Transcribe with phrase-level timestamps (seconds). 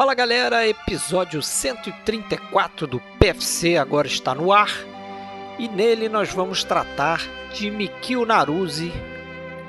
[0.00, 4.70] Fala galera, episódio 134 do PFC agora está no ar
[5.58, 7.20] e nele nós vamos tratar
[7.52, 8.94] de Mikio Naruse,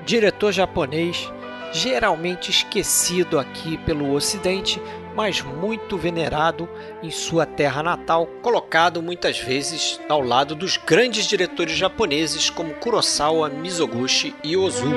[0.05, 1.29] diretor japonês
[1.73, 4.81] geralmente esquecido aqui pelo Ocidente,
[5.17, 6.69] mas muito venerado
[7.03, 13.49] em sua terra natal, colocado muitas vezes ao lado dos grandes diretores japoneses como Kurosawa,
[13.49, 14.91] Mizoguchi e Ozu.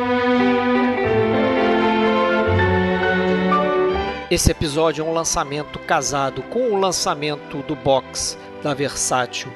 [4.30, 9.52] Esse episódio é um lançamento casado com o lançamento do box da Versátil,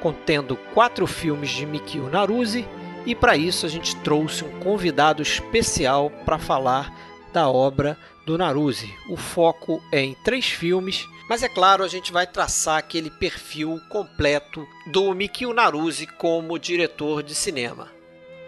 [0.00, 2.68] contendo quatro filmes de Mikio Naruse,
[3.06, 6.92] e para isso a gente trouxe um convidado especial para falar
[7.32, 7.96] da obra
[8.26, 8.94] do Naruse.
[9.08, 13.80] O foco é em três filmes, mas é claro, a gente vai traçar aquele perfil
[13.88, 17.88] completo do Mikio Naruse como diretor de cinema.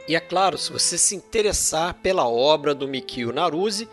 [0.07, 3.89] E é claro, se você se interessar pela obra do Mikio Naruse,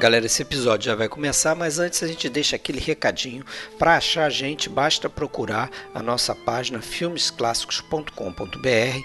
[0.00, 3.44] Galera, esse episódio já vai começar, mas antes a gente deixa aquele recadinho.
[3.78, 9.04] Para achar a gente, basta procurar a nossa página filmesclássicos.com.br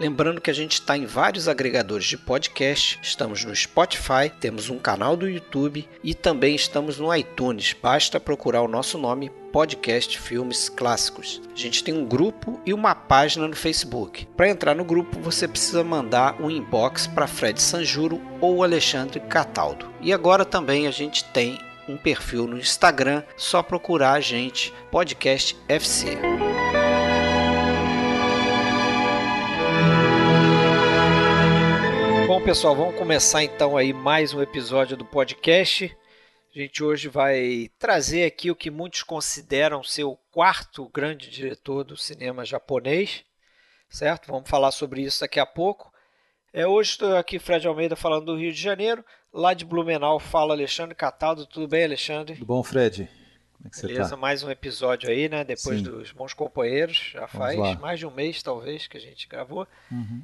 [0.00, 4.78] Lembrando que a gente está em vários agregadores de podcast, estamos no Spotify, temos um
[4.78, 7.76] canal do YouTube e também estamos no iTunes.
[7.80, 11.40] Basta procurar o nosso nome Podcast Filmes Clássicos.
[11.54, 14.26] A gente tem um grupo e uma página no Facebook.
[14.36, 19.88] Para entrar no grupo, você precisa mandar um inbox para Fred Sanjuro ou Alexandre Cataldo.
[20.00, 21.56] E agora também a gente tem
[21.88, 26.18] um perfil no Instagram, só procurar a gente Podcast FC.
[32.44, 35.96] Pessoal, vamos começar então aí mais um episódio do podcast.
[36.54, 41.84] A gente hoje vai trazer aqui o que muitos consideram ser o quarto grande diretor
[41.84, 43.24] do cinema japonês,
[43.88, 44.26] certo?
[44.26, 45.90] Vamos falar sobre isso daqui a pouco.
[46.52, 49.02] É, hoje estou aqui, Fred Almeida, falando do Rio de Janeiro.
[49.32, 51.46] Lá de Blumenau fala Alexandre Cataldo.
[51.46, 52.34] Tudo bem, Alexandre?
[52.34, 53.08] Tudo bom, Fred?
[53.56, 54.16] Como é que Beleza, tá?
[54.18, 55.44] mais um episódio aí, né?
[55.44, 55.84] Depois Sim.
[55.84, 57.10] dos bons companheiros.
[57.14, 59.66] Já faz mais de um mês, talvez, que a gente gravou.
[59.90, 60.22] Uhum.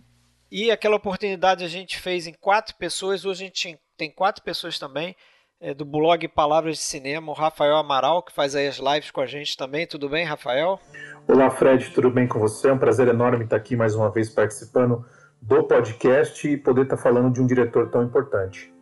[0.50, 4.81] E aquela oportunidade a gente fez em quatro pessoas, hoje a gente tem quatro pessoas
[4.81, 5.15] também,
[5.61, 9.21] é, do blog Palavras de Cinema, o Rafael Amaral, que faz aí as lives com
[9.21, 9.87] a gente também.
[9.87, 10.81] Tudo bem, Rafael?
[11.28, 12.69] Olá, Fred, tudo bem com você?
[12.69, 15.06] É um prazer enorme estar aqui mais uma vez participando
[15.41, 18.75] do podcast e poder estar falando de um diretor tão importante.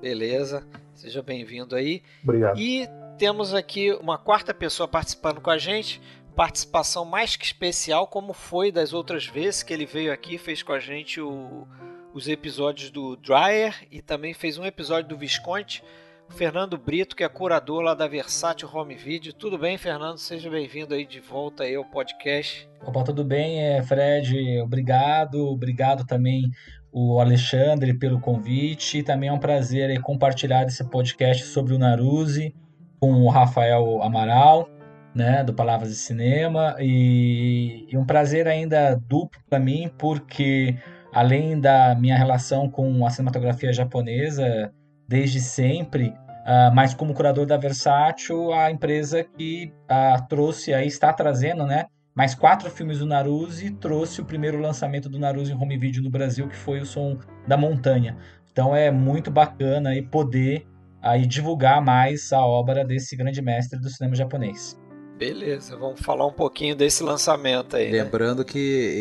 [0.00, 2.02] Beleza, seja bem-vindo aí.
[2.22, 2.58] Obrigado.
[2.58, 6.00] E temos aqui uma quarta pessoa participando com a gente,
[6.36, 10.72] participação mais que especial, como foi das outras vezes que ele veio aqui, fez com
[10.72, 11.66] a gente o,
[12.12, 15.82] os episódios do Dryer e também fez um episódio do Visconde.
[16.28, 19.32] Fernando Brito, que é curador lá da Versátil Home Video.
[19.32, 20.18] Tudo bem, Fernando?
[20.18, 22.68] Seja bem-vindo aí de volta aí ao podcast.
[22.84, 24.60] Opa, tudo bem, é, Fred?
[24.60, 25.46] Obrigado.
[25.46, 26.50] Obrigado também
[26.92, 29.02] o Alexandre pelo convite.
[29.02, 32.54] Também é um prazer compartilhar esse podcast sobre o Naruse
[32.98, 34.75] com o Rafael Amaral
[35.16, 40.76] né, do Palavras de Cinema e, e um prazer ainda duplo para mim porque
[41.10, 44.70] além da minha relação com a cinematografia japonesa
[45.08, 51.10] desde sempre, uh, mas como curador da Versátil, a empresa que uh, trouxe aí está
[51.14, 55.78] trazendo, né, mais quatro filmes do Naruse trouxe o primeiro lançamento do Naruse em home
[55.78, 57.16] video no Brasil, que foi o Som
[57.48, 58.18] da Montanha.
[58.52, 60.66] Então é muito bacana aí poder
[61.00, 64.76] aí divulgar mais a obra desse grande mestre do cinema japonês.
[65.16, 67.90] Beleza, vamos falar um pouquinho desse lançamento aí.
[67.90, 68.02] Né?
[68.02, 68.44] Lembrando né?
[68.44, 68.58] que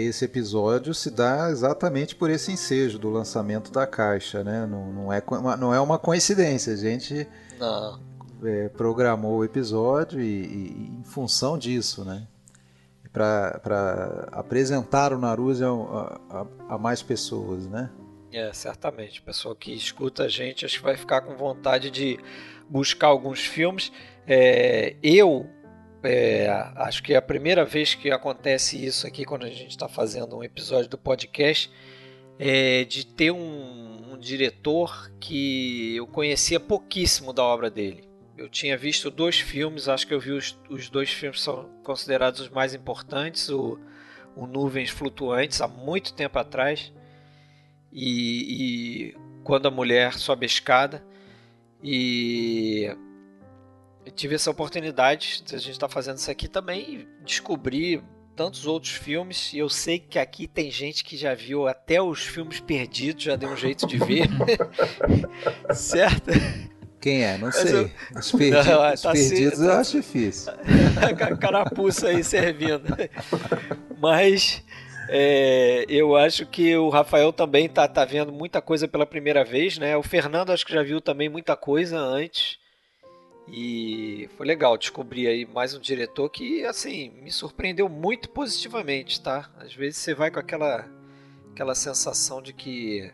[0.08, 4.66] esse episódio se dá exatamente por esse ensejo do lançamento da caixa, né?
[4.66, 5.22] Não, não, é,
[5.60, 7.28] não é uma coincidência, a gente
[8.46, 12.26] é, programou o episódio e, e, em função disso, né?
[13.12, 17.90] Para apresentar o Naruse a, a, a, mais pessoas, né?
[18.32, 19.20] É, certamente.
[19.20, 22.18] O pessoal que escuta a gente acho que vai ficar com vontade de
[22.70, 23.92] buscar alguns filmes.
[24.28, 25.48] É, eu
[26.06, 29.88] é, acho que é a primeira vez que acontece isso aqui quando a gente está
[29.88, 31.72] fazendo um episódio do podcast,
[32.38, 38.04] é, de ter um, um, diretor que eu conhecia pouquíssimo da obra dele.
[38.38, 42.40] Eu tinha visto dois filmes, acho que eu vi os, os dois filmes são considerados
[42.42, 43.80] os mais importantes, o,
[44.36, 46.92] o Nuvens Flutuantes, há muito tempo atrás,
[47.92, 51.04] e, e Quando a Mulher Sobe a Escada,
[51.82, 52.96] e
[54.06, 58.04] eu tive essa oportunidade de a gente estar tá fazendo isso aqui também e descobrir
[58.36, 59.52] tantos outros filmes.
[59.54, 63.36] E eu sei que aqui tem gente que já viu até os filmes perdidos, já
[63.36, 64.30] deu um jeito de ver.
[65.74, 66.32] certo?
[67.02, 67.38] Quem é?
[67.38, 67.74] Não sei.
[67.74, 68.20] Eu...
[68.20, 69.80] Os, perdidos, não, tá os perdidos eu tá...
[69.80, 70.54] acho difícil.
[71.40, 72.84] Carapuça aí servindo.
[74.00, 74.64] Mas
[75.10, 79.78] é, eu acho que o Rafael também tá, tá vendo muita coisa pela primeira vez,
[79.78, 79.96] né?
[79.98, 82.58] O Fernando acho que já viu também muita coisa antes.
[83.48, 89.50] E foi legal descobrir aí mais um diretor que, assim, me surpreendeu muito positivamente, tá?
[89.60, 90.86] Às vezes você vai com aquela,
[91.52, 93.12] aquela sensação de que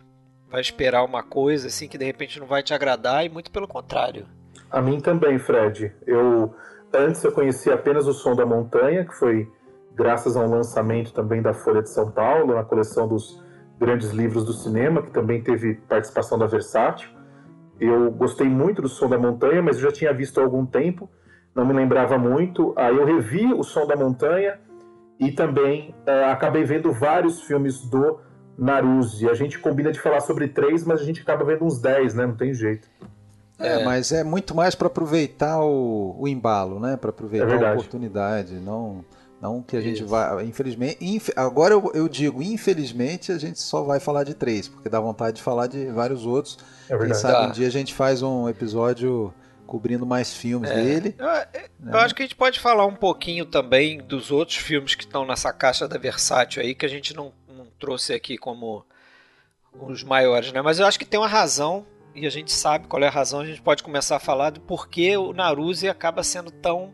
[0.50, 3.68] vai esperar uma coisa, assim, que de repente não vai te agradar, e muito pelo
[3.68, 4.26] contrário.
[4.70, 5.94] A mim também, Fred.
[6.06, 6.54] Eu
[6.94, 9.50] antes eu conhecia apenas o Som da Montanha, que foi
[9.94, 13.42] graças a um lançamento também da Folha de São Paulo, na coleção dos
[13.80, 17.10] grandes livros do cinema, que também teve participação da Versátil.
[17.82, 21.10] Eu gostei muito do Som da Montanha, mas eu já tinha visto há algum tempo,
[21.56, 22.76] não me lembrava muito.
[22.78, 24.60] Aí eu revi o Som da Montanha
[25.20, 28.20] e também uh, acabei vendo vários filmes do
[28.56, 29.28] Naruse.
[29.28, 32.28] A gente combina de falar sobre três, mas a gente acaba vendo uns dez, né?
[32.28, 32.88] Não tem jeito.
[33.60, 33.84] É, é.
[33.84, 36.98] mas é muito mais para aproveitar o, o, embalo, né?
[36.98, 39.04] Para aproveitar é a oportunidade, não
[39.42, 40.46] não que a gente vai.
[40.46, 41.04] Infelizmente.
[41.04, 45.00] Inf, agora eu, eu, digo, infelizmente, a gente só vai falar de três, porque dá
[45.00, 46.60] vontade de falar de vários outros.
[46.88, 47.12] É verdade.
[47.12, 49.34] Quem sabe um dia a gente faz um episódio
[49.66, 50.76] cobrindo mais filmes é.
[50.76, 51.16] dele.
[51.18, 51.42] Eu, eu
[51.80, 52.00] né?
[52.00, 55.52] acho que a gente pode falar um pouquinho também dos outros filmes que estão nessa
[55.52, 58.86] caixa da Versátil aí, que a gente não, não trouxe aqui como
[59.74, 60.62] os maiores, né?
[60.62, 63.40] Mas eu acho que tem uma razão, e a gente sabe qual é a razão,
[63.40, 66.94] a gente pode começar a falar do porquê o Naruse acaba sendo tão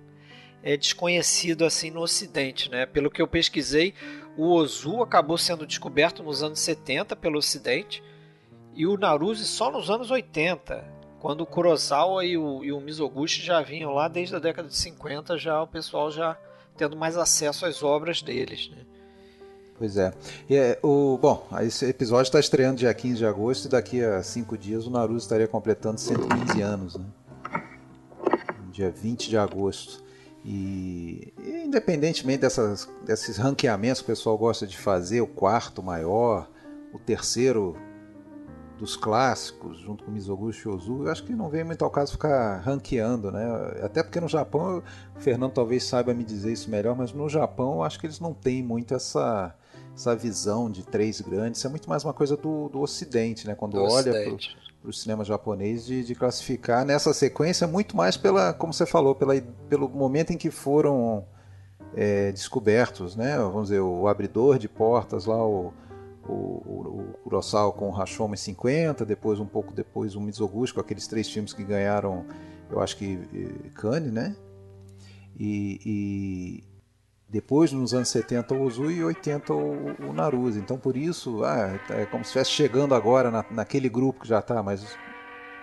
[0.64, 2.70] é, desconhecido assim no Ocidente.
[2.70, 2.86] Né?
[2.86, 3.94] Pelo que eu pesquisei,
[4.38, 8.04] o Ozu acabou sendo descoberto nos anos 70 pelo Ocidente
[8.76, 10.86] e o Naruse só nos anos 80,
[11.20, 14.78] quando o Kurosawa e o, e o Mizoguchi já vinham lá desde a década de
[14.78, 16.38] 50, já o pessoal já
[16.78, 18.70] tendo mais acesso às obras deles.
[18.70, 18.78] Né?
[19.78, 20.14] Pois é.
[20.48, 24.22] E, é, o, bom, esse episódio está estreando dia 15 de agosto e daqui a
[24.22, 26.96] cinco dias o Naruto estaria completando 115 anos.
[26.96, 27.06] Né?
[28.72, 30.04] Dia 20 de agosto.
[30.50, 31.34] E,
[31.66, 36.50] independentemente dessas, desses ranqueamentos que o pessoal gosta de fazer, o quarto maior,
[36.94, 37.76] o terceiro
[38.78, 42.14] dos clássicos, junto com Mizoguchi e Ozu, eu acho que não vem muito ao caso
[42.14, 43.46] ficar ranqueando, né?
[43.84, 44.82] Até porque no Japão,
[45.14, 48.22] o Fernando talvez saiba me dizer isso melhor, mas no Japão eu acho que eles
[48.22, 49.54] não têm muito essa,
[49.94, 53.54] essa visão de três grandes, isso é muito mais uma coisa do, do Ocidente, né?
[53.54, 54.38] Quando do olha para
[54.90, 59.40] o cinema japonês de, de, classificar nessa sequência muito mais pela, como você falou, pela,
[59.70, 61.26] pelo momento em que foram
[61.96, 63.38] é, descobertos, né?
[63.38, 65.74] Vamos dizer, o abridor de portas lá, o,
[66.28, 70.74] o, o, o Kurosawa com o Rashomon em 50, depois um pouco depois o Mizoguchi
[70.74, 72.26] com aqueles três filmes que ganharam,
[72.70, 73.20] eu acho que
[73.74, 74.36] Cannes, né?
[75.40, 76.64] E,
[77.30, 80.50] depois, nos anos 70, o Ozu e 80 o, o.
[80.58, 84.40] Então, por isso, ah, é como se estivesse chegando agora na, naquele grupo que já
[84.40, 84.98] está, mas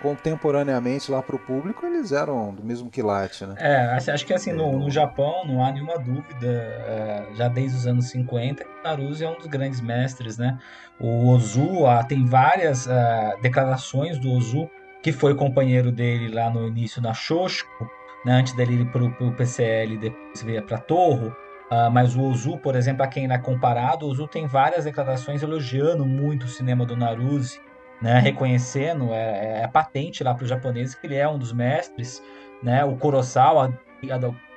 [0.02, 3.54] contemporaneamente lá para o público eles eram do mesmo quilate, né?
[3.56, 7.86] É, acho que assim, no, no Japão não há nenhuma dúvida, é, já desde os
[7.86, 10.58] anos 50, que o Naruzi é um dos grandes mestres, né?
[11.00, 14.68] O Ozu, ah, tem várias ah, declarações do Ozu,
[15.02, 17.88] que foi companheiro dele lá no início na Shoshiko,
[18.26, 21.34] né, antes dele ir para o PCL e depois vir para Torro,
[21.70, 25.42] Uh, mas o Ozu, por exemplo, a quem é comparado, o Ozu tem várias declarações
[25.42, 27.60] elogiando muito o cinema do Naruse,
[28.02, 31.52] né, reconhecendo, é, é, é patente lá para os japoneses que ele é um dos
[31.52, 32.22] mestres,
[32.62, 33.72] né, o Kurosawa,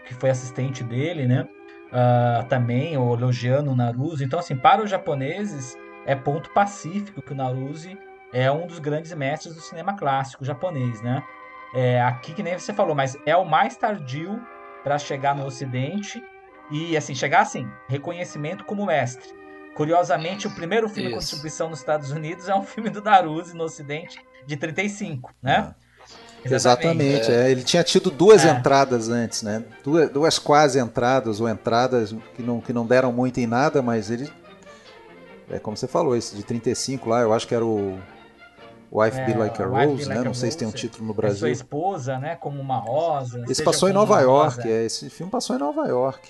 [0.05, 1.47] que foi assistente dele, né,
[1.87, 4.25] uh, também elogiando o Naruse.
[4.25, 7.97] Então, assim, para os japoneses é ponto pacífico que o Naruse
[8.33, 11.23] é um dos grandes mestres do cinema clássico japonês, né.
[11.73, 14.41] É, aqui que nem você falou, mas é o mais tardio
[14.83, 16.23] para chegar no Ocidente
[16.71, 19.35] e assim, chegar assim, reconhecimento como mestre.
[19.75, 21.13] Curiosamente, o primeiro filme Isso.
[21.13, 25.69] com distribuição nos Estados Unidos é um filme do Daruzzi no Ocidente, de 35, né?
[25.69, 25.87] Ah.
[26.43, 27.47] Exatamente, é.
[27.47, 27.51] É.
[27.51, 28.49] ele tinha tido duas é.
[28.49, 29.63] entradas antes, né?
[29.83, 34.09] Duas, duas quase entradas ou entradas que não, que não deram muito em nada, mas
[34.09, 34.31] ele.
[35.49, 37.97] É como você falou, esse de 35 lá, eu acho que era o
[38.91, 40.21] Wife Be é, Like a Rose, né?
[40.21, 41.39] Não sei se tem um título no Brasil.
[41.39, 42.35] Sua esposa, né?
[42.35, 43.43] Como uma rosa.
[43.49, 46.29] Esse passou em Nova York, é, esse filme passou em Nova York.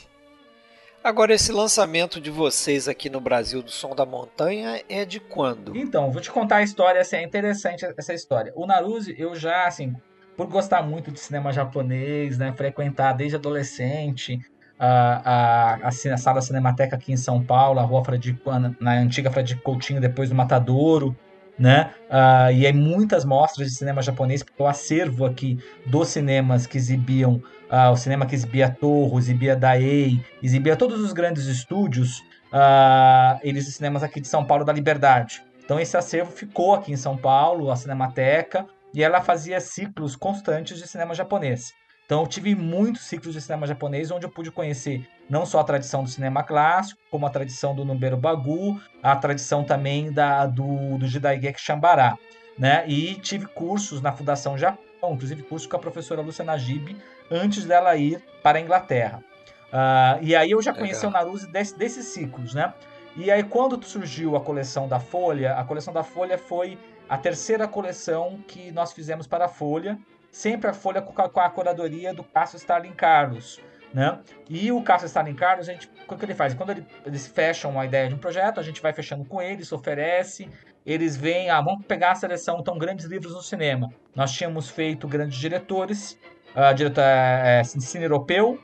[1.07, 5.73] Agora, esse lançamento de vocês aqui no Brasil do Som da Montanha é de quando?
[5.73, 8.51] Então, vou te contar a história, assim, é interessante essa história.
[8.57, 9.95] O Naruse, eu já, assim,
[10.35, 14.37] por gostar muito de cinema japonês, né, frequentar desde adolescente
[14.77, 18.41] a, a, a, a sala Cinemateca aqui em São Paulo, a rua Fradique,
[18.77, 21.15] na antiga Fradique Coutinho, depois do Matadouro,
[21.57, 21.91] né?
[22.09, 26.77] Uh, e aí muitas mostras de cinema japonês, porque o acervo aqui dos cinemas que
[26.77, 32.19] exibiam, uh, o cinema que exibia Torro, exibia Daei, exibia todos os grandes estúdios,
[32.53, 35.43] uh, eles os cinemas aqui de São Paulo da Liberdade.
[35.63, 40.77] Então esse acervo ficou aqui em São Paulo, a Cinemateca, e ela fazia ciclos constantes
[40.77, 41.73] de cinema japonês.
[42.07, 45.63] Então eu tive muitos ciclos de cinema japonês onde eu pude conhecer não só a
[45.65, 50.97] tradição do cinema clássico, como a tradição do Numberu Bagu, a tradição também da, do,
[50.97, 52.17] do Jidaigeki Shambara.
[52.57, 52.87] Né?
[52.87, 56.95] E tive cursos na Fundação Japão, inclusive curso com a professora Lúcia Najib,
[57.29, 59.21] antes dela ir para a Inglaterra.
[59.67, 61.21] Uh, e aí eu já conheci Legal.
[61.21, 62.73] o Naruse desse, desses ciclos, né?
[63.17, 67.67] E aí quando surgiu a coleção da Folha, a coleção da Folha foi a terceira
[67.67, 69.99] coleção que nós fizemos para a Folha,
[70.31, 73.59] sempre a Folha com a, com a curadoria do Cássio Starling Carlos.
[73.93, 74.19] Né?
[74.49, 76.53] E o Cássio Starling Carlos, a gente, o que ele faz?
[76.53, 79.71] Quando ele, eles fecham uma ideia de um projeto, a gente vai fechando com eles,
[79.71, 80.49] oferece,
[80.85, 83.89] eles vêm, ah, vamos pegar a seleção, então, grandes livros no cinema.
[84.15, 86.17] Nós tínhamos feito grandes diretores,
[86.55, 88.59] uh, diretor é, cine europeu,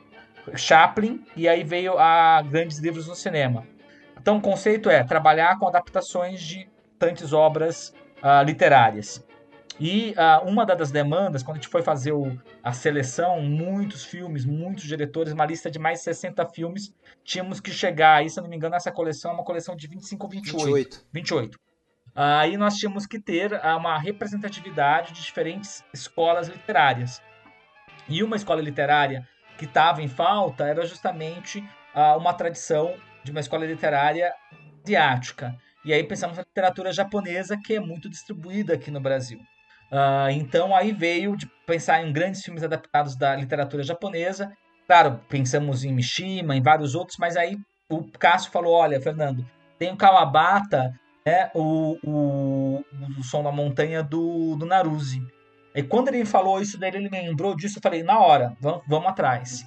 [0.54, 3.66] Chaplin, e aí veio a grandes livros no cinema.
[4.18, 6.68] Então, o conceito é trabalhar com adaptações de
[6.98, 9.22] tantas obras uh, literárias.
[9.78, 14.44] E uh, uma das demandas, quando a gente foi fazer o, a seleção, muitos filmes,
[14.44, 18.42] muitos diretores, uma lista de mais de 60 filmes, tínhamos que chegar, aí, se eu
[18.42, 20.64] não me engano, essa coleção é uma coleção de 25 ou 28.
[20.64, 21.06] 28.
[21.12, 21.58] 28.
[22.14, 27.20] Aí nós tínhamos que ter uh, uma representatividade de diferentes escolas literárias.
[28.08, 29.26] E uma escola literária
[29.58, 31.58] que estava em falta era justamente
[31.94, 34.32] uh, uma tradição de uma escola literária
[34.84, 35.56] asiática.
[35.84, 39.40] E aí pensamos na literatura japonesa, que é muito distribuída aqui no Brasil.
[39.90, 44.52] Uh, então aí veio de pensar em grandes filmes adaptados da literatura japonesa.
[44.86, 47.56] Claro, pensamos em Mishima, em vários outros, mas aí
[47.88, 49.46] o Cássio falou: olha, Fernando,
[49.78, 50.92] tem o Kawabata,
[51.24, 52.84] né, o, o,
[53.18, 55.22] o som da montanha do, do Naruse.
[55.74, 58.82] E quando ele falou isso dele, ele me lembrou disso, eu falei, na hora, vamos,
[58.86, 59.64] vamos atrás.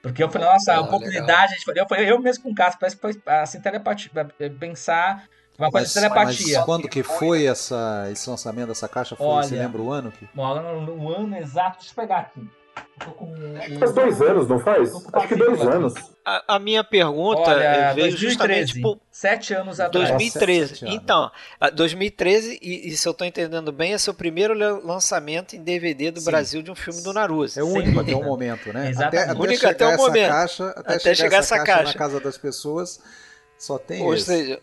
[0.00, 3.02] Porque eu falei, nossa, ah, oportunidade, eu, falei, eu mesmo com o Cássio, parece que
[3.02, 4.10] foi assim, telepatia,
[4.58, 5.24] pensar
[5.64, 6.56] uma coisa mas, de telepatia.
[6.58, 9.16] Mas quando que foi essa, esse lançamento dessa caixa?
[9.16, 10.12] Foi, Olha, você lembra o ano?
[10.12, 10.28] Que...
[10.36, 12.48] O ano exato, deixa eu pegar aqui.
[13.78, 14.92] Faz dois anos, não faz?
[15.12, 15.94] Acho que dois anos.
[16.24, 19.00] A, a, minha pergunta Olha, veio 2013, justamente por...
[19.10, 20.08] Sete anos atrás.
[20.10, 20.76] 2013.
[20.76, 21.30] Sete, então,
[21.74, 24.54] 2013, e, e, se eu estou entendendo bem, esse é o primeiro
[24.86, 26.26] lançamento em DVD do Sim.
[26.26, 27.58] Brasil de um filme do Naruto.
[27.58, 28.90] É o único até o momento, né?
[28.90, 29.30] Exatamente.
[29.30, 30.28] Até, único até o momento.
[30.28, 33.00] Caixa, até, até chegar, essa, essa caixa, caixa, na casa das pessoas,
[33.58, 34.26] só tem Ou esse.
[34.26, 34.60] seja,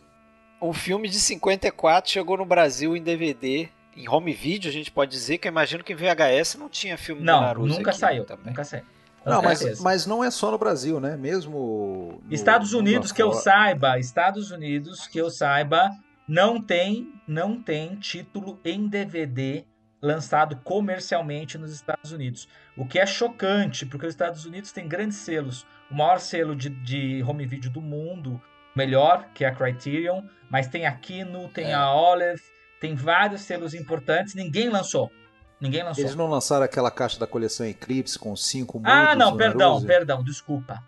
[0.62, 5.10] um filme de 54 chegou no Brasil em DVD em home video, a gente pode
[5.10, 7.68] dizer que eu imagino que em VHS não tinha filme não, do Naruto.
[7.68, 8.46] Nunca aqui, saiu, também.
[8.46, 8.84] nunca saiu.
[9.26, 11.18] Não, mas, mas não é só no Brasil, né?
[11.18, 12.22] Mesmo.
[12.24, 15.90] No, Estados Unidos, que eu saiba, Estados Unidos, que eu saiba,
[16.28, 19.66] não tem, não tem título em DVD
[20.02, 22.48] lançado comercialmente nos Estados Unidos.
[22.78, 25.66] O que é chocante, porque os Estados Unidos têm grandes selos.
[25.90, 28.40] O maior selo de, de home video do mundo,
[28.78, 31.74] melhor, que é a Criterion, mas tem a Kino, tem é.
[31.74, 32.42] a Olive,
[32.80, 35.12] tem vários selos importantes, ninguém lançou.
[35.60, 36.04] Ninguém lançou.
[36.04, 38.94] Eles não lançaram aquela caixa da coleção Eclipse com cinco mudos?
[38.94, 40.82] Ah, não, perdão, perdão, desculpa.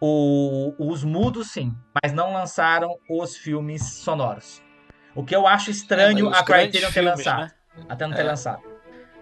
[0.00, 4.62] O, os mudos sim, mas não lançaram os filmes sonoros.
[5.14, 7.40] O que eu acho estranho é, a Criterion ter lançado.
[7.40, 7.50] Né?
[7.88, 8.24] Até não ter é.
[8.24, 8.62] lançado.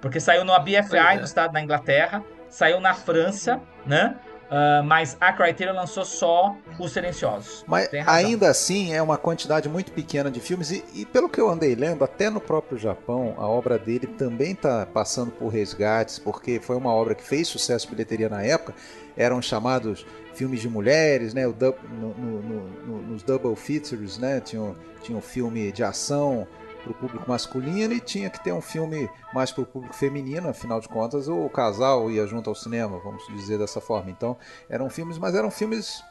[0.02, 1.16] Porque saiu no BFI é.
[1.16, 4.18] no estado da Inglaterra, saiu na França, né?
[4.54, 7.64] Uh, mas a Criterion lançou só os silenciosos.
[7.66, 11.50] Mas ainda assim é uma quantidade muito pequena de filmes e, e, pelo que eu
[11.50, 16.60] andei lendo, até no próprio Japão, a obra dele também está passando por resgates, porque
[16.60, 18.74] foi uma obra que fez sucesso bilheteria na época.
[19.16, 21.48] Eram chamados filmes de mulheres, né?
[21.48, 24.40] O, no, no, no, nos double features, né?
[24.40, 26.46] Tinha, tinha um filme de ação
[26.84, 30.48] para o público masculino e tinha que ter um filme mais para o público feminino,
[30.48, 34.10] afinal de contas o casal ia junto ao cinema, vamos dizer dessa forma.
[34.10, 34.36] Então
[34.68, 36.04] eram filmes, mas eram filmes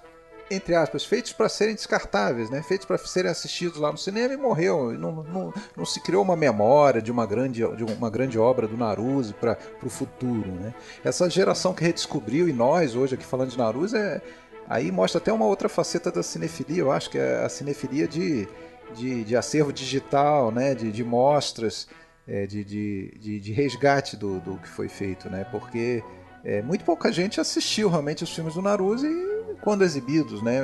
[0.51, 2.61] entre aspas, feitos para serem descartáveis, né?
[2.61, 4.91] feitos para serem assistidos lá no cinema e morreu.
[4.91, 8.77] Não, não, não, se criou uma memória de uma grande, de uma grande obra do
[8.77, 10.51] Naruse para o futuro.
[10.51, 10.73] Né?
[11.03, 14.21] Essa geração que redescobriu, e nós hoje aqui falando de Naruse, é,
[14.67, 18.47] aí mostra até uma outra faceta da cinefilia, eu acho que é a cinefilia de,
[18.95, 21.87] de, de acervo digital, né, de, de mostras,
[22.27, 26.03] é, de, de, de, resgate do, do que foi feito, né, porque
[26.43, 30.59] é, muito pouca gente assistiu realmente os filmes do Naruto e quando exibidos, né,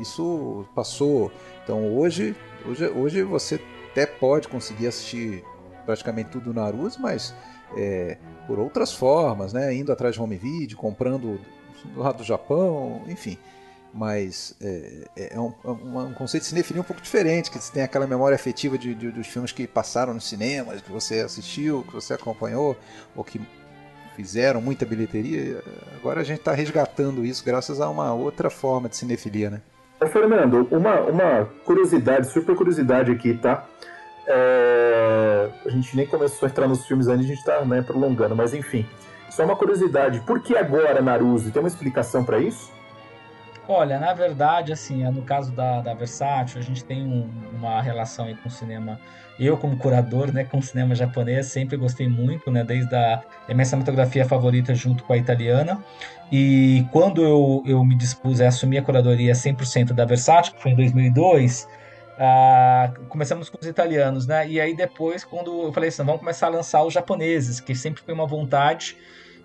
[0.00, 1.30] isso passou.
[1.62, 2.34] Então hoje,
[2.66, 5.44] hoje, hoje você até pode conseguir assistir
[5.84, 7.34] praticamente tudo do Naruto, mas
[7.76, 8.16] é,
[8.46, 11.40] por outras formas, né, indo atrás de home video, comprando
[11.96, 13.38] lá do Japão, enfim
[13.92, 17.72] mas é, é, é um, é um, conceito de cinefilia um pouco diferente, que você
[17.72, 21.84] tem aquela memória afetiva de, de, dos filmes que passaram nos cinemas, que você assistiu,
[21.86, 22.76] que você acompanhou,
[23.14, 23.40] ou que
[24.16, 25.62] fizeram muita bilheteria.
[25.96, 29.60] Agora a gente está resgatando isso graças a uma outra forma de cinefilia, né?
[30.08, 33.66] Fernando, uma, uma curiosidade, super curiosidade aqui, tá?
[34.26, 38.34] É, a gente nem começou a entrar nos filmes ainda, a gente está né, prolongando,
[38.34, 38.86] mas enfim.
[39.30, 41.50] Só uma curiosidade, por que agora Naruzi?
[41.50, 42.70] Tem uma explicação para isso?
[43.68, 48.24] Olha, na verdade, assim, no caso da, da Versátil, a gente tem um, uma relação
[48.24, 48.98] aí com o cinema.
[49.38, 53.54] Eu, como curador, né, com o cinema japonês, sempre gostei muito, né, desde a, a
[53.54, 55.82] minha cinematografia favorita junto com a italiana.
[56.30, 60.72] E quando eu, eu me dispus a assumir a curadoria 100% da Versátil, que foi
[60.72, 61.68] em 2002,
[62.18, 64.46] ah, começamos com os italianos, né?
[64.48, 68.02] E aí depois, quando eu falei assim, vamos começar a lançar os japoneses, que sempre
[68.02, 68.96] foi uma vontade.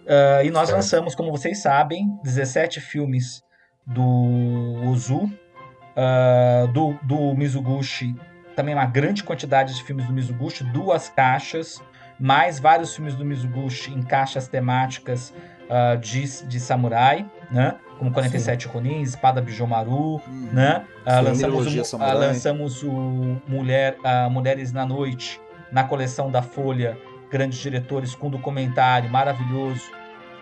[0.05, 0.77] Uh, e nós certo.
[0.77, 3.43] lançamos, como vocês sabem, 17 filmes
[3.87, 8.13] do Ozu, uh, do, do Mizuguchi,
[8.55, 11.81] também uma grande quantidade de filmes do Mizuguchi, duas caixas,
[12.19, 15.33] mais vários filmes do Mizuguchi em caixas temáticas
[15.69, 17.75] uh, de, de samurai, né?
[17.97, 18.69] Como 47 Sim.
[18.69, 20.49] Ronin, Espada Bijomaru, hum.
[20.51, 20.85] né?
[21.05, 23.97] Uh, lançamos, o, lançamos o Mulher,
[24.29, 25.39] Mulheres na Noite
[25.71, 26.97] na coleção da Folha,
[27.29, 29.83] grandes diretores com documentário maravilhoso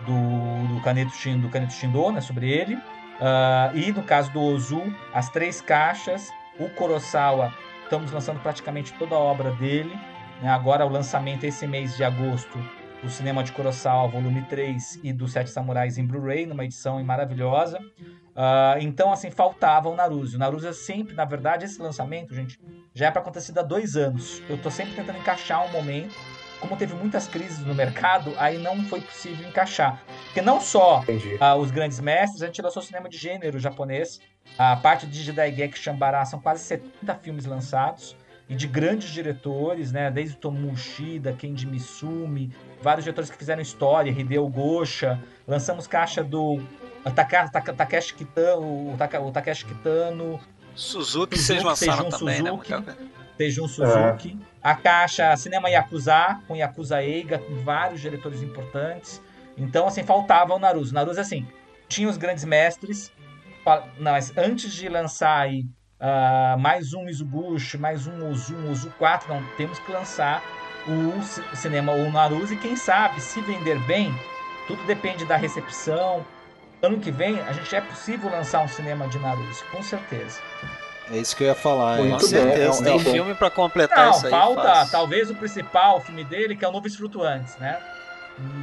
[0.06, 2.20] do, do Caneto Shindo, do Caneto Shindo, né?
[2.20, 2.78] Sobre ele.
[3.20, 4.82] Uh, e no caso do Ozu,
[5.12, 7.52] as três caixas, o Kurosawa,
[7.84, 9.94] estamos lançando praticamente toda a obra dele.
[10.42, 10.48] Né?
[10.48, 12.58] Agora o lançamento esse mês de agosto
[13.02, 17.78] do Cinema de Kurosawa, volume 3, e do Sete Samurais em Blu-ray, numa edição maravilhosa.
[17.78, 20.36] Uh, então, assim, faltava o Naruto.
[20.36, 22.60] O Naruto é sempre, na verdade, esse lançamento, gente,
[22.92, 24.42] já é para acontecer há dois anos.
[24.48, 26.14] Eu estou sempre tentando encaixar um momento
[26.60, 30.02] como teve muitas crises no mercado, aí não foi possível encaixar.
[30.24, 34.20] Porque não só uh, os grandes mestres, a gente lançou cinema de gênero japonês.
[34.58, 38.16] A parte de Jidaigeki Shambara são quase 70 filmes lançados.
[38.48, 40.08] E de grandes diretores, né?
[40.08, 45.20] Desde Tomo Ushida, Kenji Misumi, vários diretores que fizeram história, Hideo Gosha.
[45.48, 46.62] Lançamos caixa do
[47.76, 50.38] Takeshi Kitano, o Takeshi Kitano.
[50.76, 52.96] Suzuki, Suzuki vocês lançaram também, né, Suzuki, né?
[53.36, 54.38] Teijun Suzuki.
[54.40, 54.46] É.
[54.62, 59.22] A caixa Cinema Yakuza, com Yakuza Eiga, com vários diretores importantes.
[59.56, 60.92] Então, assim, faltava o Naruto.
[60.92, 61.46] Naruto, assim,
[61.88, 63.12] tinha os grandes mestres,
[63.98, 65.66] mas antes de lançar aí
[66.00, 70.42] uh, mais um Mizuguchi, mais um Ozu, um Ozu 4, não, temos que lançar
[70.86, 74.14] o cinema o Naruto e quem sabe, se vender bem,
[74.66, 76.24] tudo depende da recepção.
[76.82, 80.40] Ano que vem, a gente é possível lançar um cinema de Naruto, com certeza.
[81.10, 81.98] É isso que eu ia falar.
[81.98, 82.82] Com certeza.
[82.82, 84.30] Tem filme para completar Não, isso aí.
[84.30, 84.92] falta fácil.
[84.92, 87.78] talvez o principal filme dele, que é o Nuvens Flutuantes, né?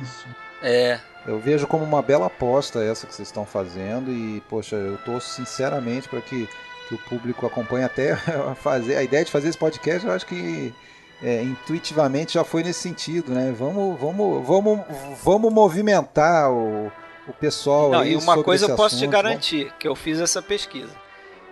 [0.02, 0.28] Isso.
[0.62, 1.00] É.
[1.26, 5.30] Eu vejo como uma bela aposta essa que vocês estão fazendo e, poxa, eu torço
[5.30, 6.50] sinceramente para que,
[6.88, 8.16] que o público acompanhe até
[8.62, 8.98] fazer.
[8.98, 10.74] A ideia de fazer esse podcast, eu acho que
[11.22, 13.54] é, intuitivamente já foi nesse sentido, né?
[13.58, 14.82] Vamos, vamos, vamos,
[15.24, 16.92] vamos movimentar o,
[17.28, 17.92] o pessoal.
[17.92, 19.78] Não, aí e uma coisa eu posso assunto, te garantir, vamos...
[19.80, 21.03] que eu fiz essa pesquisa.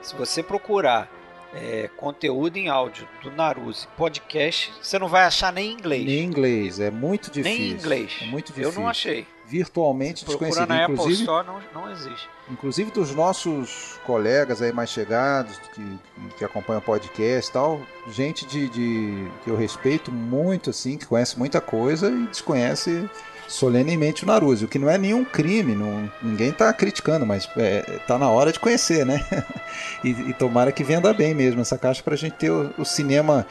[0.01, 1.09] Se você procurar
[1.53, 6.05] é, conteúdo em áudio do Naruzi podcast, você não vai achar nem em inglês.
[6.05, 7.59] Nem em inglês, é muito difícil.
[7.59, 8.19] Nem em inglês.
[8.21, 8.71] É muito difícil.
[8.71, 9.27] Eu não achei.
[9.45, 10.65] Virtualmente desconhecido.
[10.65, 12.29] na inclusive, Apple Store não, não existe.
[12.49, 15.99] Inclusive dos nossos colegas aí mais chegados, que,
[16.37, 21.05] que acompanham o podcast e tal, gente de, de, que eu respeito muito, assim, que
[21.05, 23.09] conhece muita coisa e desconhece
[23.51, 27.81] solenemente o Naruto, o que não é nenhum crime, não, ninguém está criticando, mas é,
[28.07, 29.25] tá na hora de conhecer, né?
[30.03, 32.85] e, e, tomara que venda bem mesmo essa caixa para a gente ter o, o,
[32.85, 33.45] cinema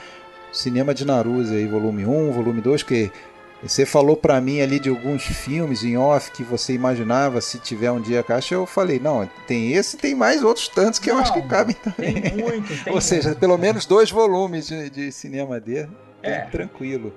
[0.53, 3.13] cinema de Naruto aí, volume 1, volume 2, que
[3.63, 7.93] você falou para mim ali de alguns filmes em off que você imaginava se tiver
[7.93, 11.17] um dia a caixa, eu falei, não, tem esse tem mais outros tantos que não,
[11.17, 12.23] eu acho que cabem também.
[12.23, 13.39] Tem muito, tem Ou seja, muito.
[13.39, 15.91] pelo menos dois volumes de, de cinema dele,
[16.23, 16.41] é.
[16.47, 17.13] tranquilo.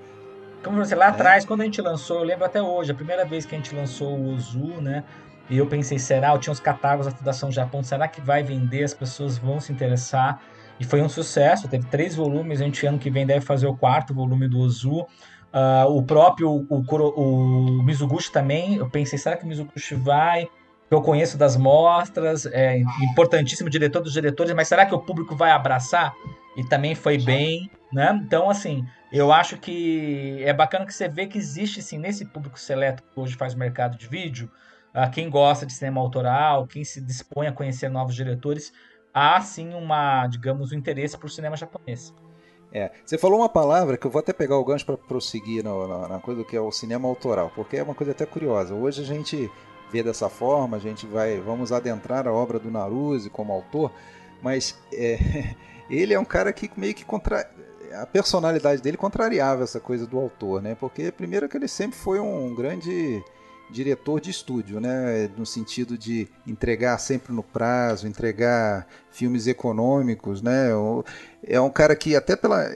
[0.63, 1.10] Como você lá é.
[1.10, 3.76] atrás, quando a gente lançou, eu lembro até hoje, a primeira vez que a gente
[3.76, 5.04] lançou o Ozu, né?
[5.49, 6.32] E eu pensei, será?
[6.34, 8.84] Eu tinha os catálogos da Fundação Japão, será que vai vender?
[8.84, 10.41] As pessoas vão se interessar?
[10.80, 13.76] E foi um sucesso, teve três volumes, a gente ano que vem deve fazer o
[13.76, 15.02] quarto volume do Ozu.
[15.02, 20.47] Uh, o próprio o, o, o Mizuguchi também, eu pensei, será que o Mizuguchi vai?
[20.89, 25.52] Eu conheço das mostras, é importantíssimo diretor dos diretores, mas será que o público vai
[25.52, 26.13] abraçar?
[26.56, 28.19] E também foi bem, né?
[28.23, 32.60] Então, assim, eu acho que é bacana que você vê que existe, sim, nesse público
[32.60, 34.49] seleto que hoje faz mercado de vídeo,
[34.93, 38.73] uh, quem gosta de cinema autoral, quem se dispõe a conhecer novos diretores,
[39.13, 42.12] há sim uma, digamos, um interesse por cinema japonês.
[42.71, 45.88] É, você falou uma palavra que eu vou até pegar o gancho para prosseguir na,
[45.88, 48.73] na, na, coisa que é o cinema autoral, porque é uma coisa até curiosa.
[48.73, 49.47] Hoje a gente
[49.91, 53.91] vê dessa forma, a gente vai, vamos adentrar a obra do Naruse como autor,
[54.41, 55.54] mas é,
[55.88, 57.47] ele é um cara que meio que contra,
[57.93, 60.75] a personalidade dele contrariava essa coisa do autor, né?
[60.79, 63.23] Porque primeiro que ele sempre foi um grande
[63.69, 65.29] diretor de estúdio, né?
[65.38, 70.69] No sentido de entregar sempre no prazo, entregar filmes econômicos, né?
[71.45, 72.69] É um cara que até pela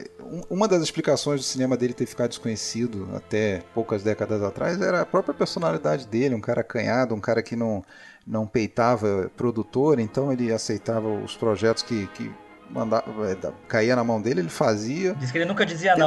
[0.50, 5.06] uma das explicações do cinema dele ter ficado desconhecido até poucas décadas atrás era a
[5.06, 7.82] própria personalidade dele, um cara acanhado, um cara que não
[8.26, 12.30] não peitava produtor, então ele aceitava os projetos que, que
[12.70, 15.14] mandava, é, caía na mão dele, ele fazia.
[15.14, 16.06] Diz que ele nunca dizia tentar,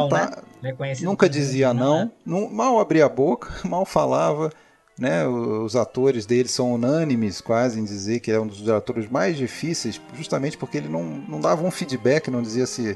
[0.62, 0.76] não, né?
[0.80, 2.50] É nunca dizia não, não, né?
[2.52, 4.52] mal abria a boca, mal falava.
[5.00, 9.36] Né, os atores dele são unânimes quase em dizer que é um dos atores mais
[9.36, 12.96] difíceis, justamente porque ele não, não dava um feedback, não dizia se,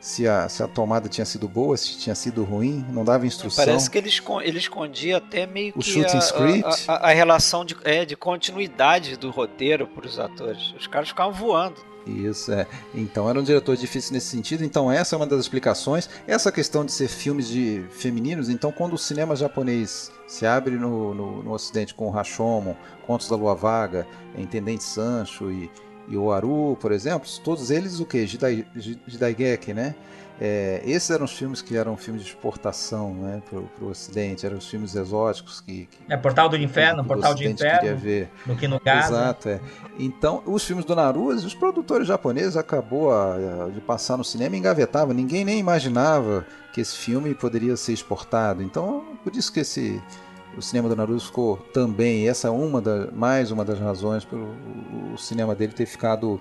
[0.00, 3.66] se, a, se a tomada tinha sido boa, se tinha sido ruim, não dava instrução.
[3.66, 4.10] Parece que ele,
[4.42, 6.84] ele escondia até meio o que shooting a, script.
[6.88, 10.74] A, a, a, relação de, é, de continuidade do roteiro para os atores.
[10.78, 11.91] Os caras ficavam voando.
[12.06, 12.66] Isso, é.
[12.94, 14.64] Então era um diretor difícil nesse sentido.
[14.64, 16.08] Então essa é uma das explicações.
[16.26, 21.14] Essa questão de ser filmes de femininos, então quando o cinema japonês se abre no,
[21.14, 22.74] no, no ocidente com o Rashomon,
[23.06, 25.70] Contos da Lua Vaga, Intendente Sancho e,
[26.08, 28.26] e o Aru, por exemplo, todos eles o que?
[28.26, 28.66] Jidai,
[29.06, 29.94] Jidaigeki, né?
[30.44, 34.58] É, esses eram os filmes que eram filmes de exportação né, para o Ocidente, eram
[34.58, 35.86] os filmes exóticos que.
[35.86, 37.96] que é Portal do Inferno, Portal de Inferno.
[37.96, 38.28] Ver.
[38.44, 39.12] No que no caso.
[39.12, 39.60] Exato, é.
[40.00, 44.56] Então, os filmes do Naruto, os produtores japoneses acabou a, a, de passar no cinema
[44.56, 45.14] e engavetava.
[45.14, 48.64] Ninguém nem imaginava que esse filme poderia ser exportado.
[48.64, 50.02] Então, por isso que esse
[50.56, 54.54] o cinema do Naruto ficou também, essa é uma da, mais uma das razões pelo
[55.14, 56.40] o cinema dele ter ficado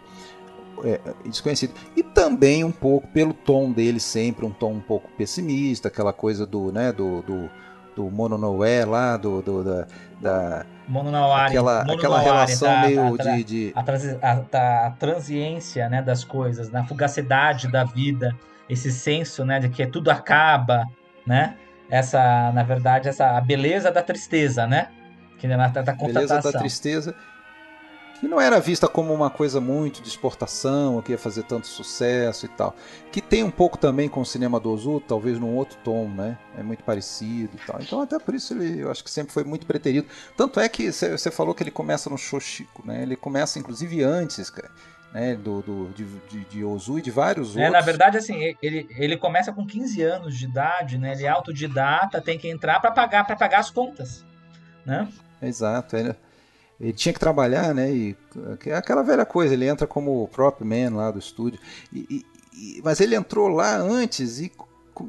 [0.84, 1.74] é, desconhecido.
[1.96, 6.46] E também um pouco pelo tom dele sempre, um tom um pouco pessimista, aquela coisa
[6.46, 7.50] do, né, do, do,
[7.96, 9.88] do Mononoé lá, do, do da,
[10.20, 10.65] da
[11.48, 13.74] aquela, aquela relação da, meio da, de, de...
[13.76, 18.36] A, a, a, transiência né, das coisas, na fugacidade da vida,
[18.70, 20.86] esse senso né, de que tudo acaba,
[21.26, 21.58] né?
[21.89, 24.88] Essa, na verdade, essa a beleza da tristeza, né?
[25.38, 27.13] Que na, da, da beleza da tristeza
[28.21, 32.45] que não era vista como uma coisa muito de exportação, que ia fazer tanto sucesso
[32.45, 32.75] e tal.
[33.12, 36.38] Que tem um pouco também com o cinema do Ozu, talvez num outro tom, né?
[36.55, 37.81] É muito parecido e tal.
[37.81, 40.07] Então até por isso ele, eu acho que sempre foi muito preterido.
[40.38, 43.01] Tanto é que você falou que ele começa no Shoshiko, né?
[43.01, 44.69] Ele começa inclusive antes, cara.
[45.12, 47.65] Né, do, do, de, de, de Ozu e de vários outros.
[47.65, 51.12] É, na verdade, assim, ele, ele começa com 15 anos de idade, né?
[51.12, 54.23] Ele é autodidata, tem que entrar para pagar para pagar as contas,
[54.86, 55.05] né?
[55.41, 55.97] Exato.
[55.97, 56.15] Ele,
[56.82, 57.91] ele tinha que trabalhar, né?
[57.91, 58.17] E
[58.65, 61.60] é aquela velha coisa, ele entra como prop man lá do estúdio.
[61.94, 64.52] E, e, mas ele entrou lá antes e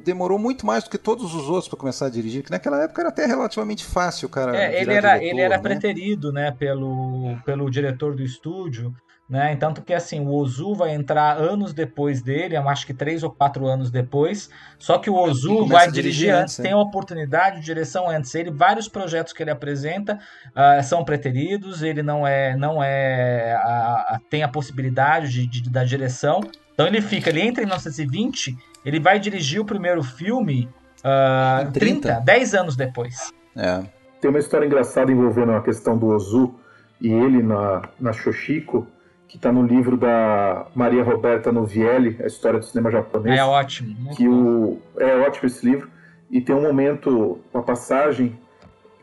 [0.05, 3.01] demorou muito mais do que todos os outros para começar a dirigir, que naquela época
[3.01, 4.57] era até relativamente fácil, cara.
[4.57, 5.63] É, ele era, diretor, ele era né?
[5.63, 8.95] preterido, né, pelo, pelo diretor do estúdio.
[9.29, 9.57] Né?
[9.57, 13.31] Tanto que assim, o Ozu vai entrar anos depois dele, eu acho que três ou
[13.31, 14.51] quatro anos depois.
[14.79, 18.35] Só que o Ozu vai dirigir, dirigir antes, tem a oportunidade de direção antes.
[18.35, 24.17] Ele, vários projetos que ele apresenta uh, são preteridos, ele não é, não é, a,
[24.17, 26.41] a, tem a possibilidade de, de, da direção.
[26.75, 32.01] Então ele fica, ele entra em 1920, ele vai dirigir o primeiro filme uh, 30.
[32.09, 33.33] 30, 10 anos depois.
[33.57, 33.83] É.
[34.21, 36.55] Tem uma história engraçada envolvendo a questão do Ozu
[37.01, 38.87] e ele na, na Shoshiko
[39.33, 43.39] que está no livro da Maria Roberta Novielli, a história do cinema japonês.
[43.39, 44.15] É ótimo.
[44.15, 45.89] Que o, é ótimo esse livro.
[46.31, 48.39] E tem um momento, uma passagem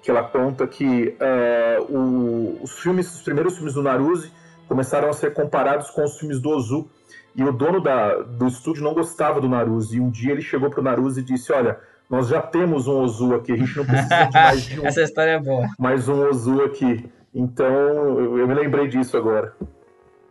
[0.03, 4.31] que ela conta que é, o, os filmes, os primeiros filmes do Naruse
[4.67, 6.87] começaram a ser comparados com os filmes do Ozu.
[7.35, 9.97] E o dono da, do estúdio não gostava do Naruse.
[9.97, 13.01] E um dia ele chegou para o Naruse e disse: Olha, nós já temos um
[13.01, 14.85] Ozu aqui, a gente não precisa de mais de um.
[14.85, 15.67] Essa história é boa.
[15.79, 17.03] Mais um Ozu aqui.
[17.33, 19.55] Então eu, eu me lembrei disso agora.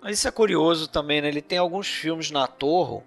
[0.06, 1.28] Isso é curioso também, né?
[1.28, 3.02] Ele tem alguns filmes na Torre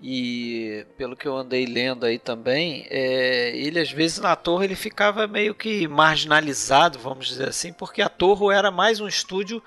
[0.00, 4.76] e pelo que eu andei lendo aí também, é, ele às vezes na Torre ele
[4.76, 9.60] ficava meio que marginalizado, vamos dizer assim, porque a Torre era mais um estúdio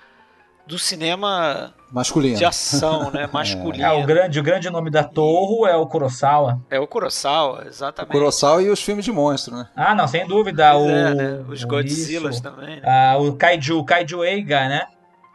[0.65, 3.27] do cinema masculino de ação, né?
[3.33, 3.83] Masculino.
[3.83, 6.61] É, o grande, o grande nome da Torre é o Kurosawa.
[6.69, 8.09] É o Kurosawa, exatamente.
[8.09, 9.67] O Kurosawa e os filmes de monstro, né?
[9.75, 10.77] Ah, não, sem dúvida.
[10.77, 11.45] o, é, né?
[11.49, 12.77] Os Godzillas também.
[12.77, 12.81] Né?
[12.85, 14.87] Ah, o Kaiju, Kaiju Eiga, né?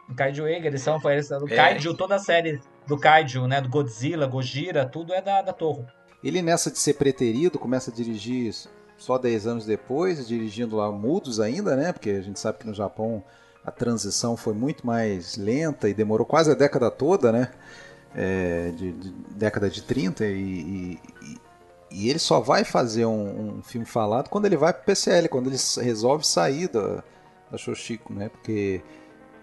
[0.09, 1.55] O Kaiju Eiga, eles são, eles, o é.
[1.55, 3.59] Kaiju, toda a série do Kaiju, né?
[3.59, 5.85] Do Godzilla, Gojira, tudo é da, da Torre.
[6.23, 8.53] Ele nessa de ser preterido, começa a dirigir
[8.97, 11.91] só 10 anos depois, dirigindo lá mudos ainda, né?
[11.91, 13.23] Porque a gente sabe que no Japão
[13.63, 17.51] a transição foi muito mais lenta e demorou quase a década toda, né?
[18.15, 20.99] É, de, de, década de 30 e, e,
[21.91, 25.47] e, ele só vai fazer um, um, filme falado quando ele vai pro PCL, quando
[25.47, 27.03] ele resolve sair da,
[27.51, 28.29] da Shoshiko, né?
[28.29, 28.81] Porque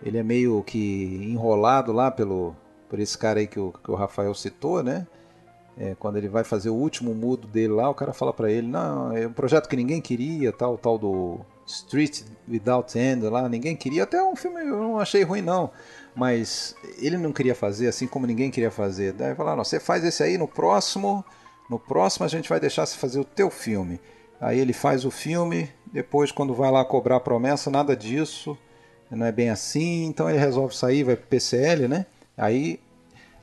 [0.03, 2.55] ele é meio que enrolado lá pelo
[2.89, 5.07] por esse cara aí que o, que o Rafael citou, né?
[5.77, 8.69] É, quando ele vai fazer o último mudo dele lá, o cara fala para ele,
[8.69, 13.75] não, é um projeto que ninguém queria, tal, tal do Street Without End lá, ninguém
[13.75, 14.05] queria.
[14.05, 15.71] Até um filme eu não achei ruim não,
[16.15, 19.13] mas ele não queria fazer assim como ninguém queria fazer.
[19.13, 21.25] Daí falaram, você faz esse aí no próximo,
[21.69, 24.01] no próximo a gente vai deixar você fazer o teu filme.
[24.41, 28.57] Aí ele faz o filme, depois quando vai lá cobrar a promessa, nada disso,
[29.15, 32.07] não é bem assim, então ele resolve sair, vai pro PCL, né?
[32.37, 32.81] Aí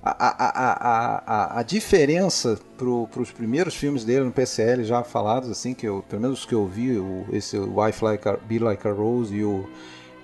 [0.04, 5.76] a, a, a, a, diferença para os primeiros filmes dele no PCL já falados, assim,
[5.76, 8.88] que eu, pelo menos os que eu vi, o, esse Wife Like a, Be Like
[8.88, 9.70] a Rose e o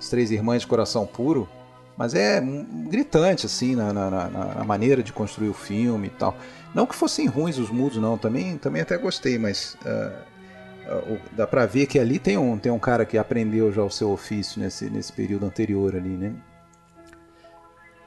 [0.09, 1.47] Três Irmãs de Coração Puro,
[1.95, 2.41] mas é
[2.89, 6.35] gritante, assim, na, na, na, na, maneira de construir o filme e tal.
[6.73, 10.11] Não que fossem ruins os mudos, não, também, também até gostei, mas uh,
[11.33, 14.11] dá pra ver que ali tem um, tem um cara que aprendeu já o seu
[14.11, 16.33] ofício nesse, nesse período anterior ali, né?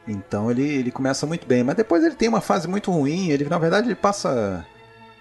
[0.09, 3.31] Então ele, ele começa muito bem, mas depois ele tem uma fase muito ruim.
[3.31, 4.67] Ele, na verdade, ele passa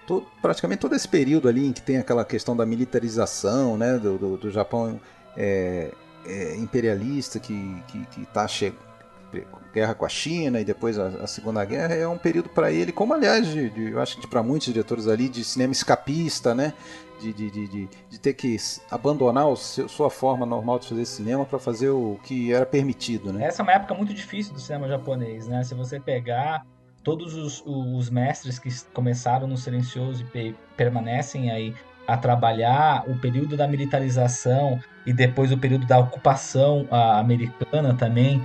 [0.06, 4.18] todo, praticamente todo esse período ali em que tem aquela questão da militarização né, do,
[4.18, 5.00] do, do Japão
[5.36, 5.92] é,
[6.26, 7.82] é, imperialista que
[8.18, 8.90] está chegando
[9.72, 12.90] guerra com a China e depois a, a Segunda Guerra é um período para ele,
[12.90, 16.74] como aliás de, de, eu acho que para muitos diretores ali de cinema escapista, né?
[17.20, 18.56] De, de, de, de, ter que
[18.90, 23.44] abandonar sua forma normal de fazer cinema para fazer o que era permitido, né?
[23.46, 25.62] Essa é uma época muito difícil do cinema japonês, né?
[25.62, 26.64] Se você pegar
[27.04, 31.74] todos os, os mestres que começaram no silencioso e permanecem aí
[32.06, 38.42] a trabalhar o período da militarização e depois o período da ocupação americana também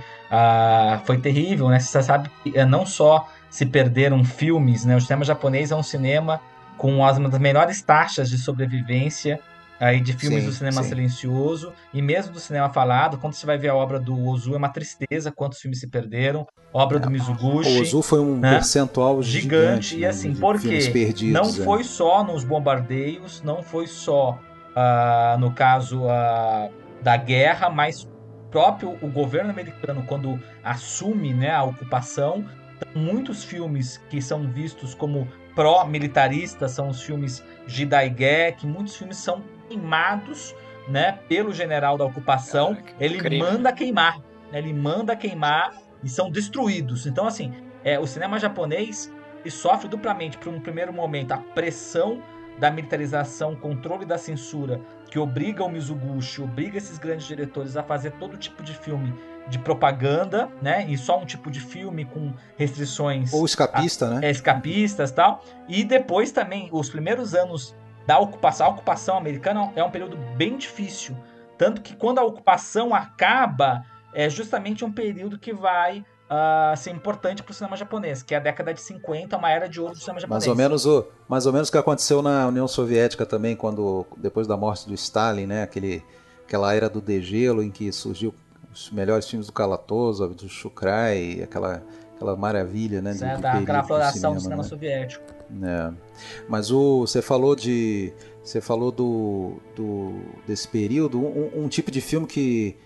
[1.04, 1.80] foi terrível, né?
[1.80, 4.96] Você sabe que é, não só se perderam filmes, né?
[4.96, 6.40] O cinema japonês é um cinema
[6.76, 9.40] com as, uma das melhores taxas de sobrevivência
[9.78, 10.88] aí de filmes sim, do cinema sim.
[10.88, 14.56] silencioso e mesmo do cinema falado, quando você vai ver a obra do Ozu é
[14.56, 16.46] uma tristeza quantos filmes se perderam.
[16.72, 17.76] obra é, do Mizuguchi.
[17.76, 18.54] O Ozu foi um né?
[18.54, 20.78] percentual gigante, gigante e assim, porque
[21.24, 21.52] não é.
[21.52, 24.38] foi só nos bombardeios, não foi só
[24.70, 28.08] uh, no caso uh, da guerra, mas
[28.50, 32.44] próprio o governo americano quando assume, né, a ocupação,
[32.94, 37.42] muitos filmes que são vistos como pró-militaristas, são os filmes
[38.52, 40.54] que muitos filmes são queimados
[40.86, 42.76] né, pelo general da ocupação.
[42.76, 43.42] Cara, ele crime.
[43.42, 44.20] manda queimar.
[44.52, 47.06] Né, ele manda queimar e são destruídos.
[47.06, 49.12] Então, assim, é, o cinema japonês
[49.50, 52.22] sofre duplamente, por um primeiro momento, a pressão
[52.58, 58.12] da militarização, controle da censura, que obriga o Mizuguchi, obriga esses grandes diretores a fazer
[58.12, 59.14] todo tipo de filme
[59.48, 60.84] de propaganda, né?
[60.88, 63.32] E só um tipo de filme com restrições.
[63.32, 64.28] Ou escapista, a, né?
[64.28, 65.44] É, escapistas tal.
[65.68, 67.74] E depois também, os primeiros anos
[68.06, 71.16] da ocupação, a ocupação americana é um período bem difícil.
[71.58, 77.42] Tanto que quando a ocupação acaba, é justamente um período que vai uh, ser importante
[77.42, 79.98] para o cinema japonês, que é a década de 50, uma era de ouro do
[79.98, 80.46] cinema japonês.
[80.46, 84.06] Mais ou menos o, mais ou menos o que aconteceu na União Soviética também, quando
[84.16, 85.62] depois da morte do Stalin, né?
[85.62, 86.04] Aquele,
[86.44, 88.34] aquela era do degelo em que surgiu
[88.76, 91.82] os melhores filmes do Kalatoso, do Shukrai, aquela,
[92.14, 93.14] aquela maravilha, né?
[93.14, 94.68] Certo, do, aquela floração do cinema né?
[94.68, 95.24] soviético.
[95.62, 95.92] É.
[96.48, 98.12] Mas o, você falou de.
[98.44, 102.76] Você falou do, do desse período, um, um, tipo de filme que,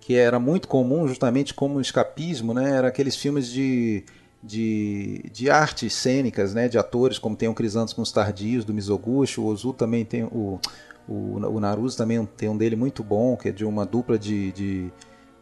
[0.00, 2.76] que era muito comum, justamente como escapismo, né?
[2.76, 4.04] Era aqueles filmes de,
[4.42, 6.68] de, de artes cênicas, né?
[6.68, 10.24] De atores, como tem o Crisantos com os Tardios, do Mizoguchi, o Ozu também tem
[10.24, 10.60] o.
[11.08, 14.52] O, o Naruto também tem um dele muito bom, que é de uma dupla de,
[14.52, 14.92] de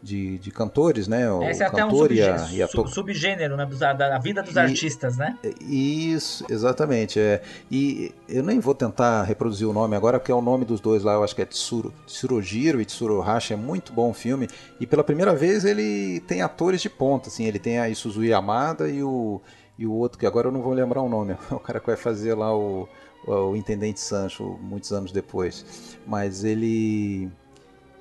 [0.01, 1.29] de, de cantores, né?
[1.31, 2.87] O Esse é até um subgênero, e a, to...
[2.87, 3.67] subgênero né?
[3.97, 5.37] da vida dos e, artistas, né?
[5.61, 7.19] Isso, exatamente.
[7.19, 7.41] É.
[7.69, 11.03] E eu nem vou tentar reproduzir o nome agora, porque é o nome dos dois
[11.03, 14.47] lá, eu acho que é Tsuru, Tsurojiro e Tsuruhashi, é muito bom o filme.
[14.79, 18.87] E pela primeira vez ele tem atores de ponta, assim, ele tem a Isuzu Yamada
[18.89, 19.41] e o,
[19.77, 21.97] e o outro, que agora eu não vou lembrar o nome, o cara que vai
[21.97, 22.87] fazer lá o,
[23.27, 25.97] o Intendente Sancho, muitos anos depois.
[26.07, 27.29] Mas ele...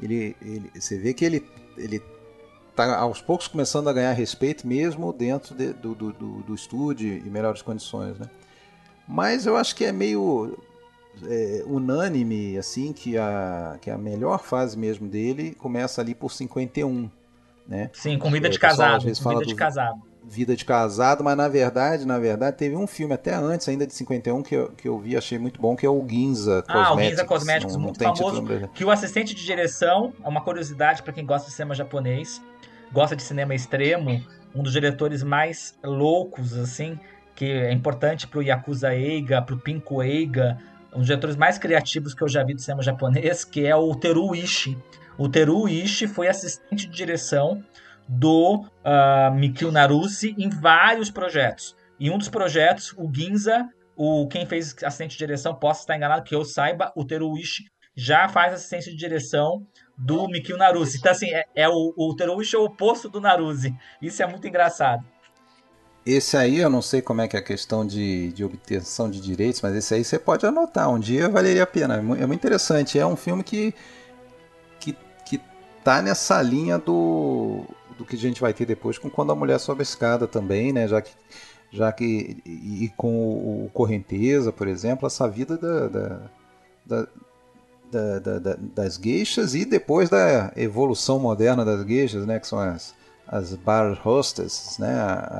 [0.01, 1.45] Ele, ele, você vê que ele
[1.79, 2.03] ele
[2.71, 7.09] está aos poucos começando a ganhar respeito mesmo dentro de, do, do, do, do, estúdio
[7.09, 8.29] e melhores condições, né?
[9.07, 10.59] Mas eu acho que é meio
[11.27, 17.11] é, unânime assim que a, que a melhor fase mesmo dele começa ali por 51,
[17.67, 17.91] né?
[17.93, 20.08] Sim, com vida de casado, com vida de casado.
[20.29, 23.95] Vida de Casado, mas na verdade, na verdade, teve um filme até antes, ainda de
[23.95, 26.87] 51, que eu, que eu vi, achei muito bom, que é o Ginza Cosmetics.
[26.87, 30.43] Ah, o Ginza Cosmetics, não, muito não famoso, que o assistente de direção, é uma
[30.43, 32.43] curiosidade para quem gosta de cinema japonês,
[32.93, 34.23] gosta de cinema extremo,
[34.55, 36.99] um dos diretores mais loucos, assim,
[37.35, 40.59] que é importante pro Yakuza Eiga, pro Pinko Eiga,
[40.95, 43.95] um dos diretores mais criativos que eu já vi do cinema japonês, que é o
[43.95, 44.77] Teru Ishii.
[45.17, 47.63] O Teru Ishii foi assistente de direção
[48.09, 51.77] do uh, Mikio Naruse em vários projetos.
[52.01, 56.23] E um dos projetos, o Ginza, o, quem fez assistente de direção, possa estar enganado,
[56.23, 59.67] que eu saiba, o Teruishi já faz assistência de direção
[59.97, 60.99] do Mikio Naruse.
[60.99, 63.75] Então, assim, é, é o, o Teruishi é o oposto do Naruse.
[64.01, 65.05] Isso é muito engraçado.
[66.07, 69.21] Esse aí, eu não sei como é que é a questão de, de obtenção de
[69.21, 70.89] direitos, mas esse aí você pode anotar.
[70.89, 71.97] Um dia valeria a pena.
[71.97, 72.99] É muito interessante.
[72.99, 73.75] É um filme que,
[74.79, 75.41] que, que
[75.83, 77.65] tá nessa linha do,
[77.99, 80.73] do que a gente vai ter depois com Quando a Mulher Sobe a Escada também,
[80.73, 80.87] né?
[80.87, 81.11] Já que,
[81.71, 86.21] já que e, e com o Correnteza, por exemplo, essa vida da, da,
[86.87, 87.09] da
[87.91, 92.95] da, da, das gueixas e depois da evolução moderna das gueixas, né, que são as,
[93.27, 94.95] as bar hostess, né,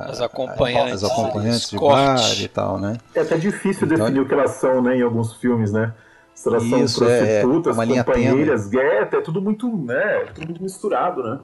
[0.07, 2.97] as acompanhantes, as acompanhantes de bar e tal, né.
[3.13, 5.93] É até difícil então, definir o que elas são, né, em alguns filmes, né.
[6.33, 10.63] Se elas isso, são prostitutas, é, é companheiras, gueto, é tudo muito, né, tudo muito
[10.63, 11.39] misturado, né.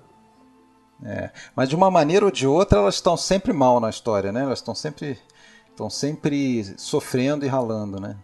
[1.03, 4.41] É, mas de uma maneira ou de outra elas estão sempre mal na história, né?
[4.41, 5.17] Elas estão sempre
[5.69, 8.15] estão sempre sofrendo e ralando, né?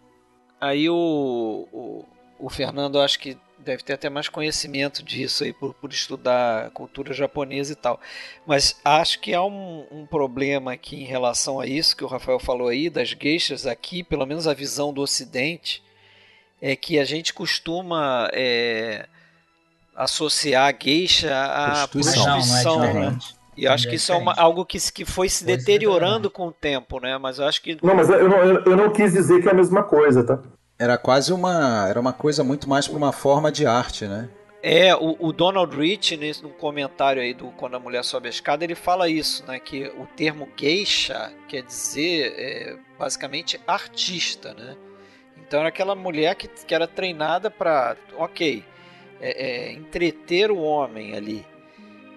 [0.59, 2.05] Aí o, o,
[2.39, 7.13] o Fernando acho que deve ter até mais conhecimento disso aí por, por estudar cultura
[7.13, 7.99] japonesa e tal.
[8.45, 12.39] Mas acho que há um, um, problema aqui em relação a isso que o Rafael
[12.39, 15.83] falou aí, das geishas aqui, pelo menos a visão do Ocidente,
[16.61, 19.07] é que a gente costuma é,
[19.95, 23.17] associar a geisha à prostituição, prostituição não, não é né?
[23.57, 26.51] E eu acho que isso é uma, algo que, que foi se deteriorando com o
[26.51, 27.17] tempo, né?
[27.17, 27.77] Mas eu acho que.
[27.83, 30.39] Não, mas eu não, eu não quis dizer que é a mesma coisa, tá?
[30.79, 31.87] Era quase uma.
[31.87, 34.29] Era uma coisa muito mais para uma forma de arte, né?
[34.63, 38.29] É, o, o, Donald Rich, nesse, num comentário aí do Quando a Mulher Sobe a
[38.29, 39.59] Escada, ele fala isso, né?
[39.59, 44.77] Que o termo geisha quer dizer é, basicamente artista, né?
[45.35, 48.63] Então era aquela mulher que, que era treinada para, ok,
[49.21, 51.45] é, é, entreter o homem ali.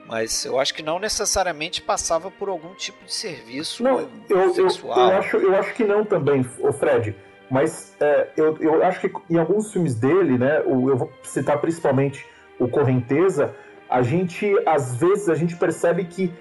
[0.06, 4.98] Mas eu acho que não necessariamente passava por algum tipo de serviço não, eu, sexual.
[4.98, 7.14] Eu, eu, acho, eu acho que não também, o Fred.
[7.50, 12.26] Mas é, eu, eu acho que em alguns filmes dele, né, eu vou citar principalmente
[12.58, 13.54] o Correnteza,
[13.88, 16.32] a gente, às vezes, a gente percebe que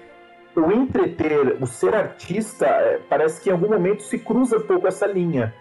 [0.56, 4.86] o entreter, o ser artista, é, parece que em algum momento se cruza um pouco
[4.86, 5.54] essa linha.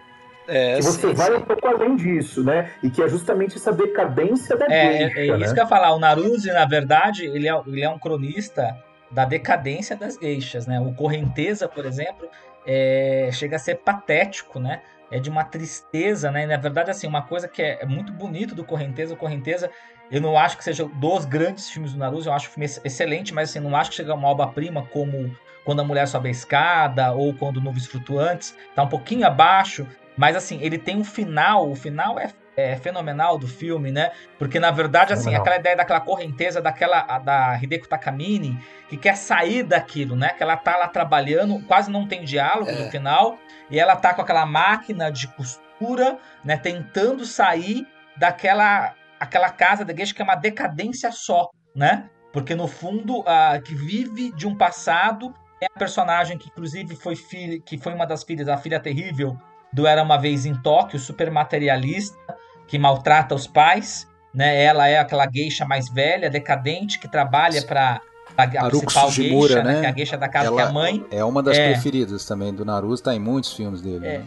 [0.47, 1.37] É, que você sim, vai sim.
[1.37, 2.71] um pouco além disso, né?
[2.81, 5.37] E que é justamente essa decadência da é, É, isso né?
[5.37, 5.93] que eu ia falar.
[5.93, 8.77] O Naruse, na verdade, ele é, ele é um cronista
[9.09, 10.79] da decadência das geixas, né?
[10.79, 12.27] O Correnteza, por exemplo,
[12.65, 14.81] é, chega a ser patético, né?
[15.13, 16.43] é de uma tristeza, né?
[16.43, 19.69] E, na verdade, assim, uma coisa que é, é muito bonito do Correnteza, o Correnteza,
[20.09, 23.31] eu não acho que seja dos grandes filmes do Naruto, eu acho o filme excelente,
[23.31, 27.11] mas assim, não acho que seja uma obra-prima como Quando a Mulher Sobe a Escada
[27.11, 31.75] ou Quando Nuvens Flutuantes, tá um pouquinho abaixo, mas assim, ele tem um final, o
[31.75, 34.11] final é, é fenomenal do filme, né?
[34.37, 39.63] Porque na verdade, assim, aquela ideia daquela correnteza daquela da Hideko Takamine, que quer sair
[39.63, 40.29] daquilo, né?
[40.29, 42.83] Que ela tá lá trabalhando, quase não tem diálogo é.
[42.83, 43.37] no final,
[43.69, 49.93] e ela tá com aquela máquina de costura, né, tentando sair daquela aquela casa da
[49.93, 52.09] igreja que é uma decadência só, né?
[52.33, 57.15] Porque no fundo, a que vive de um passado é a personagem que inclusive foi
[57.15, 59.37] filha, que foi uma das filhas, a filha terrível
[59.73, 62.17] do Era uma vez em Tóquio, super materialista,
[62.67, 64.63] que maltrata os pais, né?
[64.63, 68.01] Ela é aquela geisha mais velha, decadente, que trabalha para
[68.37, 69.81] a, a principal geisha, né?
[69.81, 71.05] Que é a geisha da casa Ela que é a mãe.
[71.11, 74.05] É uma das é, preferidas também do Naruto, tá em muitos filmes dele.
[74.05, 74.25] É, né?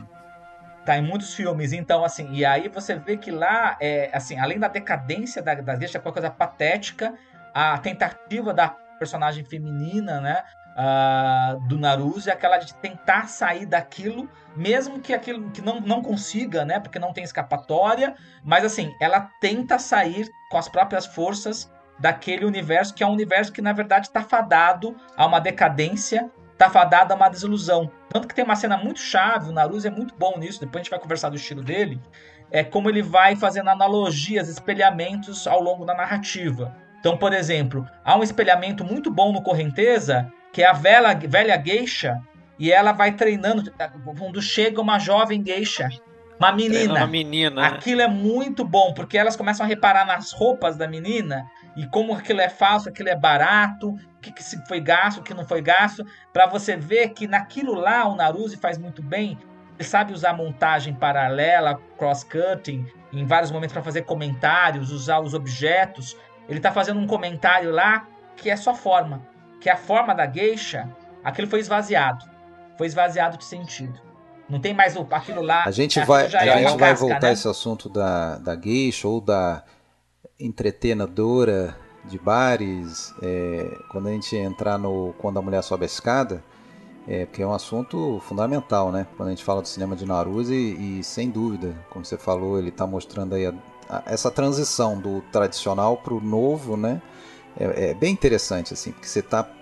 [0.85, 4.59] Tá em muitos filmes, então assim, e aí você vê que lá, é, assim, além
[4.59, 7.13] da decadência da, da geisha, qualquer coisa patética,
[7.53, 10.43] a tentativa da personagem feminina, né?
[10.77, 16.03] Uh, do Naruto é aquela de tentar sair daquilo, mesmo que aquilo que não, não
[16.03, 16.79] consiga, né?
[16.79, 22.93] Porque não tem escapatória, mas assim, ela tenta sair com as próprias forças daquele universo
[22.93, 27.17] que é um universo que na verdade está fadado a uma decadência, está fadado a
[27.17, 27.91] uma desilusão.
[28.11, 30.83] Tanto que tem uma cena muito chave, o Naruto é muito bom nisso, depois a
[30.83, 31.99] gente vai conversar do estilo dele,
[32.51, 36.77] é como ele vai fazendo analogias, espelhamentos ao longo da narrativa.
[37.01, 41.63] Então, por exemplo, há um espelhamento muito bom no Correnteza, que é a velha, velha
[41.63, 42.19] geisha,
[42.59, 43.71] e ela vai treinando,
[44.19, 45.87] quando chega uma jovem geisha,
[46.41, 46.95] uma menina.
[46.95, 47.67] Uma menina.
[47.67, 51.45] Aquilo é muito bom, porque elas começam a reparar nas roupas da menina
[51.77, 55.35] e como aquilo é falso, aquilo é barato, o que, que foi gasto, o que
[55.35, 56.03] não foi gasto,
[56.33, 59.37] para você ver que naquilo lá o Naruse faz muito bem.
[59.79, 66.17] Ele sabe usar montagem paralela, cross-cutting, em vários momentos para fazer comentários, usar os objetos.
[66.49, 69.36] Ele está fazendo um comentário lá que é só forma,
[69.67, 70.89] que é a forma da geisha,
[71.25, 72.25] aquilo foi esvaziado.
[72.79, 74.01] Foi esvaziado de sentido.
[74.49, 75.65] Não tem mais aquilo lá.
[75.67, 77.33] A gente vai, a é gente vai casca, voltar né?
[77.33, 79.65] esse assunto da, da geisha ou da
[80.39, 86.45] entretenedora de bares, é, quando a gente entrar no Quando a Mulher Sobe a Escada,
[87.09, 89.05] é, porque é um assunto fundamental, né?
[89.17, 92.57] Quando a gente fala do cinema de Naruto e, e sem dúvida, como você falou,
[92.57, 97.03] ele está mostrando aí a, essa transição do tradicional para o novo, né?
[97.59, 99.56] É, é, bem interessante, assim, porque você está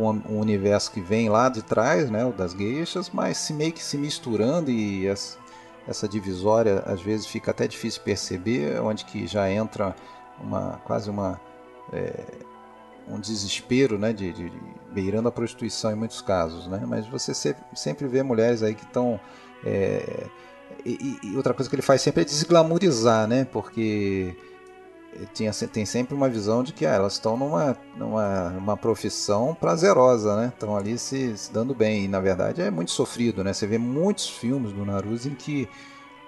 [0.00, 3.72] com um universo que vem lá de trás, né, o das gueixas, mas se meio
[3.72, 5.38] que se misturando e essa,
[5.86, 9.94] essa divisória às vezes fica até difícil perceber, onde que já entra
[10.40, 11.38] uma quase uma
[11.92, 12.24] é,
[13.06, 14.52] um desespero, né, de, de,
[14.92, 17.34] beirando a prostituição em muitos casos, né, mas você
[17.74, 19.20] sempre vê mulheres aí que estão
[19.66, 20.26] é,
[20.86, 24.34] e, e, outra coisa que ele faz sempre é desglamorizar, né, porque
[25.34, 30.36] tinha, tem sempre uma visão de que ah, elas estão numa, numa, numa profissão prazerosa,
[30.36, 30.52] né?
[30.54, 32.04] Estão ali se, se, dando bem.
[32.04, 33.52] E na verdade é muito sofrido, né?
[33.52, 35.68] Você vê muitos filmes do Naruto em que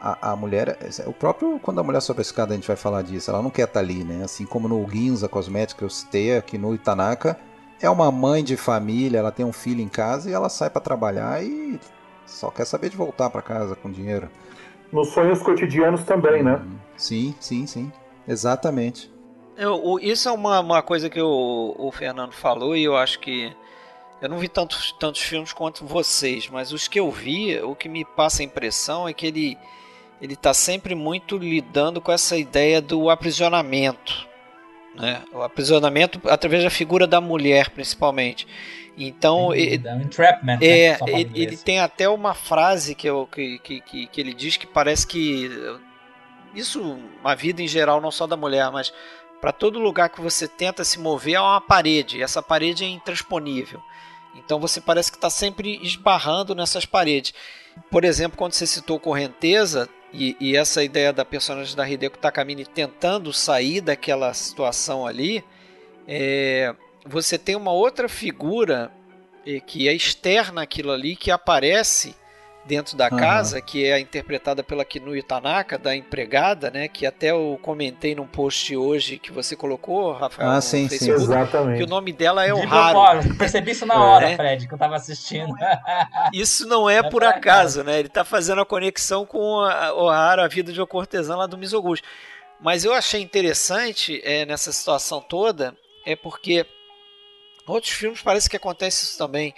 [0.01, 0.76] a, a mulher.
[1.07, 1.59] O próprio.
[1.61, 3.30] Quando a mulher sobe a escada, a gente vai falar disso.
[3.30, 4.24] Ela não quer estar ali, né?
[4.24, 7.39] Assim como no Ginza Cosmética que eu citei aqui no Itanaka.
[7.80, 10.80] É uma mãe de família, ela tem um filho em casa e ela sai para
[10.80, 11.80] trabalhar e
[12.24, 14.28] só quer saber de voltar para casa com dinheiro.
[14.93, 16.57] Nos sonhos cotidianos também, né?
[16.64, 16.76] Uhum.
[16.97, 17.93] Sim, sim, sim.
[18.27, 19.11] Exatamente.
[19.57, 23.55] Eu, isso é uma, uma coisa que o, o Fernando falou e eu acho que
[24.20, 27.89] eu não vi tantos, tantos filmes quanto vocês, mas os que eu vi, o que
[27.89, 29.59] me passa a impressão é que ele
[30.20, 34.29] ele está sempre muito lidando com essa ideia do aprisionamento,
[34.95, 35.23] né?
[35.33, 38.47] O aprisionamento através da figura da mulher, principalmente.
[38.97, 40.99] Então, ele, um entrapment, é, né?
[41.09, 45.07] ele, ele, tem até uma frase que, eu, que, que, que, ele diz que parece
[45.07, 45.51] que
[46.55, 48.92] isso a vida em geral, não só da mulher, mas
[49.40, 52.88] para todo lugar que você tenta se mover há uma parede, e essa parede é
[52.88, 53.82] intransponível.
[54.34, 57.34] Então você parece que está sempre esbarrando nessas paredes.
[57.90, 62.66] Por exemplo, quando você citou correnteza, e, e essa ideia da personagem da Hideko Takamine
[62.66, 65.42] tentando sair daquela situação ali,
[66.07, 66.74] é,
[67.07, 68.92] você tem uma outra figura
[69.46, 72.14] é, que é externa àquilo ali, que aparece
[72.65, 73.17] dentro da uhum.
[73.17, 76.87] casa, que é interpretada pela Kinuyo Tanaka, da empregada, né?
[76.89, 81.25] Que até eu comentei num post hoje que você colocou, Rafael, ah, sim, Facebook, sim.
[81.25, 81.79] Exatamente.
[81.79, 83.37] que o nome dela é o Haru.
[83.37, 84.37] Percebi isso na hora, é.
[84.37, 85.55] Fred, que eu tava assistindo.
[86.33, 87.99] Isso não é, é por acaso, né?
[87.99, 91.47] Ele tá fazendo a conexão com a, o Haru, a vida de uma cortesã lá
[91.47, 92.03] do Mizoguchi.
[92.61, 96.65] Mas eu achei interessante é, nessa situação toda, é porque
[97.67, 99.55] outros filmes parece que acontece isso também.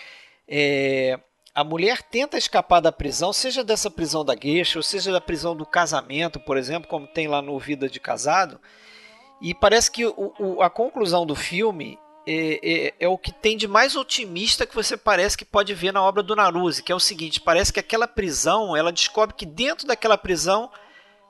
[0.48, 1.18] É,
[1.54, 5.54] a mulher tenta escapar da prisão, seja dessa prisão da gueixa, ou seja da prisão
[5.54, 8.60] do casamento, por exemplo, como tem lá no Vida de Casado.
[9.40, 11.96] E parece que o, o, a conclusão do filme
[12.26, 15.92] é, é, é, o que tem de mais otimista que você parece que pode ver
[15.92, 19.46] na obra do Naruse, que é o seguinte: parece que aquela prisão, ela descobre que
[19.46, 20.70] dentro daquela prisão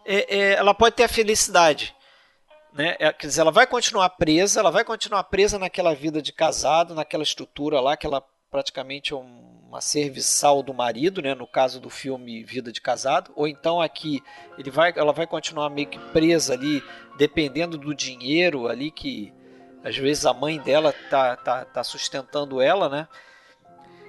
[0.06, 1.94] é, é ela pode ter a felicidade.
[2.72, 2.96] Né?
[2.98, 6.94] É, quer dizer, ela vai continuar presa, ela vai continuar presa naquela vida de casado,
[6.94, 9.16] naquela estrutura lá que ela praticamente é
[9.74, 14.22] uma serviçal do marido, né, no caso do filme Vida de Casado, ou então aqui
[14.56, 16.80] ele vai, ela vai continuar meio que presa ali,
[17.18, 19.34] dependendo do dinheiro ali que
[19.82, 23.08] às vezes a mãe dela tá, tá, tá sustentando ela, né?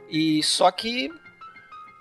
[0.07, 1.11] E só que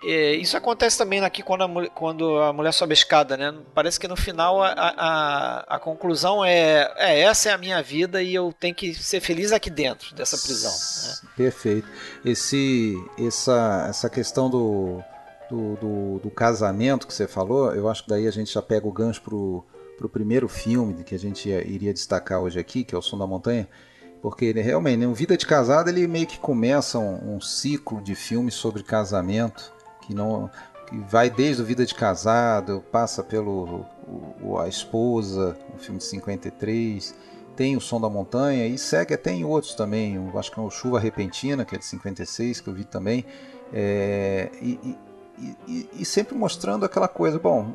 [0.07, 3.55] é, isso acontece também aqui quando a, quando a mulher sobe a escada, né?
[3.75, 8.23] Parece que no final a, a, a, conclusão é, é essa é a minha vida
[8.23, 10.71] e eu tenho que ser feliz aqui dentro dessa prisão.
[10.71, 11.31] Né?
[11.37, 11.89] Perfeito.
[12.25, 15.03] Esse, essa, essa questão do,
[15.51, 18.87] do, do, do, casamento que você falou, eu acho que daí a gente já pega
[18.87, 19.65] o gancho pro,
[19.97, 23.27] pro primeiro filme que a gente iria destacar hoje aqui, que é o Som da
[23.27, 23.69] Montanha
[24.25, 28.15] porque ele realmente, né, Vida de Casado, ele meio que começa um, um, ciclo de
[28.15, 29.74] filmes sobre casamento
[30.07, 30.51] que não
[30.87, 33.87] que vai desde o Vida de Casado, passa pelo
[34.43, 37.15] o, a Esposa, o filme de 53,
[37.57, 40.63] tem o Som da Montanha e segue até em outros também, eu acho que é
[40.63, 43.25] o Chuva Repentina, que é de 56, que eu vi também,
[43.73, 44.79] é, e,
[45.39, 47.73] e, e, e, sempre mostrando aquela coisa, bom,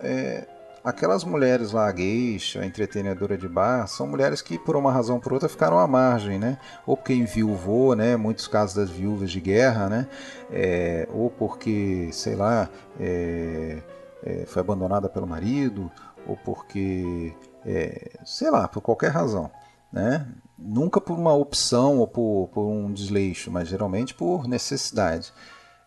[0.00, 0.46] é,
[0.86, 5.32] aquelas mulheres lá, geisha, entretenedora de bar, são mulheres que por uma razão ou por
[5.32, 6.58] outra ficaram à margem, né?
[6.86, 8.16] Ou porque enviuvou, né?
[8.16, 10.06] Muitos casos das viúvas de guerra, né?
[10.48, 12.70] É, ou porque, sei lá,
[13.00, 13.82] é,
[14.22, 15.90] é, foi abandonada pelo marido,
[16.24, 17.34] ou porque,
[17.64, 19.50] é, sei lá, por qualquer razão,
[19.92, 20.24] né?
[20.56, 25.32] Nunca por uma opção ou por, por um desleixo, mas geralmente por necessidade.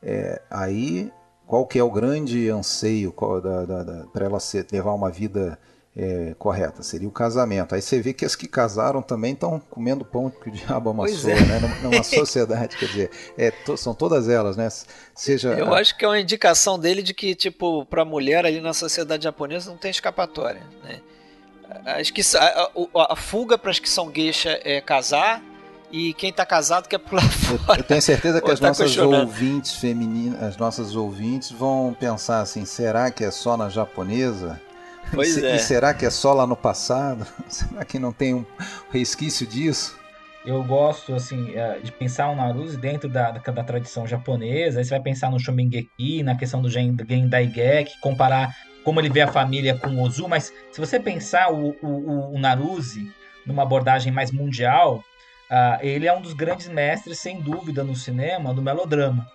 [0.03, 1.09] É, aí
[1.49, 5.57] qual que é o grande anseio para ela ser, levar uma vida
[5.97, 6.83] é, correta?
[6.83, 7.73] Seria o casamento.
[7.73, 11.31] Aí você vê que as que casaram também estão comendo pão que o diabo amassou,
[11.31, 11.41] é.
[11.41, 11.59] né?
[11.81, 14.69] Numa sociedade, quer dizer, é, to, são todas elas, né?
[15.15, 15.79] Seja Eu a...
[15.79, 19.23] acho que é uma indicação dele de que, tipo, para a mulher ali na sociedade
[19.23, 21.01] japonesa não tem escapatória, né?
[21.83, 25.41] Acho que a, a, a fuga para as que são geisha é casar
[25.91, 27.79] e quem está casado quer pular fora.
[27.79, 32.65] Eu tenho certeza que as tá nossas ouvintes femininas, as nossas ouvintes vão pensar assim,
[32.65, 34.59] será que é só na japonesa?
[35.11, 35.55] Pois e, é.
[35.55, 37.25] E será que é só lá no passado?
[37.49, 38.45] Será que não tem um
[38.91, 39.97] resquício disso?
[40.45, 44.79] Eu gosto, assim, é, de pensar o Naruto dentro da, da, da, tradição japonesa.
[44.79, 49.27] Aí você vai pensar no Shomengeki, na questão do Gendaigeki, comparar como ele vê a
[49.27, 50.27] família com o Ozu.
[50.27, 53.11] Mas se você pensar o, o, o Naruzi
[53.47, 55.03] numa abordagem mais mundial,
[55.51, 59.27] uh, ele é um dos grandes mestres, sem dúvida, no cinema, do melodrama.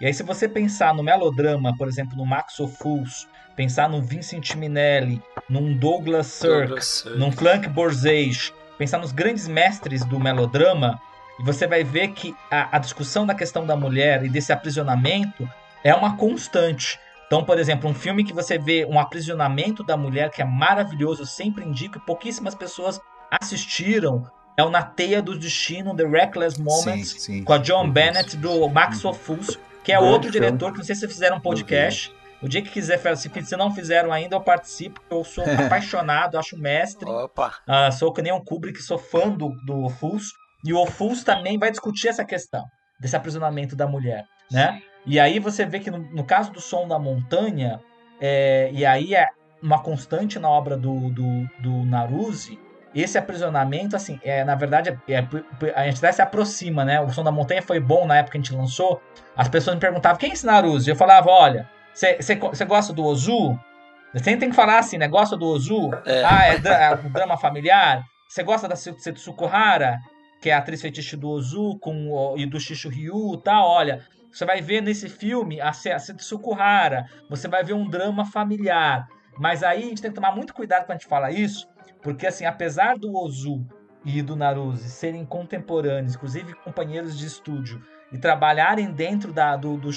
[0.00, 4.54] E aí, se você pensar no melodrama, por exemplo, no Max Ophuls, pensar no Vincent
[4.54, 11.00] Minelli, num Douglas Sirk, num Frank Borzage, pensar nos grandes mestres do melodrama,
[11.40, 15.48] e você vai ver que a, a, discussão da questão da mulher e desse aprisionamento
[15.82, 16.98] é uma constante.
[17.26, 21.22] Então, por exemplo, um filme que você vê um aprisionamento da mulher que é maravilhoso,
[21.22, 23.00] eu sempre indico, e pouquíssimas pessoas
[23.30, 24.26] assistiram,
[24.58, 27.44] é o Na Teia do Destino, The Reckless Moments, sim, sim.
[27.44, 31.06] com a John Bennett, do Max Ophuls, que é outro diretor, que não sei se
[31.06, 35.22] fizeram um podcast, o dia que quiser, se, se não fizeram ainda, eu participo, eu
[35.22, 37.08] sou apaixonado, acho mestre.
[37.08, 37.54] Opa!
[37.68, 40.32] Uh, sou que nem o Kubrick, sou fã do, do Ofus.
[40.64, 42.64] E o Ofus também vai discutir essa questão
[42.98, 44.82] desse aprisionamento da mulher, né?
[45.06, 47.80] E aí você vê que no, no caso do Som da Montanha,
[48.20, 49.28] é, e aí é
[49.62, 52.58] uma constante na obra do, do, do Naruse,
[52.94, 55.26] esse aprisionamento, assim, é, na verdade, é, é,
[55.74, 57.00] a gente até se aproxima, né?
[57.00, 59.00] O Som da Montanha foi bom na época que a gente lançou.
[59.36, 60.90] As pessoas me perguntavam, quem é esse Naruse?
[60.90, 63.58] Eu falava, olha, você gosta do Ozu?
[64.14, 65.06] Você tem que falar assim, né?
[65.06, 65.90] Gosta do Ozu?
[66.06, 66.24] É.
[66.24, 68.02] Ah, é, é um drama familiar?
[68.28, 69.98] Você gosta da Setsukuhara,
[70.40, 73.68] que é a atriz fetiche do Ozu com, e do Shishu Ryu e tal?
[73.68, 79.06] Olha, você vai ver nesse filme a, a Setsukuhara, você vai ver um drama familiar.
[79.38, 81.68] Mas aí a gente tem que tomar muito cuidado quando a gente fala isso,
[82.08, 83.66] porque assim, apesar do Ozu
[84.02, 89.90] e do Naruse serem contemporâneos, inclusive companheiros de estúdio, e trabalharem dentro da, do, do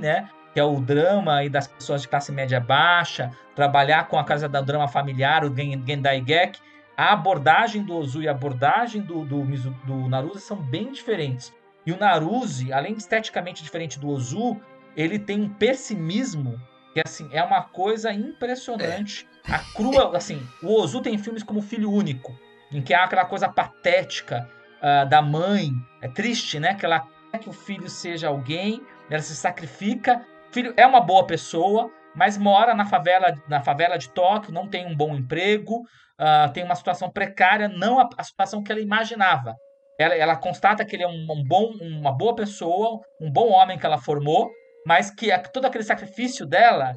[0.00, 0.28] né?
[0.52, 4.48] que é o drama e das pessoas de classe média baixa, trabalhar com a casa
[4.48, 6.58] da drama familiar, o Gendai Gek,
[6.96, 9.44] a abordagem do Ozu e a abordagem do, do,
[9.86, 11.54] do Naruse são bem diferentes.
[11.86, 14.60] E o Naruse, além de esteticamente diferente do Ozu,
[14.96, 16.60] ele tem um pessimismo
[16.92, 19.28] que assim é uma coisa impressionante.
[19.48, 22.34] A crua, assim, o Ozu tem filmes como Filho Único,
[22.72, 25.70] em que há aquela coisa patética uh, da mãe,
[26.02, 26.74] é triste, né?
[26.74, 31.26] Que ela quer que o filho seja alguém, ela se sacrifica filho é uma boa
[31.26, 36.52] pessoa, mas mora na favela, na favela de Tóquio, não tem um bom emprego, uh,
[36.52, 39.54] tem uma situação precária, não a, a, situação que ela imaginava.
[39.98, 43.78] Ela, ela constata que ele é um, um, bom, uma boa pessoa, um bom homem
[43.78, 44.50] que ela formou,
[44.86, 46.94] mas que a, todo aquele sacrifício dela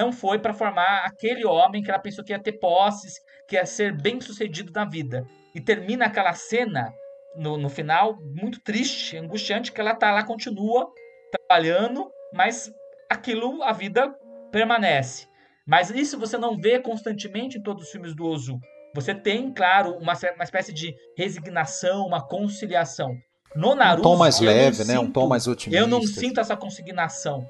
[0.00, 3.66] não foi para formar aquele homem que ela pensou que ia ter posses, que ia
[3.66, 5.26] ser bem sucedido na vida.
[5.54, 6.90] E termina aquela cena
[7.36, 10.88] no, no final muito triste, angustiante, que ela tá lá, continua
[11.30, 12.72] trabalhando, mas
[13.10, 14.10] aquilo, a vida
[14.50, 15.28] permanece.
[15.66, 18.58] Mas isso você não vê constantemente em todos os filmes do Ozu.
[18.94, 23.14] Você tem, claro, uma, uma espécie de resignação, uma conciliação.
[23.54, 24.94] No Naruto, um tom mais leve, né?
[24.94, 25.80] Sinto, um tom mais otimista.
[25.80, 27.46] Eu não sinto essa consignação.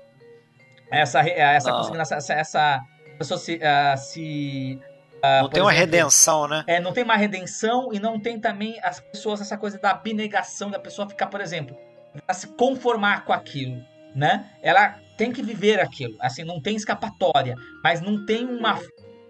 [0.90, 2.80] Essa, essa consignação, essa, essa
[3.18, 3.56] pessoa se.
[3.56, 4.78] Uh, se
[5.16, 6.64] uh, não tem exemplo, uma redenção, né?
[6.66, 10.70] É, não tem uma redenção e não tem também as pessoas, essa coisa da abnegação
[10.70, 11.76] da pessoa ficar, por exemplo,
[12.32, 13.80] se conformar com aquilo,
[14.14, 14.46] né?
[14.62, 16.16] Ela tem que viver aquilo.
[16.18, 17.54] Assim, não tem escapatória.
[17.84, 18.80] Mas não tem uma.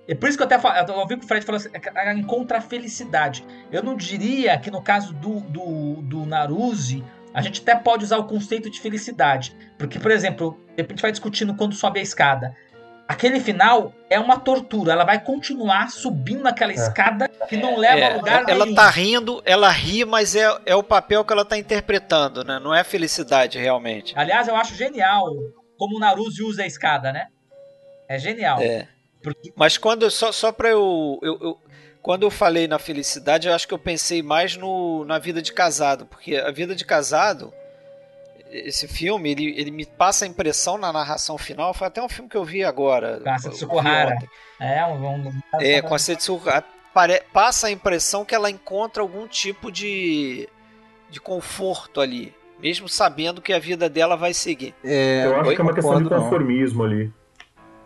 [0.07, 2.15] É por isso que eu até falo, eu ouvi que o Fred falou assim, ela
[2.15, 3.45] encontra a felicidade.
[3.71, 8.19] Eu não diria que no caso do, do, do Naruse, a gente até pode usar
[8.19, 9.55] o conceito de felicidade.
[9.79, 12.57] Porque, por exemplo, a gente vai discutindo quando sobe a escada.
[13.07, 14.93] Aquele final é uma tortura.
[14.93, 16.77] Ela vai continuar subindo naquela é.
[16.77, 18.77] escada que não leva é, a lugar ela nenhum.
[18.77, 22.61] tá rindo, ela ri, mas é, é o papel que ela tá interpretando, né?
[22.61, 24.13] Não é felicidade realmente.
[24.17, 25.27] Aliás, eu acho genial
[25.77, 27.27] como o Naruto usa a escada, né?
[28.09, 28.61] É genial.
[28.61, 28.87] É.
[29.23, 29.53] Porque...
[29.57, 31.59] Mas quando só só para eu, eu, eu,
[32.03, 35.53] quando eu falei na felicidade, eu acho que eu pensei mais no na vida de
[35.53, 37.53] casado, porque a vida de casado
[38.53, 42.29] esse filme, ele, ele me passa a impressão na narração final, foi até um filme
[42.29, 43.21] que eu vi agora.
[43.21, 44.19] Com a Setsukuhara.
[44.59, 46.65] É, um, um, é, com a Setsukuhara.
[47.33, 50.49] Passa a impressão que ela encontra algum tipo de,
[51.09, 54.75] de conforto ali mesmo sabendo que a vida dela vai seguir.
[54.85, 56.91] É, eu acho que é uma questão de conformismo não.
[56.91, 57.13] ali.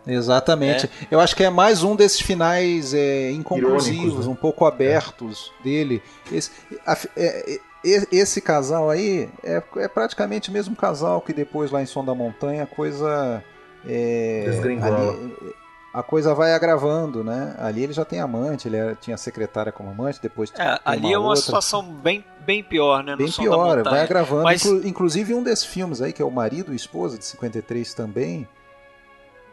[0.07, 0.85] Exatamente.
[0.85, 0.89] É.
[1.09, 4.31] Eu acho que é mais um desses finais é, inconclusivos, Irônicos, né?
[4.31, 5.63] um pouco abertos é.
[5.63, 6.03] dele.
[6.31, 6.51] Esse,
[6.85, 11.85] a, é, esse casal aí é, é, praticamente o mesmo casal que depois lá em
[11.85, 13.43] Som da Montanha a coisa.
[13.87, 14.45] É,
[14.81, 15.35] ali,
[15.93, 17.55] a coisa vai agravando, né?
[17.57, 21.17] Ali ele já tem amante, ele era, tinha secretária como amante, depois é, ali é
[21.17, 21.43] uma outra.
[21.43, 23.15] situação bem, bem pior, né?
[23.15, 24.43] Bem pior, vai agravando.
[24.43, 24.65] Mas...
[24.65, 28.45] Inclu inclusive um desses filmes aí, que é o Marido e Esposa, de 53 também,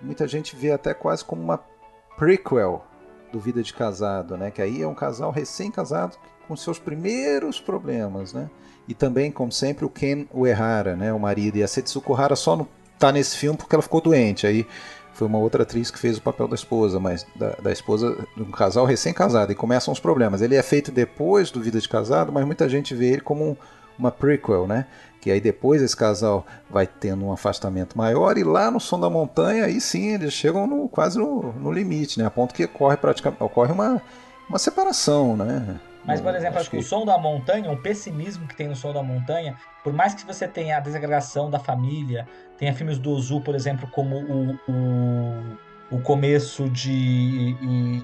[0.03, 1.61] muita gente vê até quase como uma
[2.17, 2.85] prequel
[3.33, 4.51] do Vida de Casado, né?
[4.51, 8.51] Que aí é um casal recém-casado com seus primeiros problemas, né?
[8.87, 11.13] E também, como sempre, o Ken Uehara, né?
[11.13, 11.57] O marido.
[11.57, 12.67] E a Setsuko Hara só não
[12.99, 14.47] tá nesse filme porque ela ficou doente.
[14.47, 14.67] Aí
[15.15, 18.43] foi uma outra atriz que fez o papel da esposa, mas da, da esposa de
[18.43, 19.53] um casal recém-casado.
[19.53, 20.43] E começam os problemas.
[20.43, 23.57] Ele é feito depois do Vida de Casado, mas muita gente vê ele como um,
[24.03, 24.87] uma prequel, né?
[25.21, 29.09] Que aí depois esse casal vai tendo um afastamento maior e lá no som da
[29.09, 32.27] montanha, aí sim, eles chegam no, quase no, no limite, né?
[32.27, 34.03] A ponto que ocorre, praticamente, ocorre uma,
[34.49, 35.81] uma separação, né?
[36.05, 38.93] Mas, por exemplo, acho que o som da montanha, o pessimismo que tem no som
[38.93, 42.27] da montanha, por mais que você tenha a desagregação da família,
[42.59, 47.55] tenha filmes do Ozu, por exemplo, como o, o, o começo de,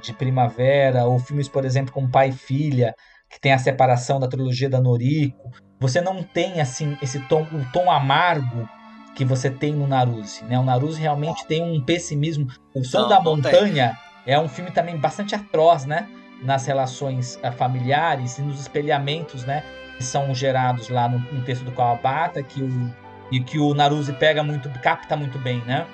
[0.01, 2.95] de Primavera, ou filmes, por exemplo, como Pai e Filha,
[3.29, 7.73] que tem a separação da trilogia da Noriko, você não tem assim esse tom, o
[7.73, 8.69] tom amargo
[9.15, 10.59] que você tem no Naruse, né?
[10.59, 12.47] O Naruse realmente tem um pessimismo.
[12.75, 16.09] O Som não, da Montanha é um filme também bastante atroz, né?
[16.43, 19.65] nas relações eh, familiares e nos espelhamentos, né,
[19.97, 22.95] que são gerados lá no, no texto do Kawabata, que o,
[23.31, 25.87] e que o Naruse pega muito, capta muito bem, né?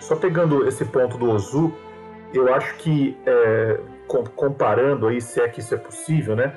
[0.00, 1.74] Só pegando esse ponto do Ozu,
[2.34, 3.80] eu acho que é,
[4.34, 6.52] comparando aí, se é que isso é possível, né?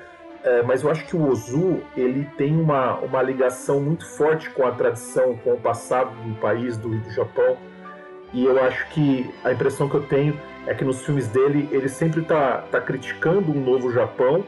[0.50, 4.66] É, mas eu acho que o Ozu ele tem uma, uma ligação muito forte com
[4.66, 7.56] a tradição, com o passado do país, do, do Japão.
[8.34, 11.88] E eu acho que a impressão que eu tenho é que nos filmes dele ele
[11.88, 14.44] sempre está tá criticando um novo Japão,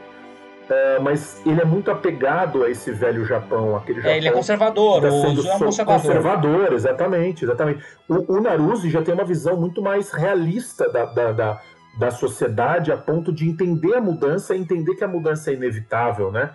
[0.68, 4.12] é, mas ele é muito apegado a esse velho Japão, aquele Japão.
[4.12, 6.02] É, ele é conservador, tá o Ozu é um conservador.
[6.02, 7.84] Conservador, exatamente, exatamente.
[8.08, 11.60] O, o Naruse já tem uma visão muito mais realista da, da, da,
[11.98, 16.30] da, sociedade, a ponto de entender a mudança e entender que a mudança é inevitável,
[16.30, 16.50] né?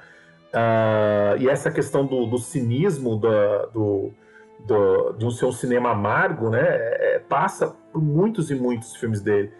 [0.47, 4.11] Uh, e essa questão do, do cinismo da, do,
[4.65, 6.63] do, de um ser um cinema amargo, né?
[6.63, 9.51] É, passa por muitos e muitos filmes dele,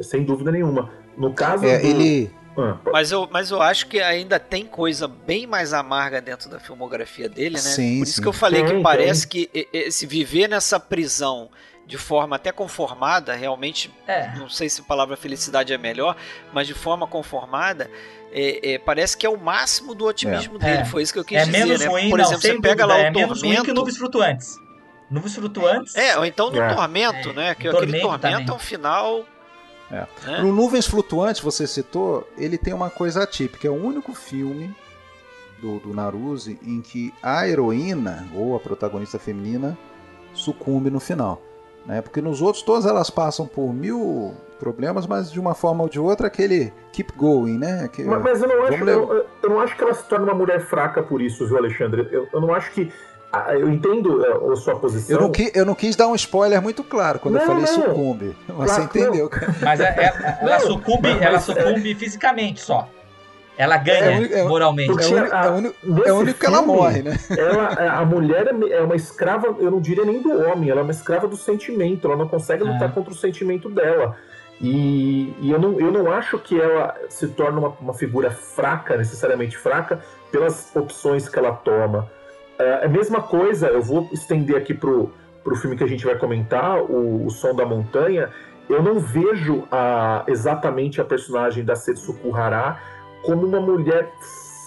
[0.00, 0.90] sem dúvida nenhuma.
[1.16, 1.86] No caso é, do...
[1.86, 6.48] ele ah, mas, eu, mas eu acho que ainda tem coisa bem mais amarga dentro
[6.48, 7.60] da filmografia dele, né?
[7.60, 8.22] Sim, Por isso sim.
[8.22, 11.50] que eu falei que parece que esse viver nessa prisão
[11.86, 14.34] de forma até conformada, realmente, é.
[14.36, 16.16] não sei se a palavra felicidade é melhor,
[16.52, 17.88] mas de forma conformada,
[18.32, 20.58] é, é, parece que é o máximo do otimismo é.
[20.58, 20.78] dele.
[20.78, 20.84] É.
[20.84, 21.64] Foi isso que eu quis é dizer.
[21.64, 21.86] Menos né?
[21.86, 23.56] ruim, Por não, exemplo, você pega dúvida, lá o é menos Tormento.
[23.56, 24.56] ruim que Nuvens Flutuantes.
[25.08, 25.94] Nuvens Flutuantes.
[25.94, 27.54] É, ou então no Tormento, né?
[27.54, 28.46] Que aquele Tormento também.
[28.48, 29.24] é um final.
[29.90, 30.06] É.
[30.24, 30.40] Né?
[30.40, 33.68] No Nuvens Flutuantes, você citou, ele tem uma coisa atípica.
[33.68, 34.74] É o único filme
[35.60, 39.78] do, do Naruse em que a heroína, ou a protagonista feminina,
[40.34, 41.40] sucumbe no final.
[41.86, 42.02] Né?
[42.02, 46.00] Porque nos outros, todas elas passam por mil problemas, mas de uma forma ou de
[46.00, 47.88] outra, aquele keep going, né?
[47.92, 50.34] Que, mas, mas eu, não acho, eu, eu, não acho que ela se torne uma
[50.34, 52.08] mulher fraca por isso, viu, Alexandre?
[52.10, 52.90] Eu, eu não acho que.
[53.32, 55.16] Ah, eu entendo é, a sua posição.
[55.16, 57.62] Eu não, quis, eu não quis dar um spoiler muito claro quando não, eu falei
[57.62, 57.68] não.
[57.68, 58.36] sucumbe.
[58.48, 59.54] Mas claro, você entendeu, cara.
[59.60, 62.88] Mas é, é, ela sucumbe, ela sucumbe fisicamente só.
[63.58, 65.14] Ela ganha é, é, moralmente.
[65.14, 65.46] É, a,
[66.06, 67.18] é, o único que ela morre, né?
[67.30, 70.92] Ela, a mulher é uma escrava, eu não diria nem do homem, ela é uma
[70.92, 72.06] escrava do sentimento.
[72.06, 74.16] Ela não consegue lutar contra o sentimento dela.
[74.60, 78.96] E, e, eu, não, eu não acho que ela se torne uma, uma figura fraca,
[78.96, 80.00] necessariamente fraca,
[80.30, 82.10] pelas opções que ela toma.
[82.58, 85.12] É a mesma coisa, eu vou estender aqui pro,
[85.44, 88.30] pro filme que a gente vai comentar, o, o Som da Montanha.
[88.68, 92.80] Eu não vejo a, exatamente a personagem da Setsuko Hara
[93.26, 94.12] como uma mulher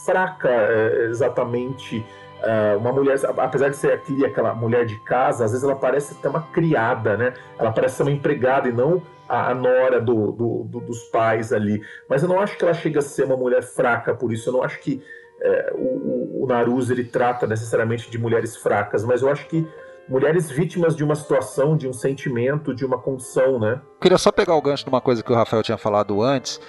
[0.06, 2.06] fraca, é, exatamente.
[2.42, 6.16] É, uma mulher, apesar de ser aquele, aquela mulher de casa, às vezes ela parece
[6.18, 7.34] até uma criada, né?
[7.58, 11.52] Ela parece ser uma empregada e não a, a nora do, do, do, dos pais
[11.52, 11.82] ali.
[12.10, 14.50] Mas eu não acho que ela chega a ser uma mulher fraca por isso.
[14.50, 15.02] Eu não acho que
[15.42, 19.68] é, o, o ele trata necessariamente de mulheres fracas, mas eu acho que
[20.08, 23.80] mulheres vítimas de uma situação, de um sentimento, de uma condição, né?
[24.02, 26.60] Queria só pegar o gancho de uma coisa que o Rafael tinha falado antes,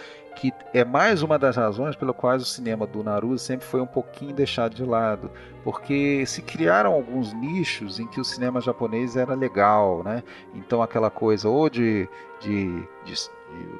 [0.41, 3.87] que é mais uma das razões pelo quais o cinema do Naruto sempre foi um
[3.87, 5.31] pouquinho deixado de lado,
[5.63, 10.23] porque se criaram alguns nichos em que o cinema japonês era legal, né?
[10.55, 12.09] Então aquela coisa ou de,
[12.41, 13.15] de, de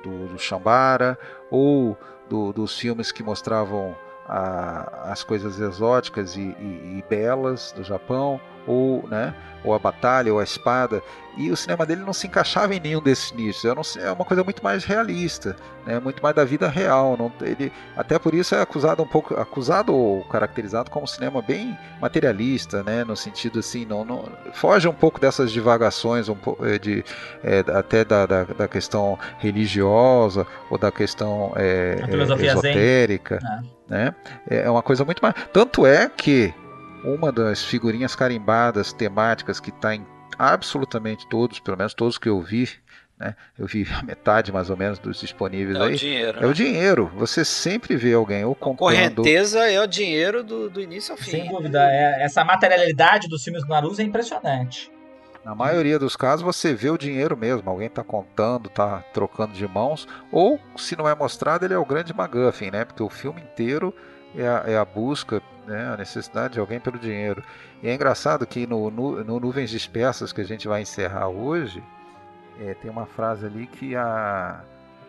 [0.03, 1.19] do, do Shambara
[1.51, 1.97] ou
[2.29, 3.97] do, dos filmes que mostravam
[4.31, 10.33] a, as coisas exóticas e, e, e belas do Japão ou, né, ou a batalha,
[10.33, 11.03] ou a espada,
[11.37, 13.65] e o cinema dele não se encaixava em nenhum desses nichos.
[13.65, 15.57] É, é uma coisa muito mais realista,
[15.87, 17.17] né, muito mais da vida real.
[17.17, 21.43] Não, ele, até por isso é acusado um pouco, acusado ou caracterizado como um cinema
[21.43, 26.65] bem materialista, né, no sentido assim, não, não foge um pouco dessas divagações, um pouco
[26.65, 27.05] eh, de
[27.43, 31.99] é, até da, da, da, questão religiosa ou da questão é,
[32.41, 33.39] esotérica,
[33.91, 34.15] né?
[34.49, 35.35] É uma coisa muito mais.
[35.53, 36.55] Tanto é que
[37.05, 40.07] uma das figurinhas carimbadas temáticas que está em
[40.39, 42.69] absolutamente todos, pelo menos todos que eu vi
[43.19, 43.37] Né?
[43.59, 45.95] Eu vi a metade mais ou menos dos disponíveis é aí.
[45.95, 46.47] O dinheiro, é né?
[46.47, 47.13] o dinheiro.
[47.17, 49.17] Você sempre vê alguém ou comprando.
[49.17, 51.33] Correnteza é o dinheiro do, do início ao fim.
[51.33, 51.81] Sem dúvida.
[51.83, 54.91] É, essa materialidade dos filmes do Naruto é impressionante.
[55.45, 59.67] Na maioria dos casos você vê o dinheiro mesmo, alguém está contando, está trocando de
[59.67, 62.85] mãos, ou se não é mostrado, ele é o grande MacGuffin, né?
[62.85, 63.95] Porque o filme inteiro
[64.37, 65.89] é a, é a busca, né?
[65.93, 67.43] a necessidade de alguém pelo dinheiro.
[67.83, 71.83] E é engraçado que no, no, no Nuvens Dispersas que a gente vai encerrar hoje,
[72.61, 74.61] é, tem uma frase ali que a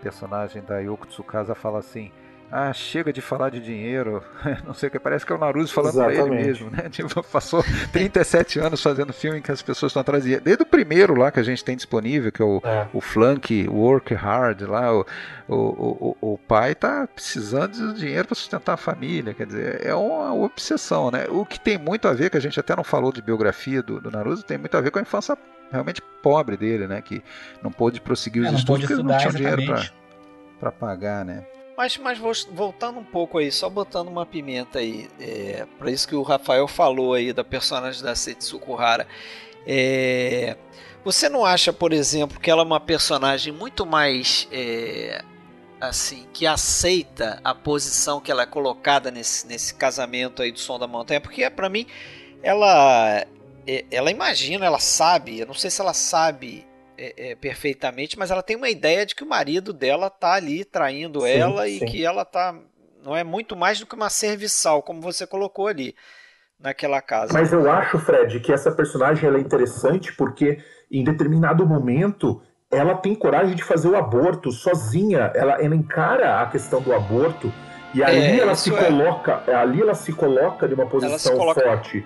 [0.02, 2.12] personagem da Yoko Tsukasa fala assim:
[2.52, 4.22] ah, chega de falar de dinheiro,
[4.68, 6.88] não sei o que, parece que é o Naruto falando para ele mesmo, né?
[6.91, 11.32] Tipo, passou 37 anos fazendo filme que as pessoas estão atrás Desde o primeiro lá
[11.32, 12.88] que a gente tem disponível, que é o, é.
[12.93, 15.06] o Flunk Work Hard, lá, o,
[15.47, 19.95] o, o, o pai tá precisando de dinheiro para sustentar a família, quer dizer, é
[19.95, 21.28] uma obsessão, né?
[21.30, 24.02] O que tem muito a ver, que a gente até não falou de biografia do,
[24.02, 25.38] do Naruto, tem muito a ver com a infância
[25.72, 27.02] realmente pobre dele, né?
[27.02, 27.24] Que
[27.64, 29.62] não pôde prosseguir os é, estudos porque não tinha dinheiro
[30.60, 31.43] para pagar, né?
[31.78, 32.20] Mas, mas
[32.52, 36.68] voltando um pouco aí, só botando uma pimenta aí, é, para isso que o Rafael
[36.68, 39.08] falou aí da personagem da Setsuko Hara.
[39.66, 40.58] É,
[41.04, 45.24] você não acha, por exemplo, que ela é uma personagem muito mais é,
[45.80, 50.78] assim que aceita a posição que ela é colocada nesse, nesse casamento aí do Som
[50.78, 51.22] da Montanha?
[51.22, 51.88] Porque para mim
[52.44, 53.26] ela
[53.66, 56.66] é, ela imagina, ela sabe, eu não sei se ela sabe
[57.02, 60.64] é, é, perfeitamente, mas ela tem uma ideia de que o marido dela tá ali
[60.64, 61.78] traindo sim, ela sim.
[61.78, 62.56] e que ela tá
[63.04, 65.95] não é muito mais do que uma serviçal, como você colocou ali
[66.60, 67.34] naquela casa.
[67.34, 70.60] Mas eu acho, Fred, que essa personagem ela é interessante porque
[70.91, 72.39] em determinado momento
[72.70, 75.32] ela tem coragem de fazer o aborto sozinha.
[75.34, 77.52] Ela, ela encara a questão do aborto
[77.95, 78.86] e ali é, ela se é.
[78.86, 81.62] coloca, ali ela se coloca de uma posição coloca...
[81.62, 82.06] forte.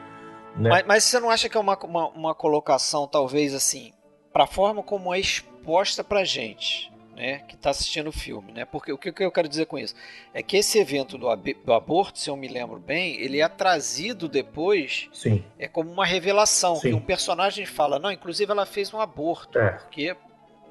[0.56, 0.70] Né?
[0.70, 3.92] Mas, mas, você não acha que é uma, uma, uma colocação talvez assim
[4.36, 8.66] para a forma como é exposta para gente, né, que está assistindo o filme, né?
[8.66, 9.96] Porque o que, eu quero dizer com isso
[10.34, 11.34] é que esse evento do,
[11.64, 15.42] do, aborto, se eu me lembro bem, ele é trazido depois, Sim.
[15.58, 16.90] é como uma revelação Sim.
[16.90, 19.70] que um personagem fala, não, inclusive ela fez um aborto, é.
[19.70, 20.14] porque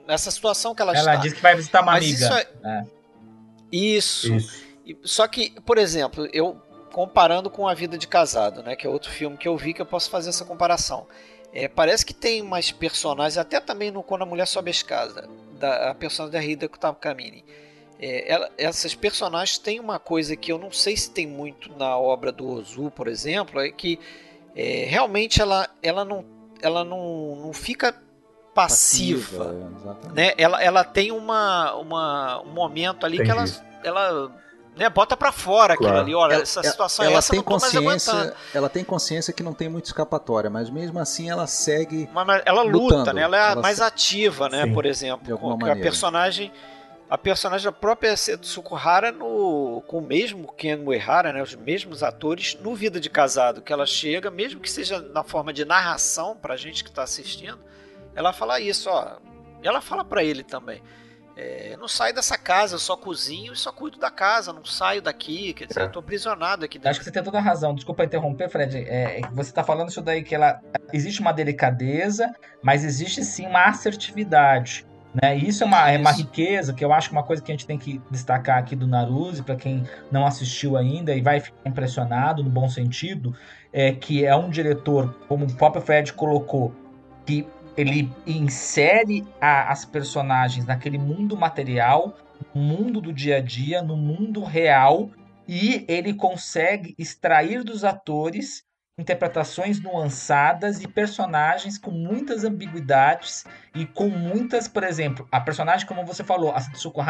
[0.06, 1.12] nessa situação que ela, ela está.
[1.14, 2.26] Ela diz que vai visitar uma Mas amiga.
[2.26, 2.46] Isso, é...
[2.68, 2.84] É.
[3.72, 4.34] isso.
[4.34, 4.64] isso.
[5.04, 6.60] Só que, por exemplo, eu
[6.92, 9.80] comparando com a vida de casado, né, que é outro filme que eu vi que
[9.80, 11.06] eu posso fazer essa comparação.
[11.54, 15.28] É, parece que tem mais personagens, até também no Quando a Mulher Sobe a Escada,
[15.52, 17.44] da, a personagem da Rida Kutamkamini.
[18.00, 21.96] É, ela, essas personagens têm uma coisa que eu não sei se tem muito na
[21.96, 24.00] obra do Ozu, por exemplo, é que
[24.56, 26.24] é, realmente ela, ela, não,
[26.60, 28.02] ela não, não fica
[28.52, 29.44] passiva.
[29.44, 30.34] passiva é, né?
[30.36, 33.30] ela, ela tem uma, uma, um momento ali Entendi.
[33.30, 33.38] que
[33.84, 34.43] ela, ela
[34.76, 35.98] né, bota para fora claro.
[35.98, 39.54] aquilo ali, olha, ela, essa situação ela, essa tem consciência, ela tem consciência que não
[39.54, 43.12] tem muita escapatória, mas mesmo assim ela segue mas, mas ela luta, lutando.
[43.14, 43.22] né?
[43.22, 43.82] Ela é ela mais se...
[43.82, 46.52] ativa, né, Sim, por exemplo, com a personagem
[47.08, 52.02] a personagem da própria Setsuko Hara no, com o mesmo Ken Uehara, né, os mesmos
[52.02, 56.36] atores no Vida de Casado, que ela chega, mesmo que seja na forma de narração
[56.36, 57.58] pra gente que está assistindo,
[58.16, 59.18] ela fala isso, ó.
[59.62, 60.82] Ela fala para ele também.
[61.36, 65.02] É, não saio dessa casa, eu só cozinho e só cuido da casa, não saio
[65.02, 65.82] daqui, quer dizer, é.
[65.84, 66.90] eu tô aprisionado aqui dentro.
[66.90, 68.78] Acho que você tem toda a razão, desculpa interromper, Fred.
[68.78, 70.60] É, você tá falando isso daí que ela.
[70.92, 72.32] Existe uma delicadeza,
[72.62, 74.86] mas existe sim uma assertividade.
[75.20, 75.38] Né?
[75.38, 77.50] E isso é uma, é uma riqueza que eu acho que é uma coisa que
[77.50, 81.40] a gente tem que destacar aqui do Naruse, para quem não assistiu ainda e vai
[81.40, 83.34] ficar impressionado no bom sentido,
[83.72, 86.74] é que é um diretor, como o próprio Fred colocou,
[87.24, 87.46] que
[87.76, 92.16] ele insere a, as personagens naquele mundo material,
[92.54, 95.10] mundo do dia a dia, no mundo real,
[95.46, 98.64] e ele consegue extrair dos atores
[98.96, 103.44] interpretações nuançadas e personagens com muitas ambiguidades
[103.74, 107.00] e com muitas, por exemplo, a personagem como você falou, a Satsuko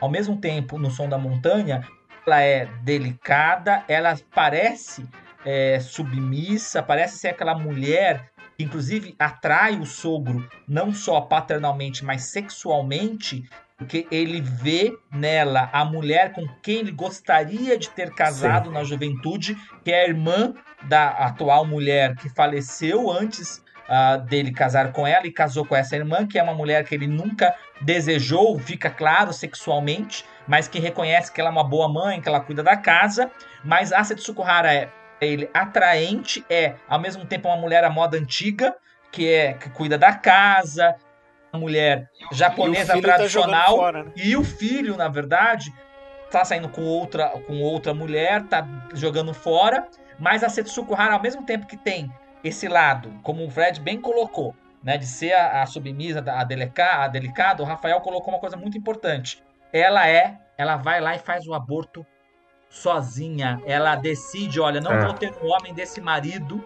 [0.00, 1.86] ao mesmo tempo no Som da Montanha,
[2.26, 5.08] ela é delicada, ela parece
[5.44, 8.29] é, submissa, parece ser aquela mulher
[8.62, 16.32] inclusive atrai o sogro não só paternalmente, mas sexualmente, porque ele vê nela a mulher
[16.32, 18.74] com quem ele gostaria de ter casado Sim.
[18.74, 24.92] na juventude, que é a irmã da atual mulher que faleceu antes uh, dele casar
[24.92, 28.58] com ela e casou com essa irmã, que é uma mulher que ele nunca desejou,
[28.58, 32.62] fica claro sexualmente, mas que reconhece que ela é uma boa mãe, que ela cuida
[32.62, 33.30] da casa.
[33.64, 34.90] Mas a Setsukuhara é
[35.20, 38.74] ele atraente, é ao mesmo tempo uma mulher à moda antiga,
[39.12, 40.96] que é que cuida da casa,
[41.52, 44.12] uma mulher japonesa tá tradicional tá fora, né?
[44.16, 45.72] e o filho, na verdade,
[46.30, 49.86] tá saindo com outra com outra mulher, tá jogando fora,
[50.18, 52.10] mas a Setsuko Hara ao mesmo tempo que tem
[52.42, 57.04] esse lado, como o Fred bem colocou, né, de ser a, a submissa, a, delica,
[57.04, 59.42] a delicada, o Rafael colocou uma coisa muito importante.
[59.72, 62.06] Ela é, ela vai lá e faz o aborto
[62.70, 63.60] sozinha.
[63.66, 65.04] Ela decide, olha, não é.
[65.04, 66.64] vou ter um homem desse marido,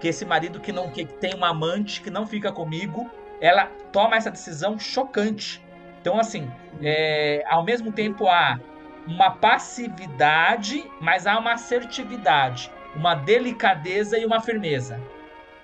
[0.00, 3.08] que esse marido que não que tem uma amante que não fica comigo,
[3.40, 5.64] ela toma essa decisão chocante.
[6.00, 6.50] Então, assim,
[6.82, 8.60] é, ao mesmo tempo há
[9.06, 15.00] uma passividade, mas há uma assertividade, uma delicadeza e uma firmeza.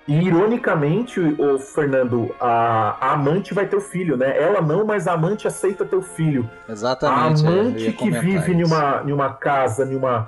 [0.07, 4.35] E ironicamente, o Fernando, a, a, amante vai ter o filho, né?
[4.35, 6.49] Ela não, mas a amante aceita ter o filho.
[6.67, 7.45] Exatamente.
[7.45, 10.27] A amante que vive em uma, em uma casa, em, uma,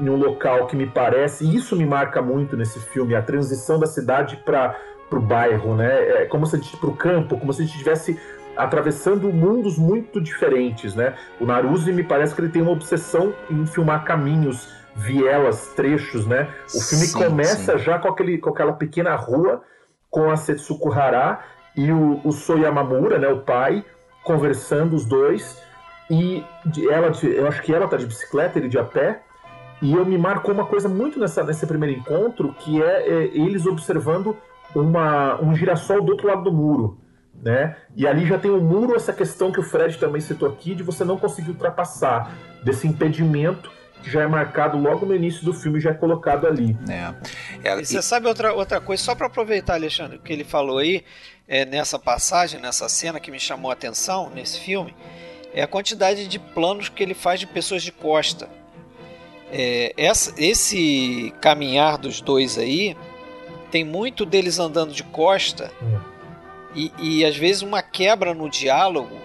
[0.00, 3.80] em um local que me parece, e isso me marca muito nesse filme, a transição
[3.80, 4.76] da cidade para
[5.10, 6.22] o bairro, né?
[6.22, 8.16] É como se a gente para o campo, como se a gente estivesse
[8.56, 11.14] atravessando mundos muito diferentes, né?
[11.40, 16.48] O Naruse me parece que ele tem uma obsessão em filmar caminhos vielas, trechos, né?
[16.74, 17.84] O filme sim, começa sim.
[17.84, 19.62] já com, aquele, com aquela pequena rua
[20.10, 21.40] com a Setsuko Hara
[21.76, 23.84] e o, o Soyamamura, né, o pai,
[24.24, 25.62] conversando os dois.
[26.10, 26.44] E
[26.90, 29.22] ela, eu acho que ela tá de bicicleta, ele de a pé.
[29.80, 33.64] E eu me marcou uma coisa muito nessa, nesse primeiro encontro, que é, é eles
[33.64, 34.36] observando
[34.74, 36.98] uma, um girassol do outro lado do muro.
[37.40, 37.76] Né?
[37.96, 40.74] E ali já tem o um muro, essa questão que o Fred também citou aqui,
[40.74, 43.70] de você não conseguir ultrapassar, desse impedimento
[44.02, 46.76] que já é marcado logo no início do filme, já é colocado ali.
[46.88, 47.68] É.
[47.68, 50.78] é e você sabe outra, outra coisa, só para aproveitar, Alexandre, o que ele falou
[50.78, 51.04] aí,
[51.46, 54.94] é, nessa passagem, nessa cena que me chamou a atenção nesse filme,
[55.52, 58.48] é a quantidade de planos que ele faz de pessoas de costa.
[59.52, 62.96] É, essa, esse caminhar dos dois aí,
[63.70, 65.98] tem muito deles andando de costa hum.
[66.74, 69.16] e, e às vezes uma quebra no diálogo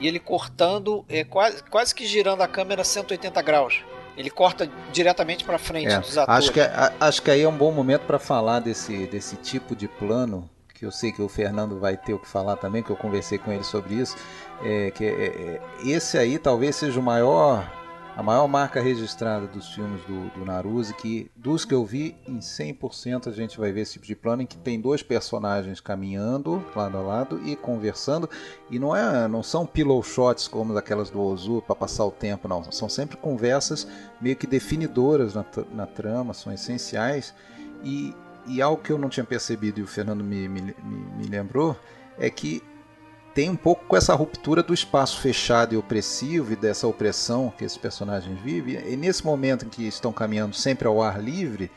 [0.00, 3.82] e ele cortando, é, quase, quase que girando a câmera 180 graus.
[4.16, 6.44] Ele corta diretamente para frente é, dos atores.
[6.44, 9.74] Acho que, a, acho que aí é um bom momento para falar desse, desse tipo
[9.74, 12.90] de plano, que eu sei que o Fernando vai ter o que falar também, que
[12.90, 14.16] eu conversei com ele sobre isso.
[14.62, 17.68] É, que é, é esse aí talvez seja o maior
[18.16, 22.38] a maior marca registrada dos filmes do, do Naruse, que dos que eu vi, em
[22.38, 26.64] 100% a gente vai ver esse tipo de plano em que tem dois personagens caminhando
[26.76, 28.30] lado a lado e conversando,
[28.70, 32.46] e não é, não são pillow shots como aquelas do Ozu para passar o tempo,
[32.46, 33.86] não, são sempre conversas
[34.20, 37.34] meio que definidoras na, na trama, são essenciais,
[37.82, 38.14] e,
[38.46, 40.74] e algo que eu não tinha percebido e o Fernando me, me, me,
[41.16, 41.76] me lembrou,
[42.16, 42.62] é que
[43.34, 47.64] tem um pouco com essa ruptura do espaço fechado e opressivo e dessa opressão que
[47.64, 48.80] esses personagens vivem.
[48.86, 51.70] E nesse momento em que estão caminhando sempre ao ar livre,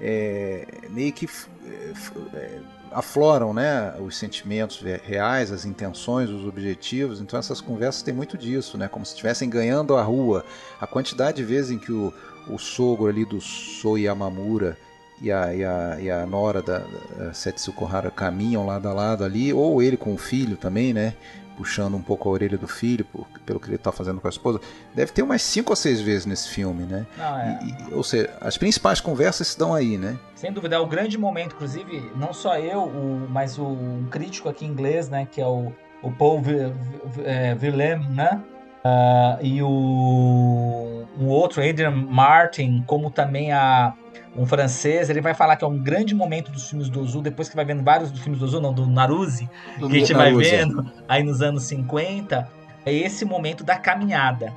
[0.00, 1.28] é, meio que
[1.66, 2.60] é,
[2.92, 7.20] afloram né, os sentimentos reais, as intenções, os objetivos.
[7.20, 10.44] Então essas conversas têm muito disso, né, como se estivessem ganhando a rua.
[10.80, 12.14] A quantidade de vezes em que o,
[12.46, 14.78] o sogro ali do Soyamamura
[15.20, 16.78] e a, e a, e a nora da,
[17.16, 21.14] da Setsuko Hara caminham lado a lado ali, ou ele com o filho também, né?
[21.56, 24.30] Puxando um pouco a orelha do filho, por, pelo que ele está fazendo com a
[24.30, 24.60] esposa.
[24.94, 27.06] Deve ter umas cinco ou seis vezes nesse filme, né?
[27.18, 27.60] Não, é.
[27.62, 30.18] e, ou seja, as principais conversas se dão aí, né?
[30.34, 34.48] Sem dúvida, é o grande momento, inclusive, não só eu, o, mas o um crítico
[34.48, 35.28] aqui em inglês, né?
[35.30, 35.70] Que é o,
[36.02, 36.40] o Paul
[37.60, 38.42] Willem, né?
[38.82, 43.94] Uh, e o um outro, Adrian Martin, como também a
[44.36, 47.48] um francês, ele vai falar que é um grande momento dos filmes do Ozu, depois
[47.48, 50.32] que vai vendo vários dos filmes do Ozu, não, do Naruse, que a gente vai
[50.32, 52.48] vendo aí nos anos 50,
[52.84, 54.52] é esse momento da caminhada.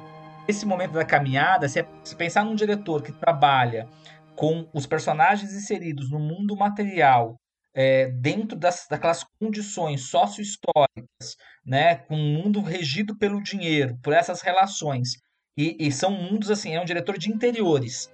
[0.48, 3.88] Esse momento da caminhada, se, é, se pensar num diretor que trabalha
[4.36, 7.36] com os personagens inseridos no mundo material,
[7.74, 14.42] é, dentro das, daquelas condições sócio-históricas, né, com um mundo regido pelo dinheiro, por essas
[14.42, 15.18] relações,
[15.58, 18.12] e, e são mundos assim, é um diretor de interiores,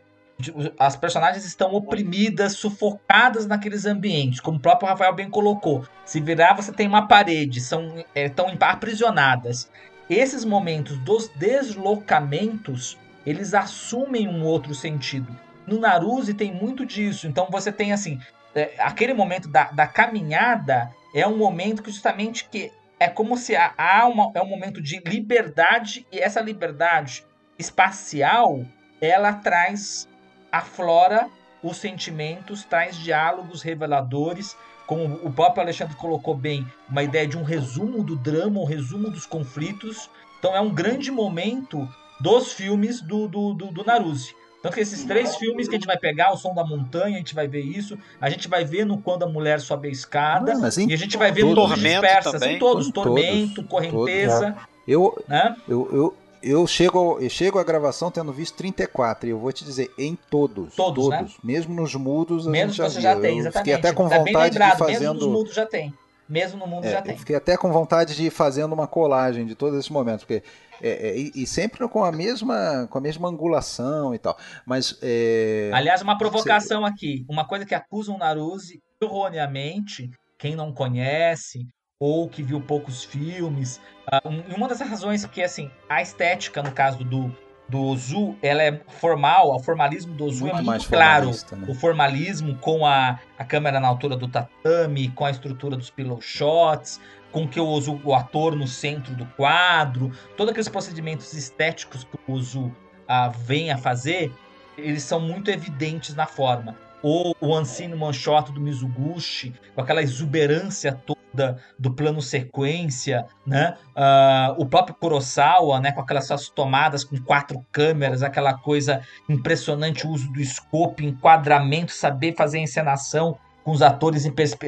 [0.77, 5.85] as personagens estão oprimidas, sufocadas naqueles ambientes, como o próprio Rafael bem colocou.
[6.05, 9.69] Se virar, você tem uma parede, são é, estão aprisionadas.
[10.09, 15.35] Esses momentos dos deslocamentos, eles assumem um outro sentido.
[15.67, 17.27] No Naruse tem muito disso.
[17.27, 18.19] Então você tem assim,
[18.55, 23.55] é, aquele momento da, da caminhada é um momento que justamente que é como se
[23.55, 27.25] há, há é um momento de liberdade e essa liberdade
[27.57, 28.65] espacial
[29.01, 30.07] ela traz
[30.52, 31.28] aflora
[31.62, 34.56] os sentimentos, traz diálogos reveladores,
[34.88, 39.10] como o próprio Alexandre colocou bem, uma ideia de um resumo do drama, um resumo
[39.10, 40.10] dos conflitos.
[40.39, 41.88] Então é um grande momento
[42.20, 44.34] dos filmes do, do, do, do Naruse.
[44.60, 47.20] Então que esses três filmes que a gente vai pegar, o som da montanha, a
[47.20, 50.54] gente vai ver isso, a gente vai ver no quando a mulher sobe a escada,
[50.54, 52.56] Não, e a gente vai ver no Tormento dispersas, também.
[52.56, 54.52] em todos, Tormento, Correnteza.
[54.52, 55.56] Todos, eu, né?
[55.68, 59.63] eu, eu, eu chego, eu chego à gravação tendo visto 34 e eu vou te
[59.63, 60.75] dizer, em todos.
[60.75, 61.39] Todos, todos né?
[61.43, 63.57] Mesmo nos mudos, mesmo já você já tem, exatamente.
[63.57, 64.99] Fiquei até com tá vontade lembrado, de fazendo...
[64.99, 65.93] Mesmo nos mudos já tem.
[66.27, 67.13] mesmo no mundo é, já tem.
[67.13, 70.43] Eu fiquei até com vontade de ir fazendo uma colagem de todos esses momentos, porque
[70.81, 74.37] é, é, e, e, sempre com a mesma com a mesma angulação e tal.
[74.65, 75.69] Mas é...
[75.73, 76.91] aliás, uma provocação Você...
[76.91, 81.65] aqui, uma coisa que acusam o Naruse erroneamente, quem não conhece
[81.99, 83.81] ou que viu poucos filmes,
[84.14, 87.36] uh, uma das razões que assim a estética no caso do
[87.70, 91.30] do Ozu, ela é formal, o formalismo do Ozu é muito é muito claro.
[91.30, 91.68] Né?
[91.68, 96.20] O formalismo com a, a câmera na altura do tatame, com a estrutura dos pillow
[96.20, 96.99] shots,
[97.32, 102.18] com que o Ozu, o ator no centro do quadro, todos aqueles procedimentos estéticos que
[102.28, 102.76] o Ozu
[103.07, 104.34] ah, vem a fazer,
[104.76, 106.76] eles são muito evidentes na forma.
[107.02, 107.66] Ou o One
[108.14, 113.78] Shot do Mizuguchi, com aquela exuberância toda da, do plano sequência, né?
[113.95, 115.91] Uh, o próprio Kurosawa, né?
[115.91, 121.91] Com aquelas suas tomadas com quatro câmeras, aquela coisa impressionante, o uso do scope, enquadramento,
[121.91, 124.26] saber fazer encenação com os atores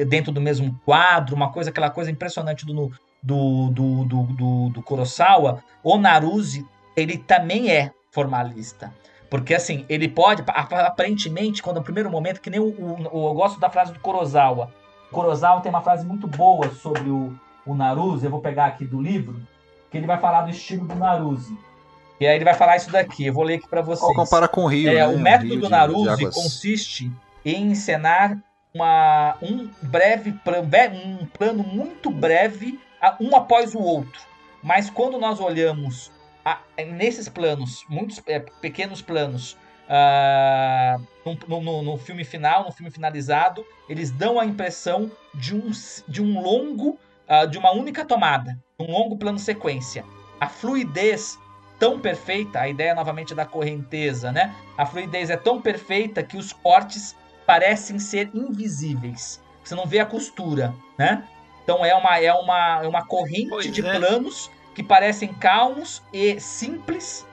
[0.08, 4.82] dentro do mesmo quadro, uma coisa, aquela coisa impressionante do, do, do, do, do, do
[4.82, 5.62] Kurosawa.
[5.82, 6.66] O Naruse,
[6.96, 8.92] ele também é formalista.
[9.32, 13.58] Porque assim, ele pode, aparentemente, quando no primeiro momento, que nem o, o, eu gosto
[13.58, 14.70] da frase do Kurosawa,
[15.10, 17.32] Kurosawa tem uma frase muito boa sobre o,
[17.64, 19.40] o Naruse, eu vou pegar aqui do livro,
[19.90, 21.56] que ele vai falar do estilo do Naruse.
[22.20, 24.06] E aí ele vai falar isso daqui, eu vou ler aqui para vocês.
[24.06, 25.06] Ou compara com o Rio, é, né?
[25.06, 27.10] O método do Naruse consiste
[27.42, 28.36] em encenar
[28.74, 32.78] uma, um breve um plano muito breve,
[33.18, 34.20] um após o outro.
[34.62, 36.11] Mas quando nós olhamos
[36.44, 39.56] a, nesses planos, muitos é, pequenos planos,
[39.88, 41.00] uh,
[41.48, 45.70] no, no, no, filme final, no filme finalizado, eles dão a impressão de um,
[46.08, 50.04] de um longo, uh, de uma única tomada, um longo plano sequência.
[50.40, 51.38] A fluidez
[51.78, 54.54] tão perfeita, a ideia novamente da correnteza, né?
[54.78, 57.16] A fluidez é tão perfeita que os cortes
[57.46, 59.40] parecem ser invisíveis.
[59.64, 61.24] Você não vê a costura, né?
[61.62, 63.98] Então é uma, é uma, é uma corrente pois de é.
[63.98, 67.26] planos que parecem calmos e simples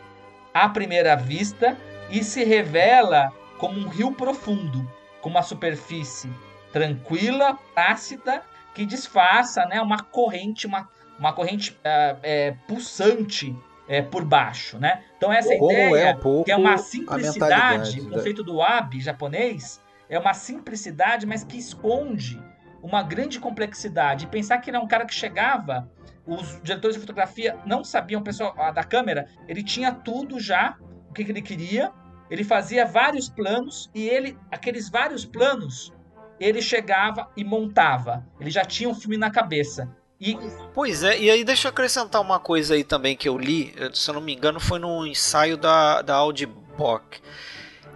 [0.53, 1.77] à primeira vista
[2.09, 4.89] e se revela como um rio profundo,
[5.21, 6.29] com uma superfície
[6.71, 8.41] tranquila, plácida,
[8.73, 10.87] que disfarça né, uma corrente, uma,
[11.17, 13.55] uma corrente uh, é, pulsante
[13.87, 14.77] é, por baixo.
[14.77, 15.03] Né?
[15.17, 19.81] Então essa como ideia, é um que é uma simplicidade, o conceito do Wabi japonês,
[20.07, 22.41] é uma simplicidade, mas que esconde
[22.82, 24.27] uma grande complexidade.
[24.27, 25.89] Pensar que ele é um cara que chegava,
[26.25, 30.77] os diretores de fotografia não sabiam, o pessoal da câmera, ele tinha tudo já,
[31.09, 31.91] o que, que ele queria,
[32.30, 35.91] ele fazia vários planos e ele, aqueles vários planos,
[36.39, 38.25] ele chegava e montava.
[38.39, 39.89] Ele já tinha um filme na cabeça.
[40.21, 40.38] E...
[40.73, 44.09] Pois é, e aí deixa eu acrescentar uma coisa aí também que eu li, se
[44.09, 47.19] eu não me engano, foi num ensaio da, da Audi Bock,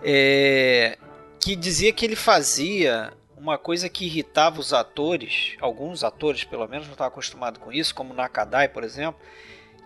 [0.02, 0.98] é,
[1.40, 3.14] que dizia que ele fazia
[3.44, 7.94] uma coisa que irritava os atores, alguns atores pelo menos não estavam acostumados com isso,
[7.94, 9.20] como Nakadai, por exemplo,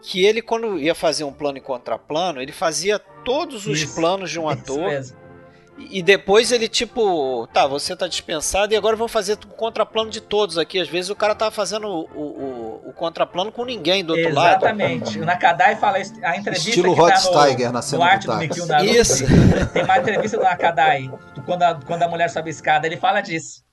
[0.04, 4.30] que ele, quando ia fazer um plano em contraplano, ele fazia todos os isso, planos
[4.30, 4.92] de um ator.
[5.78, 10.20] E depois ele, tipo, tá, você tá dispensado e agora vou fazer o contraplano de
[10.20, 10.80] todos aqui.
[10.80, 14.44] Às vezes o cara tá fazendo o, o, o contraplano com ninguém do outro Exatamente.
[14.44, 14.64] lado.
[14.66, 15.20] Exatamente.
[15.20, 18.10] O Nakadai fala isso, a entrevista Estilo que Rod tá no, Steiger na cena no
[18.12, 18.92] Arte do, do Mikio Naruto.
[18.92, 19.24] Isso.
[19.72, 21.12] Tem uma entrevista do Nakadai,
[21.46, 23.64] quando a, quando a mulher sobe a escada, ele fala disso.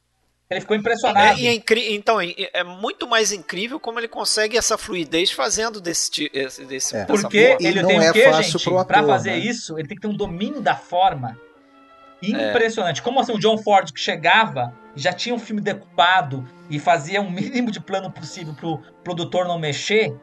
[0.51, 1.41] Ele ficou impressionado.
[1.41, 6.11] É, é então, é, é, muito mais incrível como ele consegue essa fluidez fazendo desse
[6.69, 7.07] desse é.
[7.07, 8.71] Porque ele tem o é quê, gente?
[8.87, 9.39] Para fazer né?
[9.39, 11.35] isso, ele tem que ter um domínio da forma
[12.31, 13.03] impressionante.
[13.03, 17.31] Como assim, o John Ford que chegava, já tinha um filme decupado e fazia o
[17.31, 20.17] mínimo de plano possível pro produtor não mexer,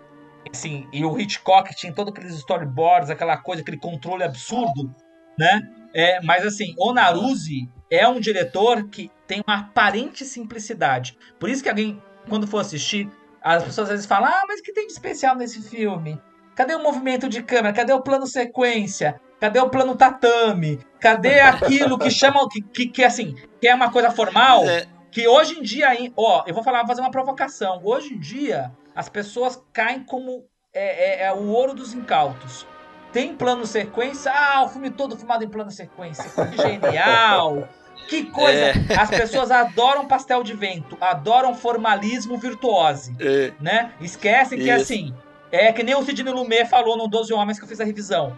[0.52, 4.94] assim, e o Hitchcock tinha todos aqueles storyboards, aquela coisa, aquele controle absurdo,
[5.38, 5.62] né?
[5.94, 11.18] É, mas assim, o Naruse é um diretor que tem uma aparente simplicidade.
[11.40, 13.10] Por isso que alguém, quando for assistir,
[13.42, 16.20] as pessoas às vezes falam: Ah, mas o que tem de especial nesse filme?
[16.62, 17.74] Cadê o movimento de câmera?
[17.74, 19.20] Cadê o plano sequência?
[19.40, 20.80] Cadê o plano tatame?
[21.00, 24.64] Cadê aquilo que chamam que, que, que assim, que é uma coisa formal?
[24.70, 24.86] É.
[25.10, 27.82] Que hoje em dia, ó, eu vou falar, vou fazer uma provocação.
[27.84, 32.68] Hoje em dia, as pessoas caem como é, é, é o ouro dos incautos.
[33.12, 37.68] Tem plano sequência, ah, o filme todo filmado em plano sequência, que genial.
[38.08, 38.60] Que coisa!
[38.60, 38.74] É.
[39.00, 43.52] As pessoas adoram pastel de vento, adoram formalismo virtuose, é.
[43.60, 43.94] né?
[44.00, 44.68] Esquecem Isso.
[44.68, 45.16] que assim,
[45.52, 48.36] é que nem o Sidney Lumet falou no 12 Homens que eu fiz a revisão.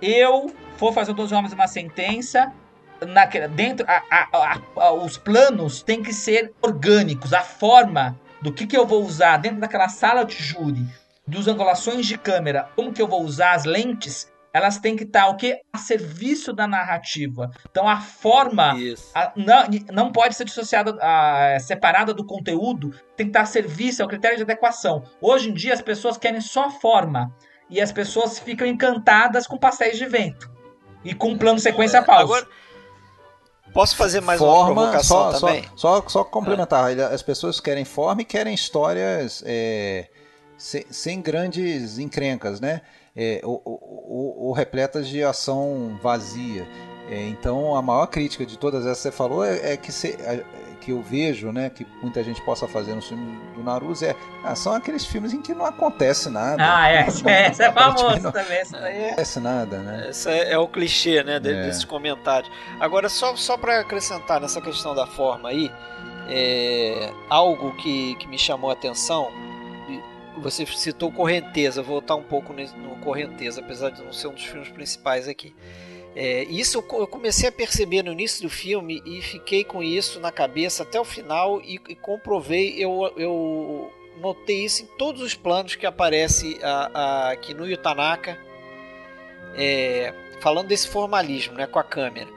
[0.00, 2.52] Eu for fazer o 12 Homens uma sentença,
[3.06, 8.66] na, dentro a, a, a, os planos têm que ser orgânicos, a forma do que,
[8.66, 10.86] que eu vou usar dentro daquela sala de júri,
[11.26, 15.28] dos angulações de câmera, como que eu vou usar as lentes, elas têm que estar
[15.28, 17.50] o que a serviço da narrativa.
[17.70, 18.76] Então a forma
[19.14, 24.02] a, não, não pode ser dissociada, a, separada do conteúdo, tem que estar a serviço,
[24.02, 25.02] é o critério de adequação.
[25.20, 27.34] Hoje em dia as pessoas querem só forma
[27.70, 30.50] e as pessoas ficam encantadas com pastéis de vento
[31.02, 32.24] e com um plano sequência é, pausa.
[32.24, 32.46] Agora,
[33.72, 35.64] posso fazer mais forma, uma provocação só, também?
[35.74, 37.04] Só, só, só complementar, é.
[37.04, 40.08] as pessoas querem forma e querem histórias é,
[40.58, 42.82] sem, sem grandes encrencas, né?
[43.16, 46.66] É, ou, ou, ou, repletas de ação vazia.
[47.10, 50.12] É, então a maior crítica de todas essas que você falou é, é que, se,
[50.12, 50.42] é,
[50.80, 54.54] que eu vejo, né, que muita gente possa fazer no filme do Naruto é ah,
[54.54, 56.56] são aqueles filmes em que não acontece nada.
[56.58, 57.06] Ah, é,
[57.46, 58.58] essa é famoso também.
[58.58, 59.06] Essa não é...
[59.06, 60.06] acontece nada, né?
[60.10, 62.50] Esse é, é o clichê, né, de, desses comentários.
[62.80, 65.70] Agora só só para acrescentar nessa questão da forma aí,
[66.28, 69.30] é, algo que, que me chamou a atenção
[70.42, 74.44] você citou Correnteza, vou voltar um pouco no Correnteza, apesar de não ser um dos
[74.44, 75.54] filmes principais aqui.
[76.14, 80.30] É, isso eu comecei a perceber no início do filme e fiquei com isso na
[80.30, 83.90] cabeça até o final e, e comprovei, eu, eu
[84.20, 88.38] notei isso em todos os planos que aparece a, a Kinuyo Tanaka
[89.54, 92.28] é, falando desse formalismo né, com a câmera.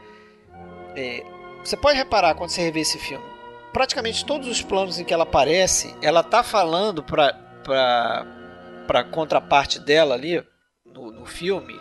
[0.95, 1.25] É,
[1.61, 3.25] você pode reparar quando você rever esse filme,
[3.73, 9.79] praticamente todos os planos em que ela aparece, ela está falando para para a contraparte
[9.79, 10.41] dela ali
[10.85, 11.75] no, no filme,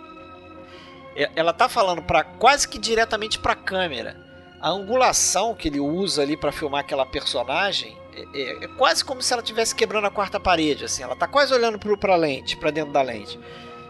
[1.36, 4.16] ela tá falando para quase que diretamente para a câmera.
[4.60, 9.20] A angulação que ele usa ali para filmar aquela personagem é, é, é, quase como
[9.20, 11.02] se ela estivesse quebrando a quarta parede, assim.
[11.02, 13.38] Ela tá quase olhando para lente, para dentro da lente.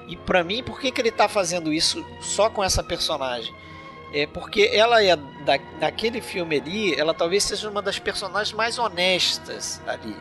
[0.09, 3.55] E para mim, por que, que ele tá fazendo isso só com essa personagem?
[4.13, 8.79] É porque ela é da, daquele filme ali, ela talvez seja uma das personagens mais
[8.79, 10.15] honestas ali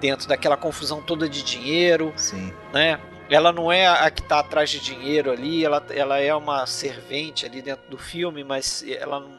[0.00, 2.52] dentro daquela confusão toda de dinheiro, Sim.
[2.72, 2.98] né?
[3.28, 7.46] Ela não é a que está atrás de dinheiro ali, ela, ela é uma servente
[7.46, 9.38] ali dentro do filme, mas ela não,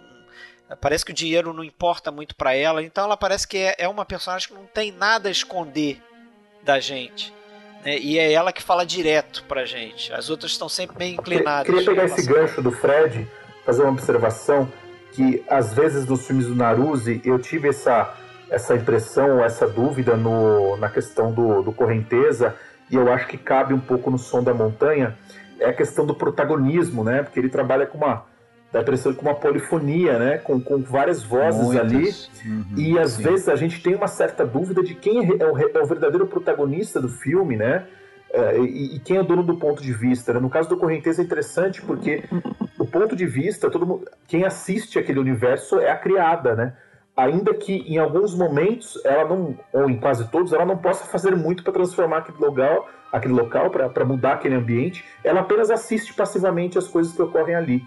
[0.79, 3.87] parece que o dinheiro não importa muito para ela, então ela parece que é, é,
[3.89, 6.01] uma personagem que não tem nada a esconder
[6.63, 7.33] da gente.
[7.83, 7.97] Né?
[7.97, 10.13] E é ela que fala direto pra gente.
[10.13, 11.67] As outras estão sempre meio inclinadas.
[11.67, 13.27] Eu queria pegar esse gancho do Fred,
[13.65, 14.71] fazer uma observação
[15.11, 18.15] que às vezes nos filmes do Naruse eu tive essa
[18.51, 22.53] essa impressão, essa dúvida no, na questão do, do Correnteza,
[22.89, 25.17] e eu acho que cabe um pouco no Som da Montanha,
[25.57, 27.23] é a questão do protagonismo, né?
[27.23, 28.25] Porque ele trabalha com uma
[28.71, 30.37] dá a impressão com uma polifonia, né?
[30.37, 31.81] Com, com várias vozes Muitas.
[31.91, 32.49] ali.
[32.49, 33.23] Uhum, e às sim.
[33.23, 36.99] vezes a gente tem uma certa dúvida de quem é o, é o verdadeiro protagonista
[36.99, 37.85] do filme, né?
[38.33, 40.33] É, e, e, quem é o dono do ponto de vista.
[40.33, 40.39] Né?
[40.39, 42.23] No caso do Correnteza é interessante porque
[42.79, 46.73] o ponto de vista, todo mundo, quem assiste aquele universo é a criada, né?
[47.23, 51.35] Ainda que em alguns momentos ela não, ou em quase todos, ela não possa fazer
[51.35, 56.77] muito para transformar aquele local, aquele local para mudar aquele ambiente, ela apenas assiste passivamente
[56.77, 57.83] as coisas que ocorrem ali.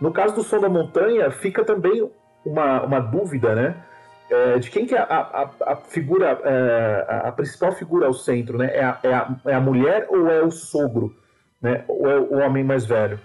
[0.00, 2.08] No caso do Som da Montanha, fica também
[2.44, 3.76] uma, uma dúvida, né?
[4.28, 8.58] É, de quem que é a, a, a figura, é, a, principal figura ao centro,
[8.58, 8.70] né?
[8.74, 11.14] É a, é, é a mulher ou é o sogro,
[11.62, 11.84] né?
[11.88, 13.18] Ou é o homem mais velho?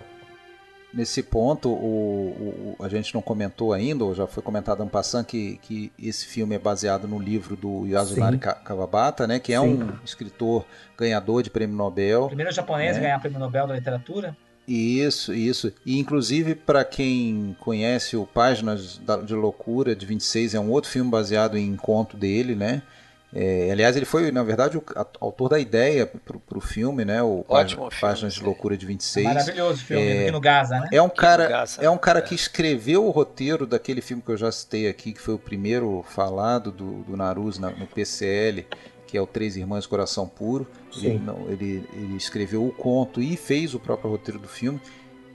[0.93, 5.25] Nesse ponto, o, o, a gente não comentou ainda, ou já foi comentado no passando,
[5.25, 8.37] que, que esse filme é baseado no livro do Yasunari.
[8.37, 9.83] Kawabata, né, que é Sim.
[9.83, 10.65] um escritor
[10.97, 12.27] ganhador de prêmio Nobel.
[12.27, 12.99] Primeiro japonês né?
[12.99, 14.35] a ganhar prêmio Nobel da literatura.
[14.67, 15.73] Isso, isso.
[15.85, 21.09] E inclusive para quem conhece o Páginas de Loucura de 26, é um outro filme
[21.09, 22.81] baseado em conto dele, né?
[23.33, 24.83] É, aliás, ele foi, na verdade, o
[25.21, 27.23] autor da ideia para o filme, né?
[27.23, 29.25] O Ótimo Páginas de Loucura de 26.
[29.25, 30.89] É maravilhoso filme, é, aqui no Gaza, né?
[30.91, 32.21] É um cara, Gaza, é um cara é.
[32.21, 36.03] que escreveu o roteiro daquele filme que eu já citei aqui, que foi o primeiro
[36.09, 38.65] falado do, do Naruse no PCL,
[39.07, 40.67] que é o Três Irmãs Coração Puro.
[40.97, 44.81] Ele, não, ele, ele, escreveu o conto e fez o próprio roteiro do filme,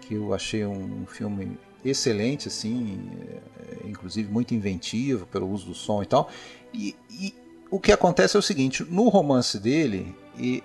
[0.03, 3.09] que eu achei um, um filme excelente, assim,
[3.59, 6.29] é, inclusive muito inventivo pelo uso do som e tal.
[6.75, 7.35] E, e
[7.71, 10.63] o que acontece é o seguinte: no romance dele, e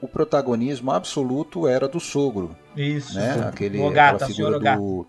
[0.00, 2.56] o protagonismo absoluto era do sogro.
[2.76, 3.14] Isso.
[3.14, 3.46] Né?
[3.46, 5.06] Aquele, Ogata, aquela figura do,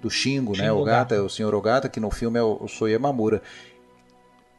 [0.00, 0.72] do Shingo, né?
[0.72, 3.42] O Gata, o senhor Ogata, que no filme é o, o Soyemamura.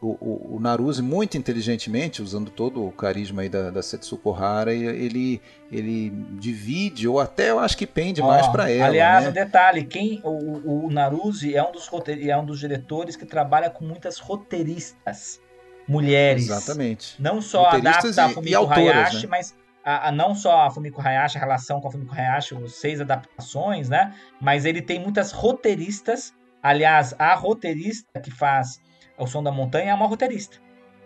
[0.02, 4.72] O, o, o Naruse, muito inteligentemente, usando todo o carisma aí da, da Setsuko Hara,
[4.72, 5.42] ele,
[5.72, 8.88] ele divide, ou até eu acho que pende oh, mais para ela.
[8.88, 9.30] Aliás, né?
[9.30, 11.90] um detalhe: quem, o, o Naruse é um, dos,
[12.22, 15.40] é um dos diretores que trabalha com muitas roteiristas
[15.88, 16.50] mulheres.
[16.50, 17.22] Exatamente.
[17.22, 19.28] Não só adapta a Fumiko autoras, Hayashi, né?
[19.30, 22.76] mas a, a, não só a Fumiko Hayashi, a relação com a Fumiko Hayashi, os
[22.76, 24.14] seis adaptações, né?
[24.42, 26.34] Mas ele tem muitas roteiristas.
[26.62, 28.82] Aliás, a roteirista que faz
[29.18, 30.58] O Som da Montanha é uma roteirista.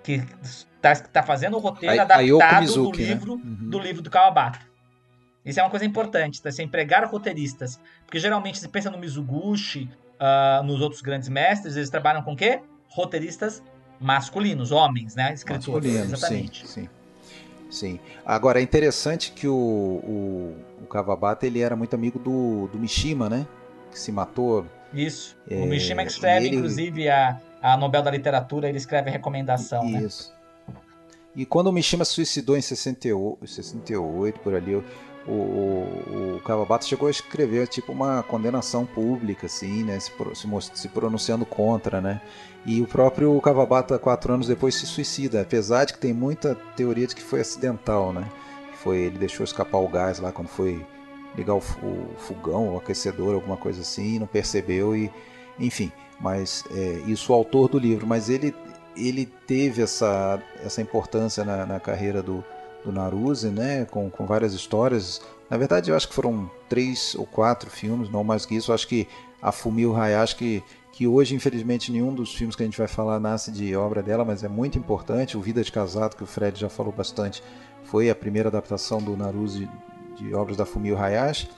[0.01, 3.69] Que está tá fazendo o roteiro a, adaptado a do livro, uhum.
[3.69, 4.59] do livro do Kawabata.
[5.45, 6.51] Isso é uma coisa importante, tá?
[6.51, 7.79] Você empregar roteiristas.
[8.05, 9.89] Porque geralmente você pensa no Mizuguchi,
[10.19, 12.61] uh, nos outros grandes mestres, eles trabalham com o quê?
[12.87, 13.61] Roteiristas
[13.99, 15.33] masculinos, homens, né?
[15.33, 15.91] Escritores.
[15.91, 16.67] Masculinos, exatamente.
[16.67, 16.89] Sim, sim.
[17.69, 17.99] Sim.
[18.25, 23.29] Agora é interessante que o, o, o Kawabata ele era muito amigo do, do Mishima,
[23.29, 23.47] né?
[23.91, 24.65] Que se matou.
[24.93, 25.37] Isso.
[25.49, 26.55] É, o Mishima que escreve, ele...
[26.55, 29.87] inclusive, a, a Nobel da Literatura, ele escreve a recomendação.
[29.87, 30.01] Né?
[30.01, 30.33] Isso.
[30.67, 30.75] Né?
[31.35, 34.83] E quando o Mishima se suicidou em 68, 68 por ali,
[35.29, 40.71] o, o, o Kawabata chegou a escrever tipo uma condenação pública, assim, né, se, se,
[40.73, 42.21] se pronunciando contra, né.
[42.65, 47.07] E o próprio Kawabata, quatro anos depois, se suicida, apesar de que tem muita teoria
[47.07, 48.27] de que foi acidental, né.
[48.83, 50.85] Foi ele deixou escapar o gás lá quando foi
[51.35, 55.11] ligar o, o fogão, o aquecedor, alguma coisa assim, não percebeu e,
[55.59, 55.91] enfim.
[56.19, 58.53] Mas é, isso o autor do livro, mas ele
[58.97, 62.43] ele teve essa, essa importância na, na carreira do,
[62.83, 65.21] do Naruse, né, com, com várias histórias.
[65.49, 68.71] Na verdade, eu acho que foram três ou quatro filmes, não mais que isso.
[68.71, 69.07] Eu acho que
[69.41, 73.19] a Fumio Hayashi, que, que hoje, infelizmente, nenhum dos filmes que a gente vai falar
[73.19, 75.37] nasce de obra dela, mas é muito importante.
[75.37, 77.43] O Vida de Casado, que o Fred já falou bastante,
[77.83, 79.67] foi a primeira adaptação do Naruse
[80.17, 81.49] de obras da Fumio Hayashi.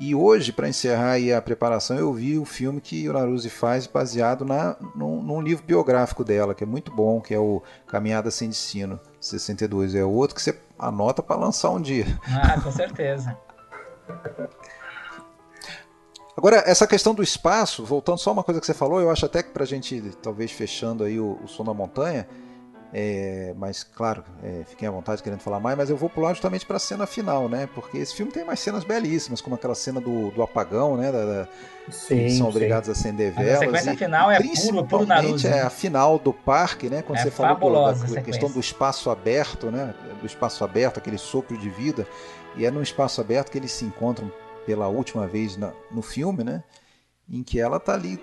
[0.00, 4.44] E hoje, para encerrar a preparação, eu vi o filme que o Naruse faz baseado
[4.44, 8.48] na, num, num, livro biográfico dela, que é muito bom, que é o Caminhada Sem
[8.48, 9.96] Destino, 62.
[9.96, 12.06] É outro que você anota para lançar um dia.
[12.28, 13.36] Ah, com certeza.
[16.38, 19.42] Agora, essa questão do espaço, voltando só uma coisa que você falou, eu acho até
[19.42, 22.28] que para a gente, talvez fechando aí o, o Som da Montanha,
[22.92, 26.64] é, mas, claro, é, fiquem à vontade querendo falar mais, mas eu vou pular justamente
[26.64, 27.68] para a cena final, né?
[27.74, 31.12] Porque esse filme tem mais cenas belíssimas, como aquela cena do, do apagão, né?
[31.12, 31.48] Da, da
[31.90, 32.56] sim, eles são sim.
[32.56, 33.56] obrigados a acender velas.
[33.56, 35.46] A sequência e, final é puro, puro Naruto.
[35.46, 37.02] É a final do parque, né?
[37.02, 39.94] Quando é você falou do, da questão do espaço aberto, né?
[40.20, 42.06] Do espaço aberto, aquele sopro de vida.
[42.56, 44.32] E é num espaço aberto que eles se encontram
[44.64, 46.64] pela última vez na, no filme, né?
[47.30, 48.18] Em que ela tá ali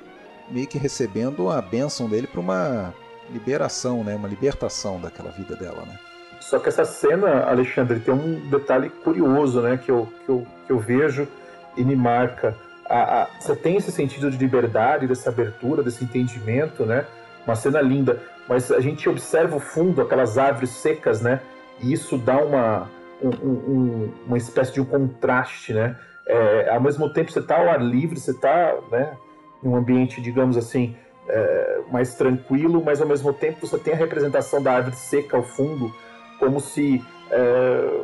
[0.49, 2.93] meio que recebendo a bênção dele para uma
[3.31, 4.15] liberação, né?
[4.15, 5.97] Uma libertação daquela vida dela, né?
[6.39, 9.77] Só que essa cena, Alexandre, tem um detalhe curioso, né?
[9.77, 11.27] Que eu, que eu, que eu vejo
[11.75, 12.55] e me marca.
[12.87, 17.05] A, a, você tem esse sentido de liberdade, dessa abertura, desse entendimento, né?
[17.45, 21.41] Uma cena linda, mas a gente observa o fundo, aquelas árvores secas, né?
[21.81, 22.89] E isso dá uma,
[23.21, 25.95] um, um, uma espécie de um contraste, né?
[26.27, 29.15] É, ao mesmo tempo você está ao ar livre, você está né,
[29.63, 30.95] em um ambiente, digamos assim,
[31.27, 35.43] é, mais tranquilo, mas ao mesmo tempo você tem a representação da árvore seca ao
[35.43, 35.93] fundo,
[36.39, 38.01] como se é,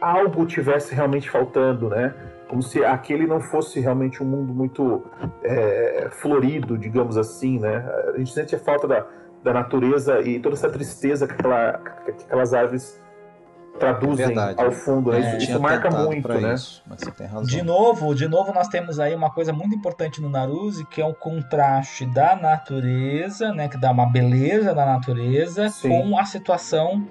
[0.00, 2.14] algo tivesse realmente faltando, né?
[2.48, 5.04] Como se aquele não fosse realmente um mundo muito
[5.44, 7.84] é, florido, digamos assim, né?
[8.12, 9.06] A gente sente a falta da,
[9.44, 13.00] da natureza e toda essa tristeza que, aquela, que aquelas árvores
[13.80, 15.10] traduzem Verdade, ao fundo.
[15.10, 15.18] Né?
[15.18, 16.54] É, isso, isso marca muito, né?
[16.54, 16.82] Isso,
[17.44, 21.04] de novo, de novo nós temos aí uma coisa muito importante no Naruse, que é
[21.04, 25.88] o contraste da natureza, né, que dá uma beleza da natureza Sim.
[25.88, 27.06] com a situação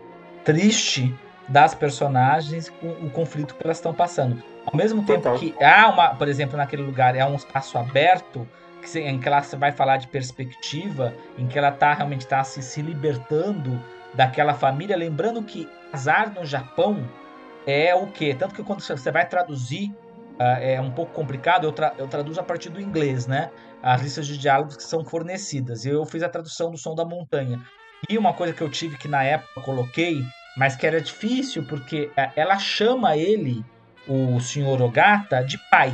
[0.46, 1.14] triste
[1.48, 4.42] das personagens, com o conflito que elas estão passando.
[4.66, 5.40] Ao mesmo tempo Total.
[5.40, 8.48] que há uma, por exemplo, naquele lugar é um espaço aberto,
[8.82, 12.62] que, em que ela vai falar de perspectiva, em que ela tá realmente está se,
[12.62, 13.82] se libertando
[14.14, 17.08] daquela família, lembrando que casar no Japão
[17.66, 18.36] é o quê?
[18.38, 19.90] Tanto que quando você vai traduzir
[20.40, 23.52] uh, é um pouco complicado, eu, tra eu traduzo a partir do inglês, né?
[23.82, 25.86] As listas de diálogos que são fornecidas.
[25.86, 27.60] Eu fiz a tradução do Som da Montanha.
[28.10, 30.24] E uma coisa que eu tive que na época coloquei,
[30.58, 33.64] mas que era difícil, porque uh, ela chama ele,
[34.08, 35.94] o senhor Ogata, de pai.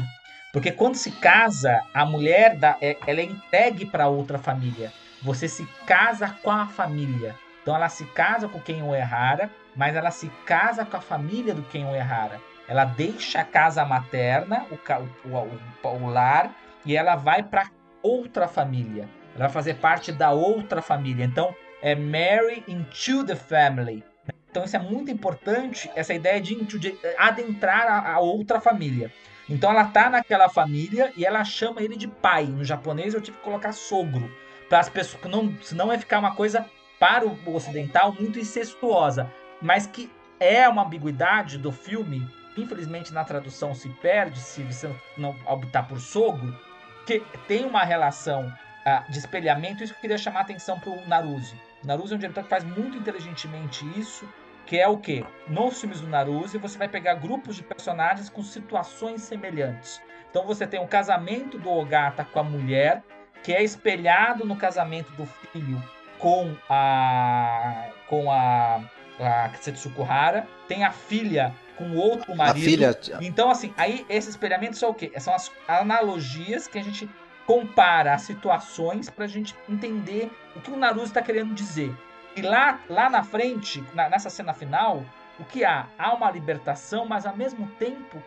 [0.53, 4.93] Porque quando se casa, a mulher da, é, ela é entregue para outra família.
[5.21, 7.35] Você se casa com a família.
[7.61, 11.53] Então ela se casa com quem o errara, mas ela se casa com a família
[11.53, 12.39] do o errara.
[12.67, 16.51] Ela deixa a casa materna, o, o, o, o lar,
[16.85, 17.69] e ela vai para
[18.01, 19.07] outra família.
[19.35, 21.25] Ela vai fazer parte da outra família.
[21.25, 24.03] Então é marry into the family.
[24.49, 29.11] Então isso é muito importante, essa ideia de, de adentrar a, a, outra família.
[29.49, 32.45] Então ela tá naquela família e ela chama ele de pai.
[32.45, 34.31] No japonês eu tive que colocar sogro.
[34.69, 36.65] Para as pessoas, não, senão vai ficar uma coisa
[36.99, 42.27] para o ocidental muito incestuosa, mas que é uma ambiguidade do filme.
[42.57, 46.57] Infelizmente na tradução se perde se você não optar por sogro,
[47.05, 49.83] que tem uma relação uh, de espelhamento.
[49.83, 51.55] Isso que eu queria chamar a atenção para o Naruse.
[51.83, 54.27] O Naruse é um diretor que faz muito inteligentemente isso,
[54.65, 55.25] que é o que?
[55.47, 60.01] Nos filmes do Naruse você vai pegar grupos de personagens com situações semelhantes.
[60.29, 63.03] Então você tem o casamento do Ogata com a mulher,
[63.43, 65.81] que é espelhado no casamento do filho
[66.17, 68.81] com a com a,
[69.19, 72.85] a Setsuko Hara, tem a filha com outro marido.
[72.85, 73.17] A filha...
[73.21, 75.11] Então, assim, aí esse espelhamento são o quê?
[75.19, 77.09] São as analogias que a gente
[77.45, 81.95] compara as situações pra gente entender o que o Naruto está querendo dizer.
[82.35, 85.05] E lá, lá na frente, na, nessa cena final,
[85.39, 85.87] o que há?
[85.97, 88.21] Há uma libertação, mas ao mesmo tempo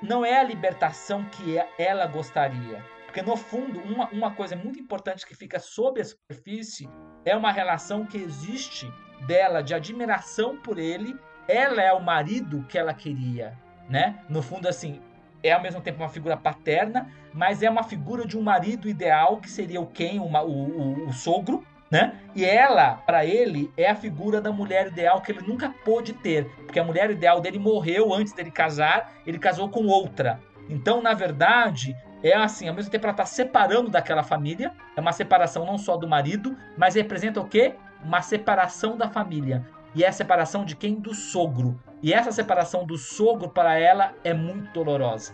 [0.00, 2.84] não é a libertação que ela gostaria.
[3.06, 6.88] Porque no fundo, uma, uma coisa muito importante que fica sob a superfície
[7.24, 8.92] é uma relação que existe
[9.26, 11.16] dela de admiração por ele.
[11.46, 13.52] Ela é o marido que ela queria,
[13.88, 14.18] né?
[14.28, 15.00] No fundo, assim,
[15.42, 19.36] é ao mesmo tempo uma figura paterna, mas é uma figura de um marido ideal
[19.36, 22.14] que seria o Ken, o, o, o sogro, né?
[22.34, 26.46] E ela, para ele, é a figura da mulher ideal que ele nunca pôde ter,
[26.64, 30.40] porque a mulher ideal dele morreu antes dele casar, ele casou com outra.
[30.68, 35.12] Então, na verdade, é assim, ao mesmo tempo ela está separando daquela família, é uma
[35.12, 37.74] separação não só do marido, mas representa o quê?
[38.04, 39.66] Uma separação da família.
[39.94, 40.94] E é a separação de quem?
[40.94, 41.80] Do sogro.
[42.02, 45.32] E essa separação do sogro para ela é muito dolorosa.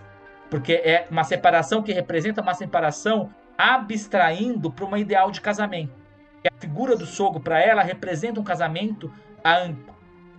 [0.49, 6.01] Porque é uma separação que representa uma separação abstraindo para uma ideal de casamento
[6.49, 9.13] a figura do sogro para ela representa um casamento
[9.45, 9.71] a,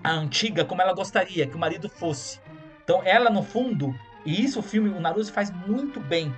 [0.04, 2.40] a antiga como ela gostaria que o marido fosse.
[2.84, 3.94] Então ela no fundo,
[4.26, 6.34] e isso o filme o Naruto faz muito bem.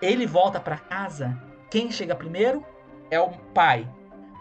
[0.00, 1.36] Ele volta para casa,
[1.70, 2.64] quem chega primeiro
[3.10, 3.88] é o pai.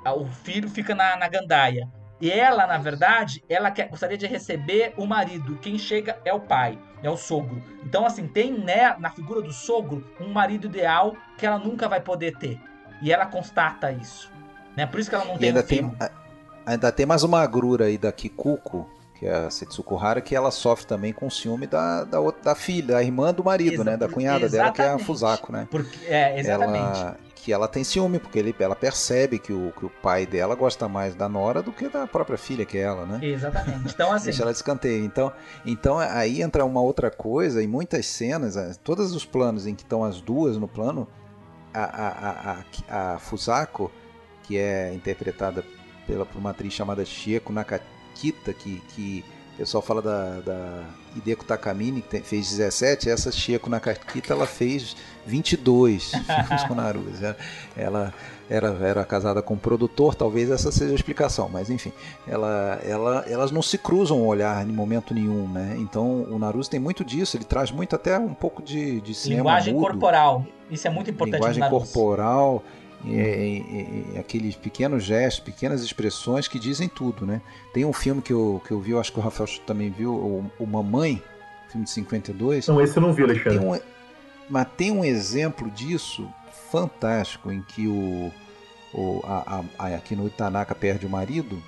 [0.05, 1.87] O filho fica na, na gandaia.
[2.19, 5.57] E ela, na verdade, ela quer, gostaria de receber o marido.
[5.57, 7.61] Quem chega é o pai, é o sogro.
[7.83, 11.99] Então, assim, tem né, na figura do sogro um marido ideal que ela nunca vai
[11.99, 12.59] poder ter.
[13.01, 14.31] E ela constata isso.
[14.77, 14.85] Né?
[14.85, 15.91] Por isso que ela não e tem ainda um tem
[16.63, 20.51] Ainda tem mais uma agrura aí da Kikuko, que é a Setsuko Hara, que ela
[20.51, 23.97] sofre também com ciúme da, da, da filha, da irmã do marido, Exa né?
[23.97, 25.67] Da cunhada dela, que é a Fusako, né?
[25.71, 26.99] Porque, é, exatamente.
[26.99, 30.53] Ela, que ela tem ciúme, porque ele, ela percebe que o, que o pai dela
[30.53, 33.19] gosta mais da Nora do que da própria filha, que é ela, né?
[33.26, 33.91] Exatamente.
[33.91, 34.26] Então, assim.
[34.26, 35.03] Deixa ela descanteia.
[35.03, 35.31] Então,
[35.65, 40.03] então, aí entra uma outra coisa, em muitas cenas, todos os planos em que estão
[40.03, 41.07] as duas no plano,
[41.73, 43.91] a, a, a, a Fusako
[44.43, 45.63] que é interpretada
[46.05, 50.84] pela, por uma atriz chamada Chieko Nakakita, que, que o pessoal fala da, da
[51.15, 54.95] Hideko Takamine, que tem, fez 17, essa Chieko Nakakita ela fez
[55.26, 57.11] 22 filmes com Naruto.
[57.76, 58.14] Ela,
[58.49, 61.93] era, era casada com um produtor, talvez essa seja a explicação, mas enfim,
[62.27, 65.77] ela, ela, elas não se cruzam o olhar em momento nenhum, né?
[65.80, 69.41] Então o Naruto tem muito disso, ele traz muito até um pouco de, de cinema
[69.41, 69.88] Linguagem mudo.
[69.88, 72.61] corporal, isso é muito importante Linguagem corporal,
[73.07, 77.41] é, é, aqueles pequenos gestos, pequenas expressões que dizem tudo, né?
[77.73, 80.14] Tem um filme que eu, que eu vi, eu acho que o Rafael também viu,
[80.14, 81.23] o, o Mamãe,
[81.69, 82.68] filme de 52.
[82.68, 83.81] Não, esse eu não vi, Alexandre.
[84.51, 86.29] Mas tem um exemplo disso
[86.69, 88.31] fantástico em que o,
[88.93, 91.61] o a, a, a Kino Tanaka perde o marido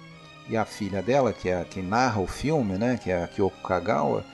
[0.49, 3.61] e a filha dela, que é quem narra o filme, né, que é a Kyoko
[3.65, 4.25] Kagawa,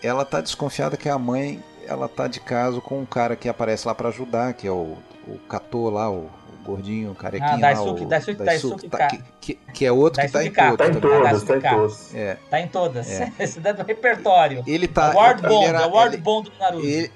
[0.00, 3.86] ela tá desconfiada que a mãe ela tá de caso com um cara que aparece
[3.86, 4.96] lá para ajudar, que é o
[5.26, 6.30] o Katô lá, o, o
[6.64, 8.06] gordinho, o carequinho ah, Daisuke, lá.
[8.06, 10.76] O, Daisuke, Daisuke, tá, que, que, que, é outro Daisuke que tá em.
[10.76, 12.14] Tá em todas, tá em todas.
[12.14, 12.38] É.
[12.50, 13.10] Tá em todas.
[13.10, 13.32] É.
[13.38, 14.64] Esse é do repertório.
[14.66, 15.12] Ele tá...
[15.12, 16.86] O Ward Bond, era, é o Ward Bond do Naruto.
[16.86, 17.10] Ele,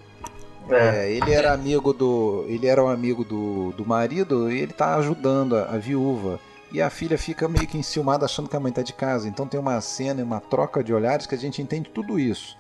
[0.71, 2.45] é, ele era amigo do.
[2.49, 6.41] Ele era um amigo do, do marido e ele tá ajudando a, a, viúva.
[6.73, 9.29] E a filha fica meio que enciumada achando que a mãe tá de casa.
[9.29, 12.57] Então tem uma cena, uma troca de olhares que a gente entende tudo isso.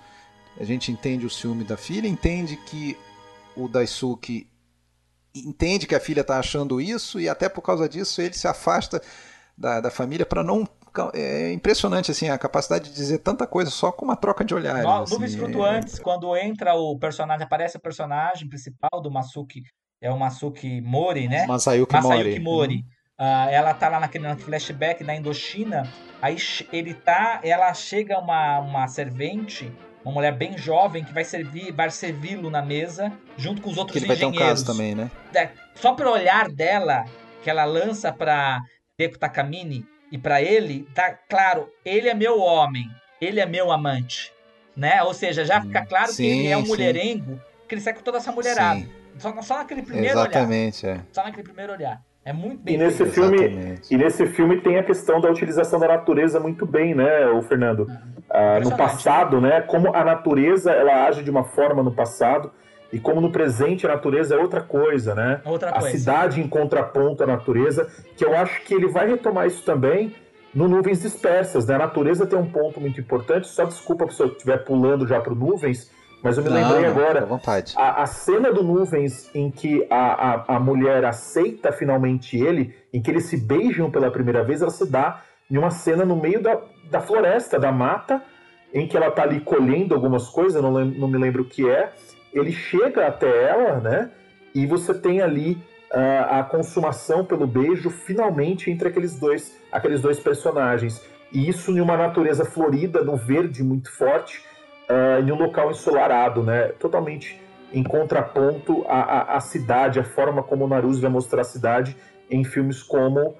[0.58, 2.96] A gente entende o ciúme da filha, entende que
[3.56, 4.48] o Daisuke
[5.34, 9.02] entende que a filha está achando isso e até por causa disso ele se afasta
[9.56, 10.66] da, da família para não
[11.14, 14.84] é impressionante assim a capacidade de dizer tanta coisa só com uma troca de olhares.
[14.84, 16.02] No, assim, Nuvens flutuantes, é...
[16.02, 19.62] quando entra o personagem, aparece o personagem principal do Masuki,
[20.00, 21.46] é o Masuki Mori, né?
[21.46, 22.40] Masayuki, Masayuki Mori.
[22.40, 22.84] Mori.
[23.18, 25.90] Uh, ela tá lá naquele flashback da Indochina,
[26.20, 26.36] aí
[26.70, 29.72] ele tá, ela chega uma, uma servente
[30.06, 33.98] uma mulher bem jovem que vai servir, vai servi-lo na mesa junto com os outros
[33.98, 34.38] que ele engenheiros.
[34.38, 35.10] Vai ter um caso também, né?
[35.34, 37.04] É, só pelo olhar dela
[37.42, 38.60] que ela lança para
[38.96, 42.88] Deco Takamine e para ele, tá claro, ele é meu homem,
[43.20, 44.32] ele é meu amante,
[44.76, 45.02] né?
[45.02, 46.68] Ou seja, já fica claro sim, que ele é um sim.
[46.68, 48.86] mulherengo, que ele sai com toda essa mulherada.
[49.18, 50.96] Só, só naquele primeiro Exatamente, olhar.
[50.96, 51.00] É.
[51.10, 52.00] Só naquele primeiro olhar.
[52.24, 53.12] É muito bem e nesse feito.
[53.12, 57.40] filme E nesse filme tem a questão da utilização da natureza muito bem, né, o
[57.42, 57.84] Fernando?
[57.84, 58.16] Uhum.
[58.28, 59.60] Ah, no passado, né?
[59.60, 62.50] Como a natureza ela age de uma forma no passado
[62.92, 65.40] e como no presente a natureza é outra coisa, né?
[65.44, 65.96] Outra a coisa.
[65.98, 70.14] cidade em contraponto à natureza, que eu acho que ele vai retomar isso também
[70.54, 71.74] no Nuvens Dispersas, né?
[71.74, 75.34] A natureza tem um ponto muito importante, só desculpa se eu estiver pulando já para
[75.34, 75.90] Nuvens,
[76.22, 77.26] mas eu me não, lembrei agora.
[77.26, 77.74] vontade.
[77.76, 83.02] A, a, cena do Nuvens em que a, a, a, mulher aceita finalmente ele, em
[83.02, 86.42] que eles se beijam pela primeira vez, ela se dá em uma cena no meio
[86.42, 86.60] da,
[86.90, 88.22] da floresta, da mata,
[88.72, 91.92] em que ela está ali colhendo algumas coisas, não, não me lembro o que é.
[92.38, 94.10] Ele chega até ela, né?
[94.54, 95.52] E você tem ali
[95.92, 101.02] uh, a consumação pelo beijo finalmente entre aqueles dois, aqueles dois personagens.
[101.32, 104.44] E isso em uma natureza florida, no verde muito forte,
[104.88, 106.68] uh, em um local ensolarado, né?
[106.78, 107.40] Totalmente
[107.72, 111.96] em contraponto à, à, à cidade, a forma como o Naruse vai mostrar a cidade
[112.30, 113.34] em filmes como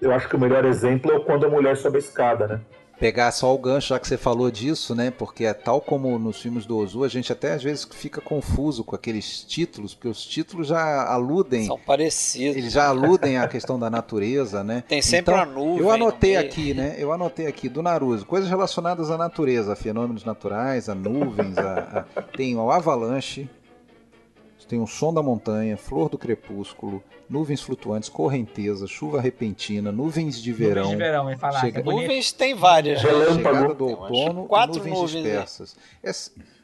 [0.00, 2.60] eu acho que o melhor exemplo é quando a mulher sobe a escada, né?
[2.98, 5.10] Pegar só o gancho, já que você falou disso, né?
[5.10, 8.84] Porque é tal como nos filmes do Ozu, a gente até às vezes fica confuso
[8.84, 11.66] com aqueles títulos, porque os títulos já aludem.
[11.66, 12.56] São parecidos.
[12.56, 14.84] Eles já aludem à questão da natureza, né?
[14.88, 15.80] Tem sempre então, a nuvem.
[15.80, 16.94] Eu anotei aqui, né?
[16.98, 22.06] Eu anotei aqui do Naruto, coisas relacionadas à natureza, a fenômenos naturais, a nuvens, a,
[22.16, 22.22] a...
[22.22, 23.48] tem o avalanche,
[24.66, 30.52] tem o som da montanha, flor do crepúsculo, nuvens flutuantes, correnteza, chuva repentina, nuvens de
[30.52, 30.82] verão.
[30.82, 31.60] Nuvens de verão, hein, falar.
[31.60, 31.80] Chega...
[31.80, 33.00] É nuvens tem várias.
[33.00, 35.76] Chegada do outono, quatro nuvens, nuvens dispersas.
[36.02, 36.12] É,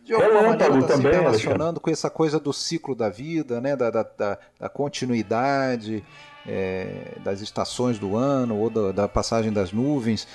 [0.05, 3.91] de alguma maneira está se relacionando com essa coisa do ciclo da vida, né, da,
[3.91, 6.03] da, da, da continuidade,
[6.47, 10.27] é, das estações do ano ou da, da passagem das nuvens.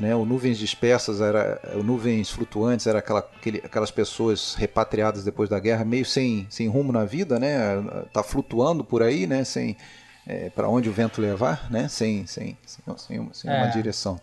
[0.00, 0.14] Né?
[0.14, 5.58] O nuvens dispersas era, o nuvens flutuantes era aquela, aquele, aquelas pessoas repatriadas depois da
[5.58, 7.56] guerra, meio sem, sem rumo na vida, né?
[8.12, 9.42] Tá flutuando por aí, né?
[9.42, 9.74] Sem
[10.26, 11.88] é, para onde o vento levar, né?
[11.88, 13.56] Sem, sem, sem, sem, sem é.
[13.56, 14.20] uma direção.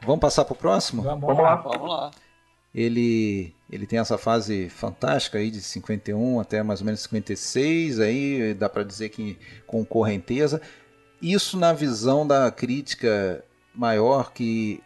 [0.00, 1.02] Vamos passar para o próximo?
[1.02, 1.56] Vamos, vamos lá.
[1.56, 2.10] Vamos lá.
[2.74, 8.54] Ele, ele tem essa fase fantástica aí de 51 até mais ou menos 56, aí
[8.54, 9.36] dá para dizer que
[9.66, 10.62] com correnteza.
[11.20, 13.44] Isso na visão da crítica
[13.74, 14.82] maior que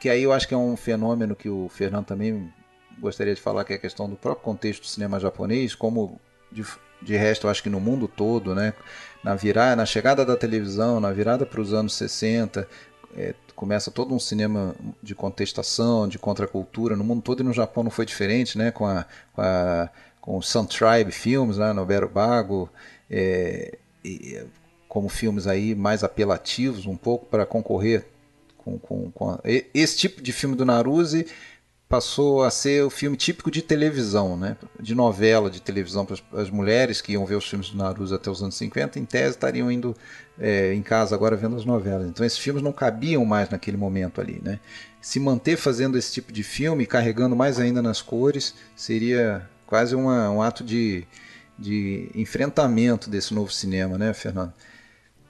[0.00, 2.52] que aí eu acho que é um fenômeno que o Fernando também
[2.98, 6.64] gostaria de falar que é a questão do próprio contexto do cinema japonês, como de,
[7.02, 8.72] de resto eu acho que no mundo todo, né,
[9.22, 12.68] na virada, na chegada da televisão, na virada para os anos 60,
[13.16, 17.82] é, começa todo um cinema de contestação, de contracultura no mundo todo e no Japão
[17.82, 19.88] não foi diferente, né, com a com, a,
[20.20, 22.68] com o Sun Tribe Filmes, né, no Bago,
[23.10, 23.78] é,
[24.88, 28.06] como filmes aí mais apelativos um pouco para concorrer
[28.66, 29.38] com, com, com
[29.72, 31.26] esse tipo de filme do Naruse
[31.88, 34.56] passou a ser o filme típico de televisão, né?
[34.80, 38.28] de novela de televisão para as mulheres que iam ver os filmes do Naruse até
[38.28, 39.96] os anos 50, em tese estariam indo
[40.36, 42.08] é, em casa agora vendo as novelas.
[42.08, 44.40] Então esses filmes não cabiam mais naquele momento ali.
[44.42, 44.58] Né?
[45.00, 50.28] Se manter fazendo esse tipo de filme, carregando mais ainda nas cores, seria quase uma,
[50.30, 51.06] um ato de,
[51.56, 54.52] de enfrentamento desse novo cinema, né, Fernando?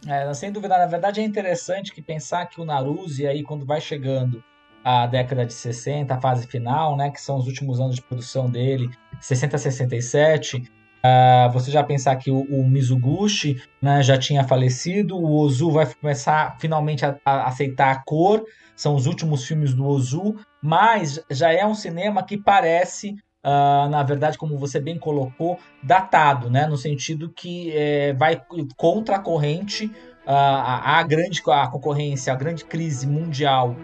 [0.07, 3.81] É, sem dúvida, na verdade é interessante que pensar que o Naruse aí quando vai
[3.81, 4.43] chegando
[4.85, 8.49] a década de 60, a fase final, né, que são os últimos anos de produção
[8.49, 8.89] dele,
[9.21, 15.17] 60 a 67, uh, você já pensar que o, o Mizuguchi né, já tinha falecido,
[15.17, 18.45] o Ozu vai começar finalmente a, a aceitar a cor,
[18.77, 23.17] são os últimos filmes do Ozu, mas já é um cinema que parece
[23.47, 26.67] uh, na verdade, como você bem colocou, datado, né?
[26.67, 28.43] no sentido que é, vai
[28.77, 29.93] contra a corrente, uh,
[30.27, 33.77] a, a, grande a concorrência, a grande crise mundial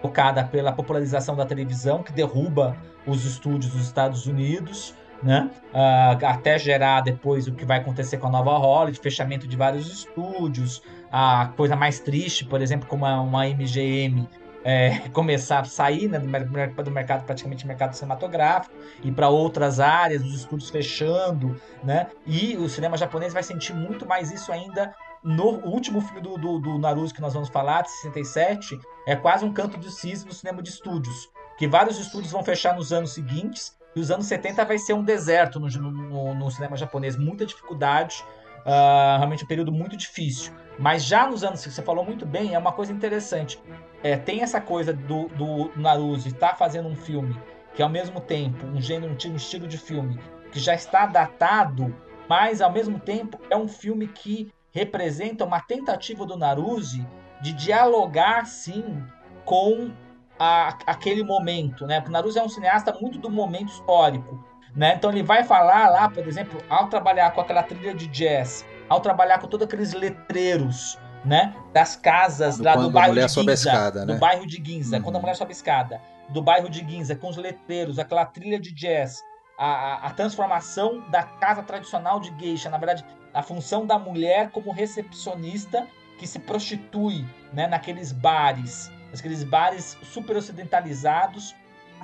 [0.00, 5.50] focada pela popularização da televisão, que derruba os estúdios dos Estados Unidos, né?
[5.72, 9.88] Uh, até gerar depois o que vai acontecer com a nova Hollywood, fechamento de vários
[9.88, 10.80] estúdios,
[11.10, 14.28] a coisa mais triste, por exemplo, como uma MGM
[14.64, 20.22] é, começar a sair né, do, do, mercado, praticamente mercado cinematográfico, e para outras áreas,
[20.22, 22.08] os estúdios fechando, né?
[22.26, 26.58] E o cinema japonês vai sentir muito mais isso ainda no último filme do, do,
[26.58, 30.34] do Naruto que nós vamos falar, de 67, é quase um canto de cisne no
[30.34, 31.28] cinema de estúdios.
[31.56, 35.02] Que vários estúdios vão fechar nos anos seguintes, e os anos 70 vai ser um
[35.02, 38.24] deserto no, no, no cinema japonês, muita dificuldade,
[38.60, 40.52] uh, realmente um período muito difícil.
[40.78, 43.60] Mas já nos anos que você falou muito bem, é uma coisa interessante.
[44.02, 47.36] É, tem essa coisa do, do Naruse estar tá fazendo um filme
[47.74, 50.18] que ao mesmo tempo um gênero, um estilo de filme
[50.52, 51.94] que já está datado,
[52.28, 57.06] mas ao mesmo tempo é um filme que representa uma tentativa do Naruse
[57.40, 59.04] de dialogar sim
[59.44, 59.90] com
[60.38, 62.00] a, aquele momento, né?
[62.00, 64.44] Porque Naruse é um cineasta muito do momento histórico,
[64.74, 64.94] né?
[64.94, 69.00] Então ele vai falar lá, por exemplo, ao trabalhar com aquela trilha de jazz ao
[69.00, 71.54] trabalhar com todos aqueles letreiros, né?
[71.72, 74.14] Das casas lá do bairro de Ginza, escada, né?
[74.14, 75.02] do bairro de Ginza, uhum.
[75.02, 78.58] quando a mulher sobe a escada, do bairro de Ginza, com os letreiros, aquela trilha
[78.58, 79.22] de jazz,
[79.58, 83.04] a, a, transformação da casa tradicional de geisha, na verdade,
[83.34, 85.86] a função da mulher como recepcionista
[86.18, 87.66] que se prostitui, né?
[87.66, 91.54] Naqueles bares, aqueles bares super ocidentalizados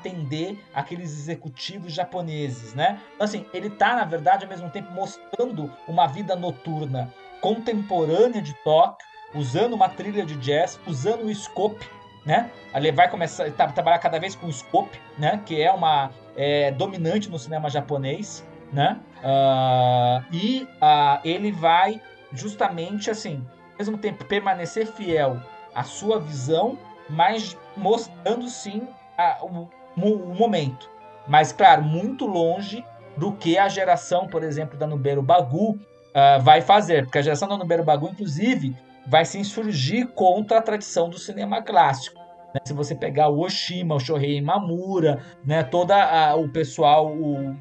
[0.05, 3.01] atender aqueles executivos japoneses, né?
[3.15, 7.13] Então, assim, ele tá, na verdade, ao mesmo tempo mostrando uma vida noturna
[7.45, 11.87] contemporânea de Tóquio, usando uma trilha de jazz, usando o scope,
[12.25, 12.51] né?
[12.75, 15.43] Ele vai começar a trabalhar cada vez com o scope, né?
[15.45, 18.43] Que é uma é, dominante no cinema japonês,
[18.73, 18.99] né?
[19.19, 22.01] Uh, e uh, ele vai
[22.33, 25.39] justamente assim, ao mesmo tempo permanecer fiel
[25.75, 26.79] à sua visão,
[27.11, 28.89] mas mostrando sim
[29.19, 29.69] a, o,
[29.99, 30.89] o momento.
[31.29, 32.83] Mas claro, muito longe
[33.19, 35.79] do que a geração, por exemplo, da Nubero Bagu
[36.15, 38.77] uh, vai fazer, porque a geração da Nubero Bagu, inclusive,
[39.07, 42.21] vai se insurgir contra a tradição do cinema clássico.
[42.55, 42.61] Né?
[42.65, 45.63] Se você pegar o Oshima, o Shohei Mamura, né?
[45.63, 47.57] toda o pessoal, o,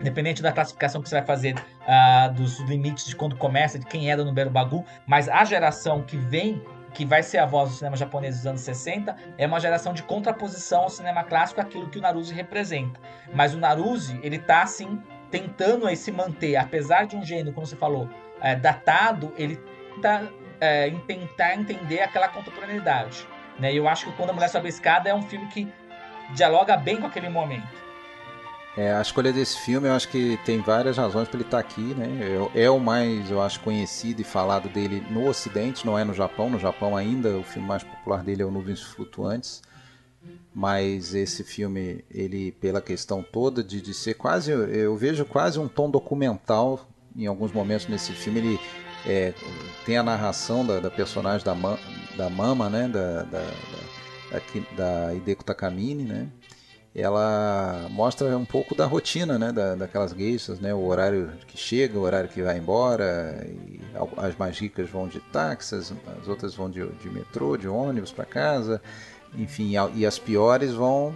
[0.00, 4.10] independente da classificação que você vai fazer uh, dos limites de quando começa, de quem
[4.10, 6.62] é da Nubero Bagu, mas a geração que vem
[6.94, 10.02] que vai ser a voz do cinema japonês dos anos 60, é uma geração de
[10.04, 13.00] contraposição ao cinema clássico, aquilo que o Naruse representa.
[13.34, 15.02] Mas o Naruse, ele tá assim,
[15.34, 18.08] tentando aí se manter, apesar de um gênero, como você falou,
[18.40, 19.58] é, datado, ele
[19.96, 23.26] tenta é, tentar entender aquela contemporaneidade.
[23.58, 23.72] Né?
[23.72, 25.66] E eu acho que Quando a Mulher Sobe a Escada é um filme que
[26.36, 27.66] dialoga bem com aquele momento.
[28.76, 31.68] É, a escolha desse filme, eu acho que tem várias razões para ele estar tá
[31.68, 32.06] aqui, né?
[32.54, 36.14] É, é, o mais, eu acho, conhecido e falado dele no Ocidente, não é no
[36.14, 36.48] Japão.
[36.48, 39.62] No Japão ainda, o filme mais popular dele é o Nuvens Flutuantes.
[40.54, 45.66] Mas esse filme, ele, pela questão toda de, de ser quase, eu vejo quase um
[45.66, 48.38] tom documental em alguns momentos nesse filme.
[48.38, 48.60] Ele
[49.04, 49.34] é,
[49.84, 51.54] tem a narração da, da personagem da,
[52.16, 52.86] da Mama, né?
[52.86, 53.50] Da, da,
[54.30, 56.28] da, da, Hideko Takamine, né?
[56.94, 61.98] ela mostra um pouco da rotina né, da, daquelas geishas, né, o horário que chega,
[61.98, 63.44] o horário que vai embora,
[64.16, 68.24] as mais ricas vão de táxis, as outras vão de, de metrô, de ônibus para
[68.24, 68.80] casa,
[69.36, 71.14] enfim, e as piores vão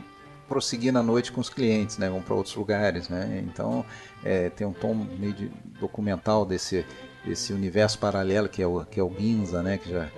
[0.49, 3.85] prosseguir na noite com os clientes, né, vão para outros lugares, né, então
[4.25, 6.87] é, tem um tom meio de documental desse,
[7.25, 10.09] desse universo paralelo que é o, que é o Ginza, né, que já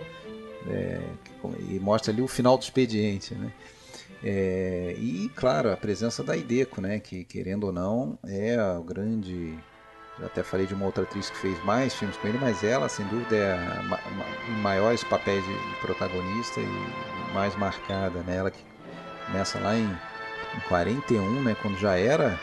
[0.68, 3.52] é, que, e mostra ali o final do expediente, né.
[4.22, 9.59] É, e, claro, a presença da Ideco, né, que, querendo ou não, é o grande.
[10.18, 12.89] Eu até falei de uma outra atriz que fez mais filmes com ele, mas ela,
[12.90, 16.64] sem dúvida, é a, maiores papéis de, de, protagonista e
[17.32, 18.20] mais marcada.
[18.20, 18.36] Né?
[18.36, 18.62] Ela que
[19.27, 22.39] começa lá em, em 41, né, quando já era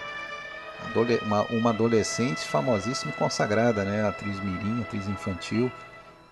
[1.26, 4.08] uma, uma adolescente famosíssima e consagrada, né?
[4.08, 5.72] atriz mirim, atriz infantil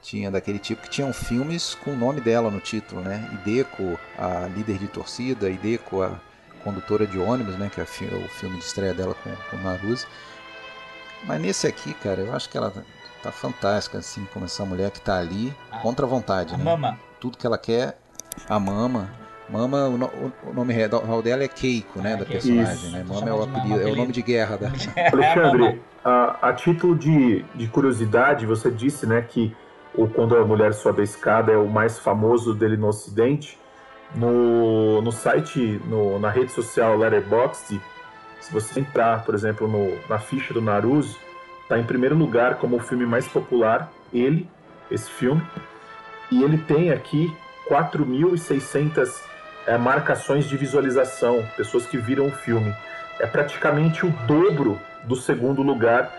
[0.06, 3.27] tinha daquele tipo que tinham filmes com o nome dela no título, né?
[3.34, 6.11] Ideco, a líder de torcida, Ideco, a
[6.64, 7.72] condutora de ônibus, né?
[7.73, 10.06] Que é o filme de estreia dela com, com Maruse.
[11.23, 12.72] Mas nesse aqui, cara, eu acho que ela
[13.23, 16.64] tá fantástica, assim, como essa mulher que tá ali, ah, contra a vontade, né?
[16.64, 16.99] Mama.
[17.19, 17.98] Tudo que ela quer,
[18.49, 19.09] a mama.
[19.47, 22.13] Mama, o, nome real dela é Keiko, né?
[22.13, 22.91] É, da personagem, Isso.
[22.91, 23.05] né?
[23.07, 24.67] Mama é o apelido, é o nome de guerra da.
[25.13, 29.55] Alexandre, a, a título de, de curiosidade, você disse, né, que
[29.93, 33.57] o Quando a Mulher Sobe a Escada é o mais famoso dele no Ocidente.
[34.15, 37.81] No, no site, no, na rede social Letterboxd,
[38.39, 41.17] se você entrar, por exemplo, no, na ficha do Naruse,
[41.63, 44.47] está em primeiro lugar como o filme mais popular, ele,
[44.89, 45.41] esse filme,
[46.31, 47.35] e ele tem aqui
[47.69, 49.21] 4.600
[49.67, 52.73] é, marcações de visualização, pessoas que viram o filme.
[53.19, 56.11] É praticamente o dobro do segundo lugar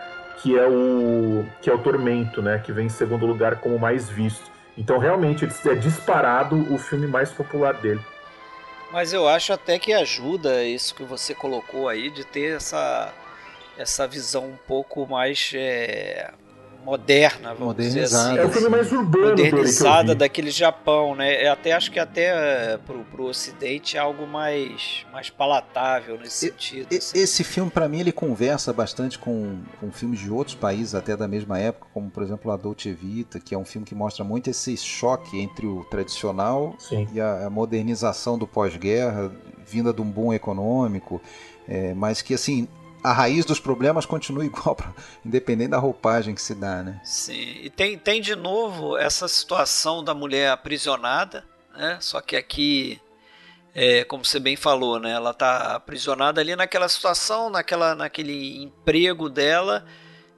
[0.43, 4.09] que é o que é o Tormento, né, que vem em segundo lugar como mais
[4.09, 4.51] visto.
[4.77, 8.01] Então realmente é disparado o filme mais popular dele.
[8.93, 13.13] Mas eu acho até que ajuda isso que você colocou aí de ter essa
[13.79, 16.33] essa visão um pouco mais é,
[16.87, 18.39] moderna, vamos dizer assim.
[18.39, 21.45] É o filme mais urbano modernizada daquele Japão, né?
[21.45, 26.47] Eu até acho que até eh, pro, pro Ocidente é algo mais, mais palatável nesse
[26.47, 26.87] e, sentido.
[26.93, 27.19] E, assim.
[27.19, 31.27] Esse filme, para mim, ele conversa bastante com, com filmes de outros países, até da
[31.27, 34.49] mesma época, como por exemplo a Dolce Vita, que é um filme que mostra muito
[34.49, 37.09] esse choque entre o tradicional Sim.
[37.13, 39.33] e a, a modernização do pós-guerra,
[39.67, 41.21] vinda de um boom econômico.
[41.69, 42.69] É, mas que assim
[43.07, 44.93] a raiz dos problemas continua igual, pra,
[45.25, 47.01] independente da roupagem que se dá, né?
[47.05, 51.45] Sim, e tem, tem de novo essa situação da mulher aprisionada,
[51.77, 51.99] né?
[52.01, 53.01] Só que aqui,
[53.73, 55.13] é, como você bem falou, né?
[55.13, 59.87] Ela está aprisionada ali naquela situação, naquela, naquele emprego dela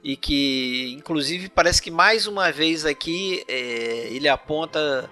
[0.03, 5.09] e que, inclusive, parece que mais uma vez aqui é, ele aponta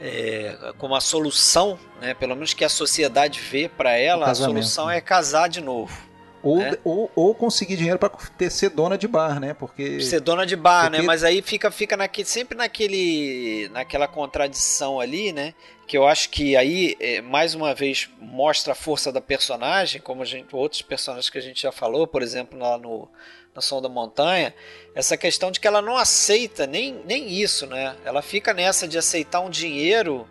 [0.00, 2.14] é, como a solução, né?
[2.14, 6.05] Pelo menos que a sociedade vê para ela, a solução é casar de novo.
[6.42, 6.72] Ou, né?
[6.84, 8.10] ou, ou conseguir dinheiro para
[8.50, 9.54] ser dona de bar, né?
[9.54, 10.90] Porque ser dona de bar, né?
[10.90, 11.02] porque...
[11.02, 11.06] né?
[11.06, 15.54] Mas aí fica, fica naquele, sempre naquele, naquela contradição ali, né?
[15.86, 20.24] Que eu acho que aí é, mais uma vez mostra a força da personagem, como
[20.24, 23.08] gente, outros personagens que a gente já falou, por exemplo, lá no
[23.54, 24.54] na Som da Montanha,
[24.94, 27.96] essa questão de que ela não aceita nem, nem isso, né?
[28.04, 30.28] Ela fica nessa de aceitar um dinheiro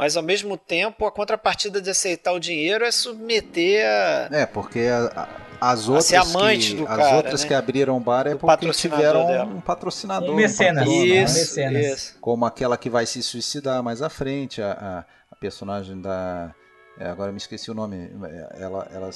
[0.00, 4.34] Mas ao mesmo tempo, a contrapartida de aceitar o dinheiro é submeter a.
[4.34, 5.28] É, porque a,
[5.60, 6.22] a, as outras, a
[6.56, 7.48] que, as cara, outras né?
[7.48, 9.44] que abriram o bar é porque tiveram dela.
[9.44, 10.30] um patrocinador.
[10.30, 10.88] Um mecenas.
[10.88, 11.84] Um isso, mecenas.
[11.84, 12.18] Isso.
[12.18, 16.54] Como aquela que vai se suicidar mais à frente, a, a, a personagem da.
[16.98, 18.10] É, agora me esqueci o nome.
[18.54, 19.10] Ela, ela,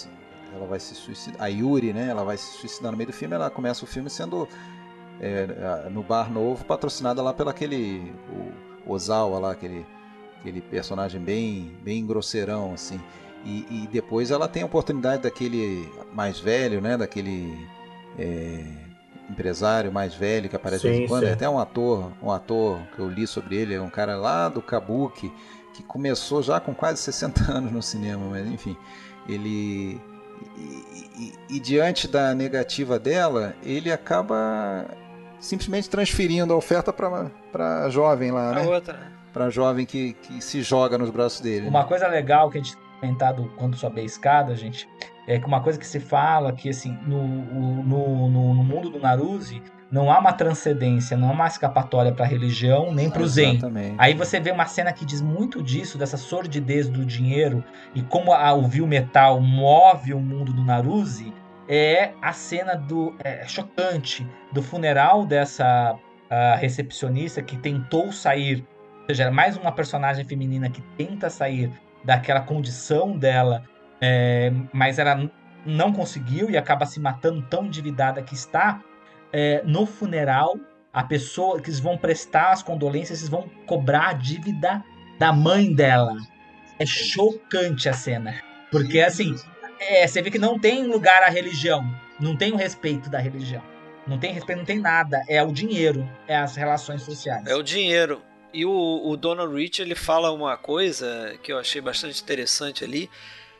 [0.55, 1.41] ela vai se suicidar.
[1.41, 2.09] A Yuri, né?
[2.11, 3.35] Ela vai se suicidar no meio do filme.
[3.35, 4.47] Ela começa o filme sendo
[5.19, 8.13] é, no bar novo, patrocinada lá pelo aquele.
[8.87, 9.87] O Ozawa lá, aquele
[10.45, 13.01] aquele personagem bem, bem grosseirão, assim.
[13.45, 16.97] E, e, depois ela tem a oportunidade daquele mais velho, né?
[16.97, 17.67] Daquele
[18.19, 18.65] é,
[19.29, 21.25] empresário mais velho que aparece sim, de quando.
[21.25, 24.49] É até um ator, um ator que eu li sobre ele, é um cara lá
[24.49, 25.33] do Kabuki,
[25.75, 28.77] que começou já com quase 60 anos no cinema, mas enfim,
[29.29, 30.01] ele.
[30.59, 34.87] E, e, e diante da negativa dela, ele acaba
[35.39, 38.63] simplesmente transferindo a oferta para a jovem lá, né?
[38.63, 41.69] A outra para jovem que, que se joga nos braços dele.
[41.69, 41.89] Uma né?
[41.89, 44.89] coisa legal que a gente tem comentado quando sobe a escada, gente,
[45.27, 49.01] é que uma coisa que se fala que assim no, no, no, no mundo do
[49.01, 53.27] Naruzi não há uma transcendência, não há uma escapatória para a religião nem para o
[53.27, 53.61] Zen.
[53.99, 57.63] Aí você vê uma cena que diz muito disso, dessa sordidez do dinheiro
[57.95, 61.33] e como a, o Viu Metal move o mundo do Naruzi.
[61.67, 65.99] É a cena do é, chocante do funeral dessa
[66.59, 68.67] recepcionista que tentou sair
[69.05, 71.71] ou seja, mais uma personagem feminina que tenta sair
[72.03, 73.63] daquela condição dela,
[74.01, 75.31] é, mas ela
[75.65, 78.83] não conseguiu e acaba se matando tão endividada que está
[79.31, 80.57] é, no funeral.
[80.91, 84.83] A pessoa que eles vão prestar as condolências, eles vão cobrar a dívida
[85.19, 86.17] da mãe dela.
[86.79, 88.35] É chocante a cena.
[88.71, 89.35] Porque assim,
[89.81, 91.85] é, você vê que não tem lugar a religião.
[92.19, 93.63] Não tem o respeito da religião.
[94.07, 95.23] Não tem respeito, não tem nada.
[95.29, 97.47] É o dinheiro, é as relações sociais.
[97.47, 98.23] É o dinheiro.
[98.55, 103.11] E o, o Donald Rich ele fala uma coisa que eu achei bastante interessante ali.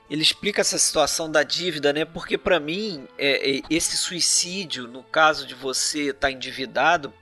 [0.09, 2.05] Ele explica essa situação da dívida, né?
[2.05, 7.13] Porque para mim é, é, esse suicídio, no caso de você estar tá endividado,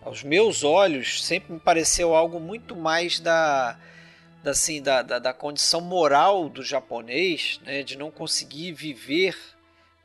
[0.00, 3.78] aos meus olhos sempre me pareceu algo muito mais da,
[4.42, 7.82] da assim da, da, da condição moral do japonês, né?
[7.82, 9.36] De não conseguir viver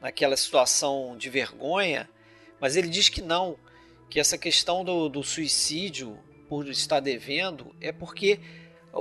[0.01, 2.09] naquela situação de vergonha.
[2.59, 3.57] Mas ele diz que não,
[4.09, 8.39] que essa questão do, do suicídio por estar devendo é porque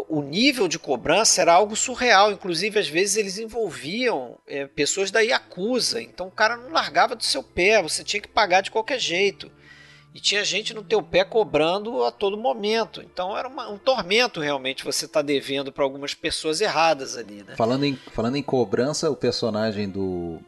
[0.08, 2.32] o nível de cobrança era algo surreal.
[2.32, 6.02] Inclusive, às vezes eles envolviam é, pessoas da Yakuza.
[6.02, 9.50] Então o cara não largava do seu pé, você tinha que pagar de qualquer jeito.
[10.12, 13.02] E tinha gente no teu pé cobrando a todo momento.
[13.02, 17.42] Então era uma, um tormento realmente você estar tá devendo para algumas pessoas erradas ali.
[17.42, 17.56] Né?
[17.56, 20.40] Falando, em, falando em cobrança, o personagem do,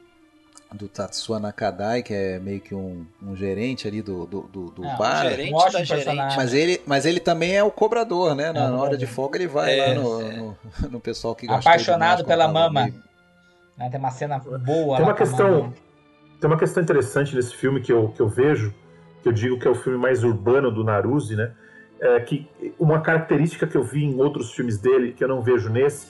[0.74, 4.84] do Tatsuya Nakadai, que é meio que um, um gerente ali do, do, do, do
[4.84, 5.26] é, bar.
[5.26, 6.36] Um gerente um da gerente.
[6.36, 8.52] Mas ele, mas ele também é o cobrador, né?
[8.52, 10.36] Na, é, na hora de folga ele vai é, lá no, é.
[10.36, 10.56] no,
[10.90, 12.88] no, pessoal que gastou Apaixonado pela mama.
[13.76, 14.96] Né, tem uma cena boa.
[14.96, 15.72] Tem uma questão,
[16.40, 18.74] tem uma questão interessante nesse filme que eu, que eu vejo,
[19.22, 21.52] que eu digo que é o filme mais urbano do Naruse, né?
[22.00, 22.46] É que
[22.78, 26.08] uma característica que eu vi em outros filmes dele, que eu não vejo nesse,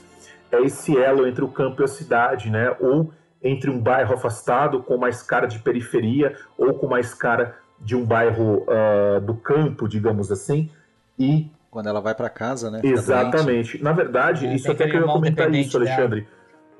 [0.50, 2.74] é esse elo entre o campo e a cidade, né?
[2.80, 3.12] Ou
[3.42, 8.04] entre um bairro afastado com mais cara de periferia ou com mais cara de um
[8.04, 10.70] bairro uh, do campo, digamos assim,
[11.18, 12.80] e quando ela vai para casa, né?
[12.82, 13.82] Exatamente.
[13.82, 16.22] Na verdade, é, isso até que eu ia comentar isso, Alexandre.
[16.22, 16.32] Dela.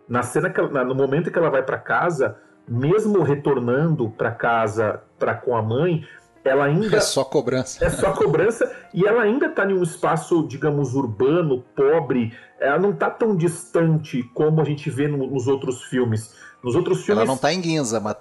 [0.08, 5.02] Na cena que ela, no momento que ela vai para casa, mesmo retornando para casa
[5.18, 6.02] para com a mãe,
[6.42, 7.84] ela ainda é só cobrança.
[7.84, 12.32] É só cobrança e ela ainda está em um espaço, digamos, urbano, pobre.
[12.58, 16.34] Ela não está tão distante como a gente vê no, nos outros filmes.
[16.66, 17.22] Nos outros filmes.
[17.22, 18.16] Ela não tá em Ginza, mas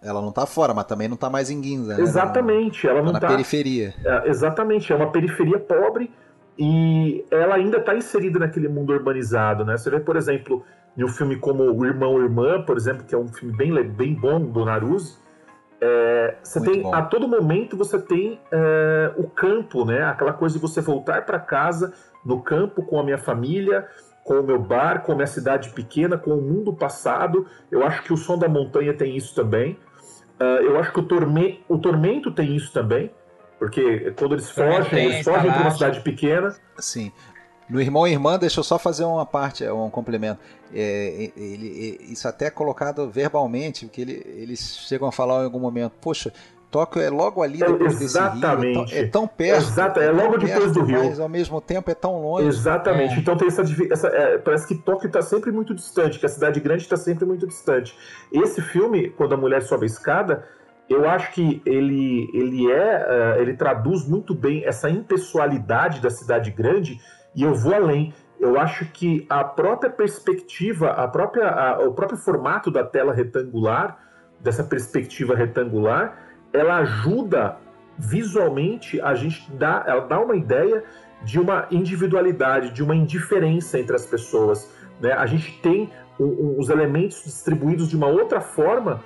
[0.00, 1.96] ela não tá fora, mas também não tá mais em Ginza.
[1.96, 2.00] Né?
[2.00, 3.20] Exatamente, ela não tá.
[3.20, 3.92] Na periferia.
[4.04, 6.08] É, exatamente, é uma periferia pobre
[6.56, 9.76] e ela ainda tá inserida naquele mundo urbanizado, né?
[9.76, 10.64] Você vê, por exemplo,
[10.96, 14.14] em um filme como O Irmão Irmã, por exemplo, que é um filme bem, bem
[14.14, 15.18] bom do Naruse.
[15.80, 16.94] É, você Muito tem bom.
[16.94, 20.04] a todo momento você tem é, o campo, né?
[20.04, 21.92] Aquela coisa de você voltar para casa
[22.24, 23.88] no campo com a minha família
[24.28, 27.46] com o meu bar, com a minha cidade pequena, com o mundo passado.
[27.70, 29.72] Eu acho que o Som da Montanha tem isso também.
[30.38, 33.10] Uh, eu acho que o, torme o Tormento tem isso também,
[33.58, 36.54] porque quando eles fogem, eles fogem para uma cidade pequena.
[36.76, 37.10] Sim.
[37.70, 40.40] No Irmão e Irmã, deixa eu só fazer uma parte, um complemento.
[40.74, 45.58] É, ele, isso até é colocado verbalmente, porque ele, eles chegam a falar em algum
[45.58, 46.32] momento, poxa,
[46.70, 48.80] Tóquio é logo ali depois Exatamente.
[48.80, 49.04] desse rio.
[49.04, 49.62] É tão perto.
[49.62, 51.04] Exato, é logo depois perto, do rio.
[51.04, 52.46] Mas ao mesmo tempo é tão longe.
[52.46, 53.14] Exatamente.
[53.14, 53.18] É.
[53.18, 56.60] Então tem essa, essa é, parece que Tóquio está sempre muito distante, que a cidade
[56.60, 57.96] grande está sempre muito distante.
[58.30, 60.44] Esse filme, quando a mulher sobe a escada,
[60.88, 67.00] eu acho que ele ele é ele traduz muito bem essa impessoalidade da cidade grande.
[67.34, 68.12] E eu vou além.
[68.40, 73.98] eu acho que a própria perspectiva, a própria, a, o próprio formato da tela retangular,
[74.40, 77.56] dessa perspectiva retangular, ela ajuda
[77.98, 80.84] visualmente a gente dá, ela dá uma ideia
[81.22, 84.70] de uma individualidade, de uma indiferença entre as pessoas.
[85.00, 85.12] Né?
[85.12, 89.02] A gente tem os elementos distribuídos de uma outra forma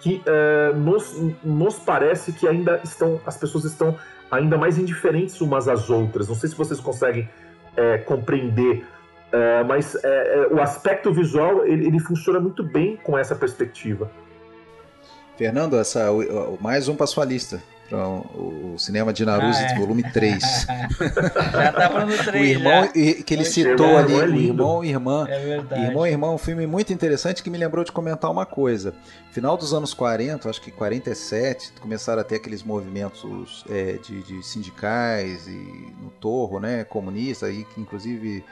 [0.00, 3.96] que uh, nos, nos parece que ainda estão as pessoas estão
[4.30, 6.28] ainda mais indiferentes umas às outras.
[6.28, 7.28] Não sei se vocês conseguem
[7.76, 8.84] é, compreender,
[9.32, 14.10] é, mas é, o aspecto visual ele, ele, funciona muito bem com essa perspectiva.
[15.36, 16.06] Fernando, essa,
[16.60, 19.78] mais um para sua lista para o cinema de Naruto, ah, é.
[19.78, 20.42] volume 3.
[21.52, 22.28] já tava no 3.
[22.34, 22.92] O irmão já.
[22.92, 25.26] que ele citou ali, é o irmão e irmã.
[25.28, 25.82] É verdade.
[25.82, 28.94] Irmão e irmã é um filme muito interessante que me lembrou de comentar uma coisa.
[29.30, 34.42] Final dos anos 40, acho que 47, começaram a ter aqueles movimentos é, de, de,
[34.42, 38.44] sindicais e no torro, né, comunista, aí que inclusive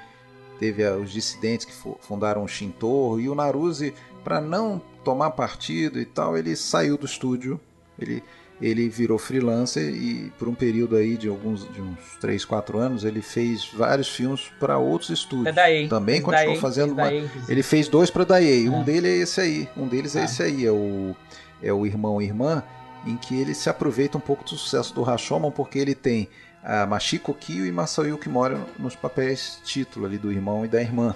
[0.58, 6.04] teve os dissidentes que fundaram o Shintorro e o Naruse, para não tomar partido e
[6.04, 7.60] tal, ele saiu do estúdio.
[7.98, 8.22] Ele
[8.62, 13.04] ele virou freelancer e por um período aí de alguns de uns 3, 4 anos
[13.04, 15.48] ele fez vários filmes para outros estúdios.
[15.48, 15.88] É daí.
[15.88, 17.10] Também é continuou daí, fazendo uma...
[17.48, 18.68] ele fez dois para daí.
[18.68, 18.84] Um ah.
[18.84, 20.24] dele é esse aí, um deles é ah.
[20.24, 21.16] esse aí, é o
[21.60, 22.62] é o irmão e irmã
[23.04, 26.28] em que ele se aproveita um pouco do sucesso do Rashomon porque ele tem
[26.62, 31.14] a Machiko Kyo e Masayuki Mori nos papéis título ali do irmão e da irmã,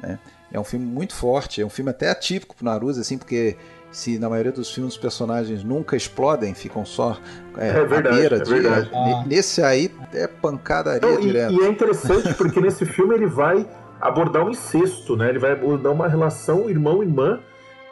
[0.00, 0.18] né?
[0.50, 3.56] É um filme muito forte, é um filme até atípico pro Naruto assim, porque
[3.90, 7.18] se na maioria dos filmes os personagens nunca explodem, ficam só
[7.56, 8.66] é, é verdade, beira é de.
[8.66, 9.24] Ah.
[9.26, 11.52] Nesse aí é pancadaria Não, direto.
[11.52, 13.66] E, e, é interessante porque nesse filme ele vai
[14.00, 15.28] abordar um incesto, né?
[15.28, 17.40] Ele vai abordar uma relação irmão-irmã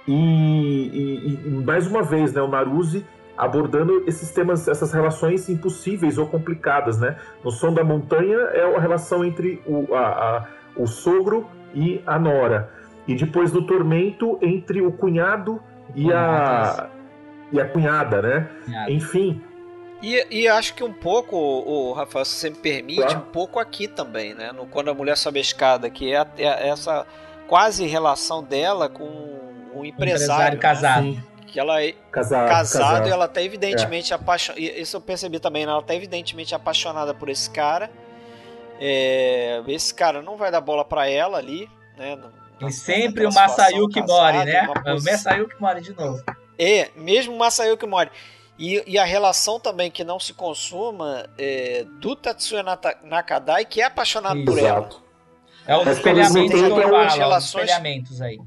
[0.07, 3.05] e, e, e, mais uma vez, né, o Naruse
[3.37, 7.17] abordando esses temas, essas relações impossíveis ou complicadas, né?
[7.45, 10.47] No Som da Montanha é a relação entre o, a, a,
[10.77, 12.71] o sogro e a nora.
[13.07, 15.61] E depois do Tormento entre o cunhado
[15.95, 16.89] e a,
[17.53, 18.51] e a cunhada, né?
[18.65, 18.91] Cunhada.
[18.91, 19.43] Enfim.
[20.03, 23.19] E, e acho que um pouco, o Rafael, se você me permite, claro.
[23.19, 24.53] um pouco aqui também, né?
[24.53, 27.07] No Quando a Mulher Sobe a Escada, que é, é essa
[27.47, 29.05] quase relação dela com
[29.75, 30.57] um empresário.
[30.57, 31.07] empresário casado.
[31.07, 31.23] Né?
[31.57, 33.09] Que ela é casado, casado, casado.
[33.09, 34.17] e ela tá evidentemente é.
[34.17, 34.61] apaixonada.
[34.61, 35.73] Isso eu percebi também, né?
[35.73, 37.91] Ela tá evidentemente apaixonada por esse cara.
[38.79, 41.67] É, esse cara não vai dar bola para ela ali,
[41.97, 42.19] né?
[42.61, 44.69] E sempre o Masayuki Mori, né?
[44.69, 46.23] O Masayuki Mori de novo.
[46.59, 48.11] É, mesmo o Masayuki Mori.
[48.59, 52.63] E, e, a relação também que não se consuma é, do Tatsuya
[53.03, 54.53] Nakadai, que é apaixonado Exato.
[54.53, 54.91] por ela.
[55.67, 57.65] É os espelhamentos que eu falo, relações...
[57.65, 58.39] espelhamentos aí.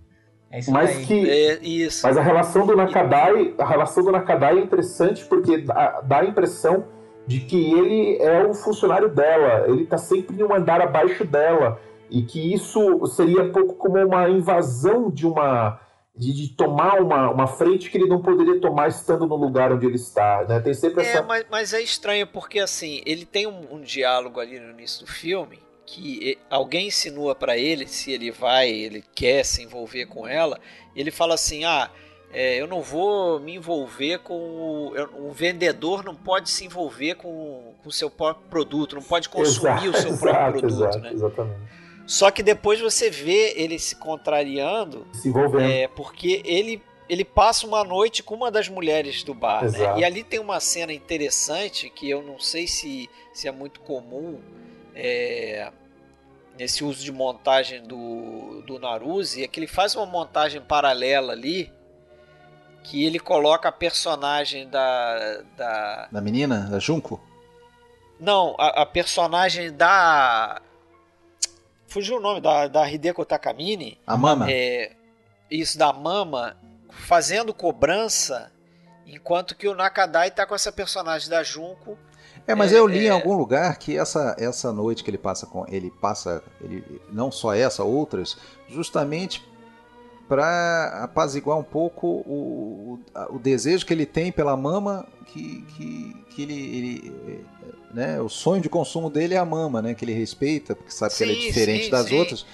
[0.51, 2.05] É isso mas que é, isso.
[2.05, 6.26] mas a relação do Nakadai a relação do Nakadai é interessante porque dá, dá, a
[6.26, 6.85] impressão
[7.27, 11.80] de que ele é o funcionário dela ele está sempre em um andar abaixo dela
[12.09, 15.80] e que isso seria um pouco como uma invasão de uma
[16.15, 19.85] de, de, tomar uma, uma frente que ele não poderia tomar estando no lugar onde
[19.85, 20.59] ele está, né?
[20.59, 21.19] Tem sempre essa...
[21.19, 25.05] É, mas, mas é estranho porque assim ele tem um, um diálogo ali no início
[25.05, 25.59] do filme
[25.91, 30.60] que alguém insinua para ele se ele vai, ele quer se envolver com ela,
[30.95, 31.90] ele fala assim, ah
[32.32, 34.94] é, eu não vou me envolver com.
[35.18, 39.90] O, vendedor não pode se envolver com o seu próprio produto, não pode consumir exato,
[39.90, 40.68] o seu próprio exato, produto.
[40.68, 41.11] Exato, né?
[41.11, 41.60] Exatamente.
[42.06, 45.72] Só que depois você vê ele se contrariando, se envolvendo.
[45.72, 49.64] É, porque ele ele passa uma noite com uma das mulheres do bar.
[49.64, 49.99] Né?
[49.99, 54.40] E ali tem uma cena interessante que eu não sei se, se é muito comum
[54.99, 55.71] é,
[56.57, 61.71] nesse uso de montagem do, do Naruse, é que ele faz uma montagem paralela ali
[62.84, 65.41] que ele coloca a personagem da.
[65.57, 66.67] Da, da menina?
[66.69, 67.21] Da Junko?
[68.19, 70.61] Não, a, a personagem da
[71.89, 73.99] Fugiu o nome da, da Hideko Takamine.
[74.05, 74.45] A Mama.
[74.49, 74.91] É,
[75.49, 76.55] isso, da Mama,
[76.91, 78.51] fazendo cobrança,
[79.07, 81.97] enquanto que o Nakadai tá com essa personagem da Junko.
[82.49, 83.09] É, mas é, eu li é...
[83.09, 85.65] em algum lugar que essa, essa noite que ele passa com.
[85.67, 86.43] Ele passa.
[86.59, 88.35] Ele, não só essa, outras,
[88.67, 89.47] justamente
[90.27, 92.99] para apaziguar um pouco o,
[93.30, 97.45] o, o, desejo que ele tem pela mama, que, que, que ele, ele
[97.93, 101.13] né, o sonho de consumo dele é a mama, né, que ele respeita, porque sabe
[101.13, 102.17] sim, que ela é diferente sim, das sim.
[102.17, 102.45] outras.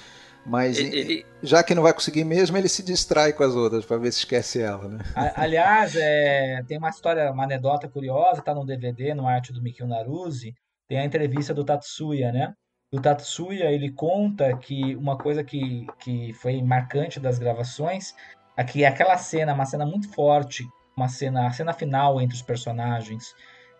[0.45, 3.97] Mas ele, já que não vai conseguir mesmo, ele se distrai com as outras para
[3.97, 4.99] ver se esquece ela, né?
[5.35, 9.87] Aliás, é, tem uma história, uma anedota curiosa, tá no DVD, no Arte do Mikio
[9.87, 10.53] Naruse,
[10.87, 12.53] tem a entrevista do Tatsuya, né?
[12.91, 18.13] O Tatsuya, ele conta que uma coisa que, que foi marcante das gravações
[18.55, 20.63] é que aquela cena, uma cena muito forte,
[20.95, 23.33] uma cena, a cena final entre os personagens,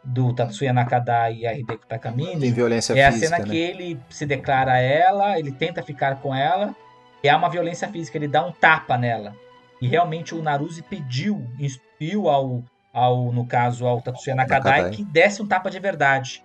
[0.06, 2.40] do Tatsuya Nakada e a Hideko Takamine.
[2.40, 3.52] Tem violência é física, a cena né?
[3.52, 6.76] que ele se declara a ela, ele tenta ficar com ela,
[7.24, 9.36] e há uma violência física, ele dá um tapa nela.
[9.82, 12.64] E realmente o Naruse pediu, instruiu ao,
[12.94, 16.44] ao no caso, ao Tatsuya Nakadai, Nakadai, que desse um tapa de verdade.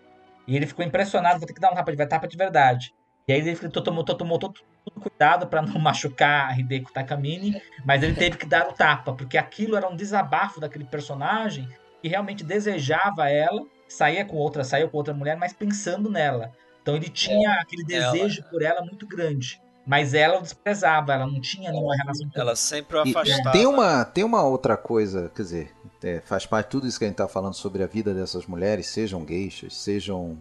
[0.49, 2.95] E ele ficou impressionado, vou ter que dar um tapa de, tapa de verdade.
[3.29, 4.55] E aí ele tomou, tomou todo,
[4.85, 9.13] todo cuidado para não machucar a Hideko Takamine, mas ele teve que dar o tapa,
[9.13, 11.69] porque aquilo era um desabafo daquele personagem
[12.01, 16.53] que realmente desejava ela, saía com outra, saía com outra mulher, mas pensando nela.
[16.83, 18.51] Então ele tinha é, aquele desejo ela.
[18.51, 19.61] por ela muito grande.
[19.87, 23.49] Mas ela o desprezava, ela não tinha nenhuma relação com Ela sempre o afastava.
[23.49, 26.99] E tem uma, tem uma outra coisa, quer dizer, é, faz parte de tudo isso
[26.99, 30.39] que a gente está falando sobre a vida dessas mulheres, sejam geishas, sejam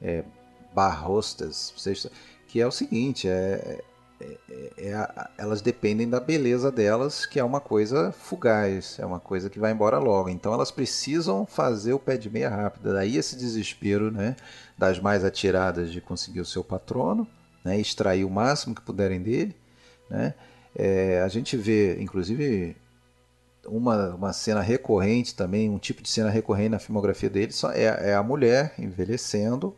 [0.00, 0.24] é,
[0.74, 2.10] bar hostas, seja,
[2.46, 3.82] que é o seguinte, é,
[4.22, 4.38] é,
[4.78, 9.50] é, é elas dependem da beleza delas, que é uma coisa fugaz, é uma coisa
[9.50, 10.28] que vai embora logo.
[10.28, 12.92] Então elas precisam fazer o pé de meia rápida.
[12.92, 14.36] Daí esse desespero né,
[14.78, 17.26] das mais atiradas de conseguir o seu patrono,
[17.64, 19.56] né, extrair o máximo que puderem dele.
[20.08, 20.34] Né?
[20.74, 22.76] É, a gente vê, inclusive,
[23.66, 28.10] uma, uma cena recorrente também, um tipo de cena recorrente na filmografia dele, só é,
[28.10, 29.74] é a mulher envelhecendo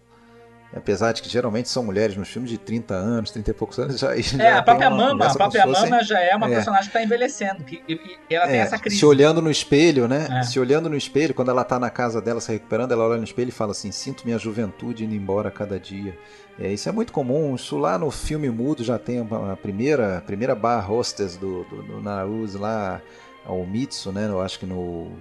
[0.76, 4.00] Apesar de que geralmente são mulheres nos filmes de 30 anos, 30 e poucos anos,
[4.00, 4.16] já.
[4.16, 6.54] já é, a própria Mama, a própria Mama já é uma é.
[6.56, 7.94] personagem que está envelhecendo, que, e,
[8.28, 8.96] e ela tem é, essa crise.
[8.96, 10.26] Se olhando no espelho, né?
[10.30, 10.42] É.
[10.42, 13.24] Se olhando no espelho, quando ela está na casa dela se recuperando, ela olha no
[13.24, 16.18] espelho e fala assim: sinto minha juventude indo embora a cada dia.
[16.58, 17.54] É, isso é muito comum.
[17.54, 21.82] Isso lá no filme mudo já tem a primeira, a primeira bar hostess do, do,
[21.82, 23.00] do Naruse lá,
[23.46, 24.26] o Mitsu, né?
[24.26, 25.12] Eu acho que no.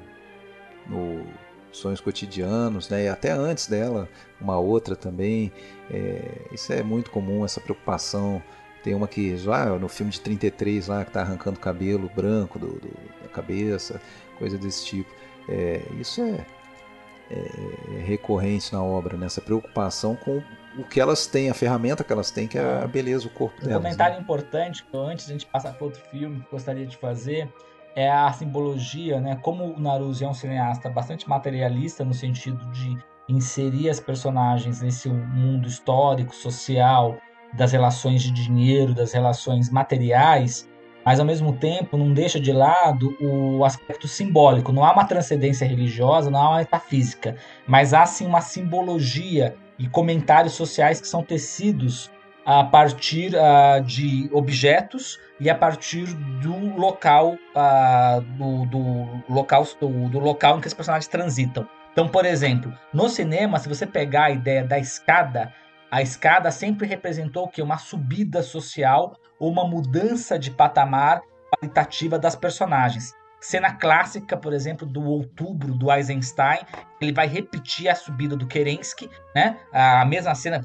[0.88, 1.28] no
[1.74, 3.06] sonhos cotidianos, né?
[3.06, 4.08] E até antes dela,
[4.40, 5.52] uma outra também.
[5.92, 6.22] É,
[6.52, 8.42] isso é muito comum, essa preocupação.
[8.84, 12.68] Tem uma que já no filme de 33 lá que está arrancando cabelo branco do,
[12.68, 12.90] do,
[13.22, 14.02] da cabeça,
[14.38, 15.14] coisa desse tipo.
[15.48, 16.46] É, isso é,
[17.32, 19.46] é, é recorrente na obra, nessa né?
[19.46, 20.44] preocupação com
[20.78, 23.58] o que elas têm, a ferramenta que elas têm, que é a beleza, o corpo
[23.62, 23.80] um delas.
[23.80, 24.22] Um comentário né?
[24.22, 27.48] importante, antes de a gente passar para outro filme, que gostaria de fazer,
[27.96, 29.38] é a simbologia, né?
[29.42, 32.98] Como o Naruse é um cineasta bastante materialista no sentido de
[33.30, 37.18] inserir as personagens nesse mundo histórico, social,
[37.54, 40.68] das relações de dinheiro, das relações materiais,
[41.06, 44.72] mas ao mesmo tempo não deixa de lado o aspecto simbólico.
[44.72, 47.36] Não há uma transcendência religiosa, não há uma metafísica,
[47.68, 52.10] mas há sim uma simbologia e comentários sociais que são tecidos
[52.46, 56.06] a partir uh, de objetos e a partir
[56.42, 61.68] do local uh, do, do, local do, do, local em que os personagens transitam.
[61.92, 65.54] Então, por exemplo, no cinema, se você pegar a ideia da escada,
[65.92, 71.22] a escada sempre representou que uma subida social ou uma mudança de patamar
[71.52, 73.14] qualitativa das personagens.
[73.44, 76.60] Cena clássica, por exemplo, do Outubro do Eisenstein,
[77.02, 79.58] ele vai repetir a subida do Kerensky, né?
[79.74, 80.64] A mesma cena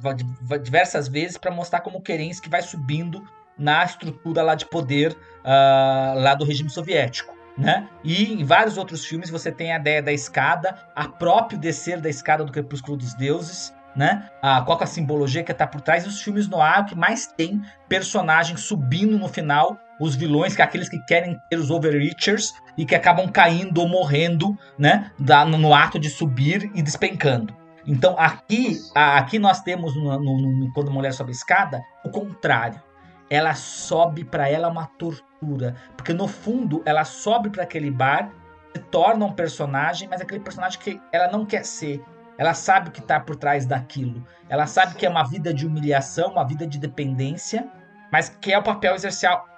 [0.63, 3.21] diversas vezes para mostrar como o Kerensky vai subindo
[3.59, 7.37] na estrutura lá de poder uh, lá do regime soviético.
[7.59, 7.89] Né?
[8.05, 12.09] E em vários outros filmes você tem a ideia da escada, a próprio descer da
[12.09, 14.31] escada do Crepúsculo dos Deuses, né?
[14.41, 16.05] Ah, qual é a simbologia que está por trás.
[16.05, 20.63] E os filmes no ar que mais tem personagens subindo no final, os vilões, que
[20.63, 25.11] é aqueles que querem ter os overreachers e que acabam caindo ou morrendo, né?
[25.19, 27.53] Da, no ato de subir e despencando.
[27.85, 32.11] Então aqui, aqui nós temos no, no, no, quando a mulher sobe a escada o
[32.11, 32.81] contrário.
[33.29, 38.31] Ela sobe para ela uma tortura, porque no fundo ela sobe para aquele bar,
[38.73, 42.03] se torna um personagem, mas aquele personagem que ela não quer ser,
[42.39, 44.25] ela sabe o que está por trás daquilo.
[44.49, 47.69] Ela sabe que é uma vida de humilhação, uma vida de dependência,
[48.13, 48.95] mas que é o papel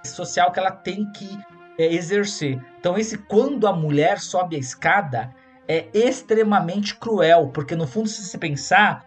[0.03, 1.39] social que ela tem que
[1.77, 2.59] é, exercer.
[2.79, 5.31] Então, esse quando a mulher sobe a escada
[5.67, 9.05] é extremamente cruel, porque no fundo, se você pensar,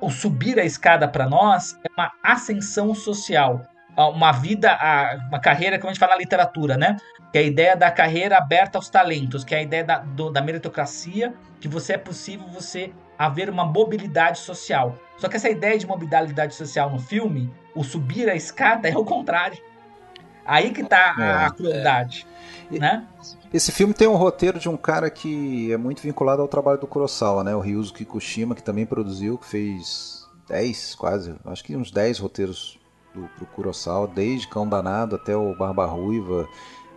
[0.00, 3.66] o subir a escada para nós é uma ascensão social,
[3.96, 4.78] uma vida,
[5.28, 6.98] uma carreira, como a gente fala na literatura, né?
[7.32, 10.30] Que é a ideia da carreira aberta aos talentos, que é a ideia da, do,
[10.30, 14.96] da meritocracia, que você é possível você haver uma mobilidade social.
[15.16, 19.04] Só que essa ideia de mobilidade social no filme, o subir a escada, é o
[19.04, 19.58] contrário.
[20.44, 22.26] Aí que tá é, a crueldade.
[22.72, 22.78] É.
[22.78, 23.06] Né?
[23.52, 26.86] Esse filme tem um roteiro de um cara que é muito vinculado ao trabalho do
[26.86, 27.54] Kurosawa, né?
[27.54, 32.78] O Ryuzo Kikushima, que também produziu, que fez 10, quase, acho que uns 10 roteiros
[33.14, 36.48] do, pro Kurosawa, desde Cão Danado até o Barba Ruiva,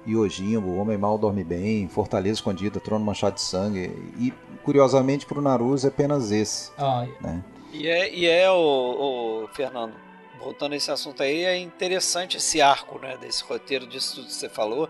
[0.07, 3.91] Yojimbo, O Homem Mal Dorme Bem, Fortaleza Escondida, Trono Manchado de Sangue.
[4.17, 4.33] E,
[4.69, 6.71] curiosamente, para o Naruto é apenas esse.
[6.77, 7.43] Ah, né?
[7.73, 9.95] E é, e é o, o, Fernando,
[10.39, 14.33] voltando a esse assunto aí, é interessante esse arco, né, desse roteiro, disso tudo que
[14.33, 14.87] você falou,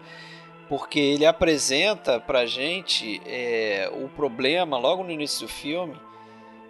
[0.68, 5.96] porque ele apresenta pra gente é, o problema logo no início do filme.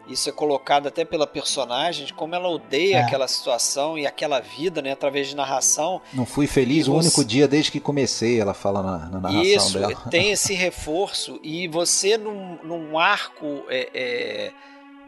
[0.09, 3.01] Isso é colocado até pela personagem, de como ela odeia é.
[3.01, 6.01] aquela situação e aquela vida, né, através de narração.
[6.11, 9.79] Não fui feliz o único dia desde que comecei, ela fala na, na narração Isso,
[9.79, 9.95] dela.
[10.09, 14.51] tem esse reforço e você num, num arco é, é,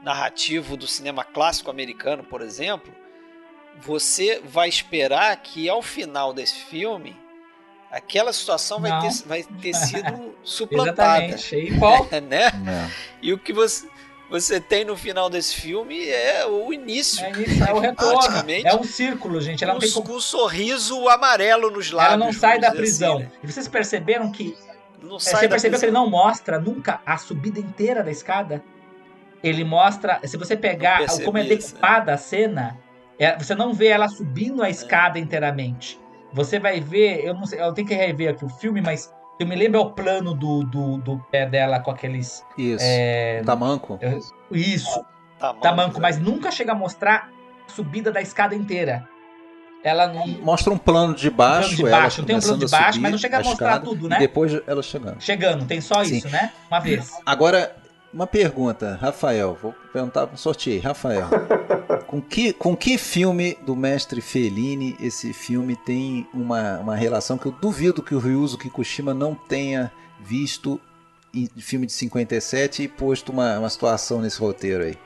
[0.04, 2.94] narrativo do cinema clássico americano, por exemplo,
[3.82, 7.16] você vai esperar que ao final desse filme
[7.90, 11.26] aquela situação vai ter, vai ter sido suplantada.
[11.26, 12.08] Exatamente, é igual.
[12.30, 12.46] né?
[12.46, 12.92] É.
[13.22, 13.88] E o que você,
[14.32, 17.24] você tem no final desse filme é o início.
[17.26, 18.50] É, isso, é o retorno.
[18.64, 19.62] É um círculo, gente.
[19.62, 22.14] Ela um, tem com um sorriso amarelo nos lábios.
[22.14, 23.18] Ela não sai da prisão.
[23.18, 23.32] Assim, né?
[23.44, 24.56] E vocês perceberam que.
[25.02, 28.64] Não é, você percebeu que ele não mostra nunca a subida inteira da escada?
[29.44, 30.22] Ele mostra.
[30.24, 32.80] Se você pegar como é decupada a cena,
[33.20, 35.22] é, você não vê ela subindo a escada é.
[35.22, 36.00] inteiramente.
[36.32, 39.48] Você vai ver, eu não sei, eu tenho que rever aqui o filme, mas eu
[39.48, 42.46] me lembro é o plano do, do, do pé dela com aqueles.
[42.58, 42.84] Isso.
[42.88, 44.00] É, tamanco.
[44.52, 45.04] Isso.
[45.40, 47.30] Tamanco, tamanco mas nunca chega a mostrar
[47.68, 49.08] a subida da escada inteira.
[49.84, 50.28] Ela não.
[50.28, 51.74] Mostra um plano de baixo.
[51.74, 54.08] Um plano de baixo, tem um plano de baixo, mas não chega a mostrar tudo,
[54.08, 54.20] né?
[54.20, 55.20] depois ela chegando.
[55.20, 56.18] Chegando, tem só Sim.
[56.18, 56.54] isso, né?
[56.70, 57.12] Uma vez.
[57.26, 57.76] Agora,
[58.14, 61.28] uma pergunta, Rafael, vou perguntar, sorteio, Rafael.
[62.12, 67.46] com que, com que filme do mestre Fellini esse filme tem uma, uma relação que
[67.46, 69.90] eu duvido que o Ryuzo Kikushima não tenha
[70.20, 70.78] visto
[71.34, 74.98] em filme de 57 e posto uma, uma situação nesse roteiro aí?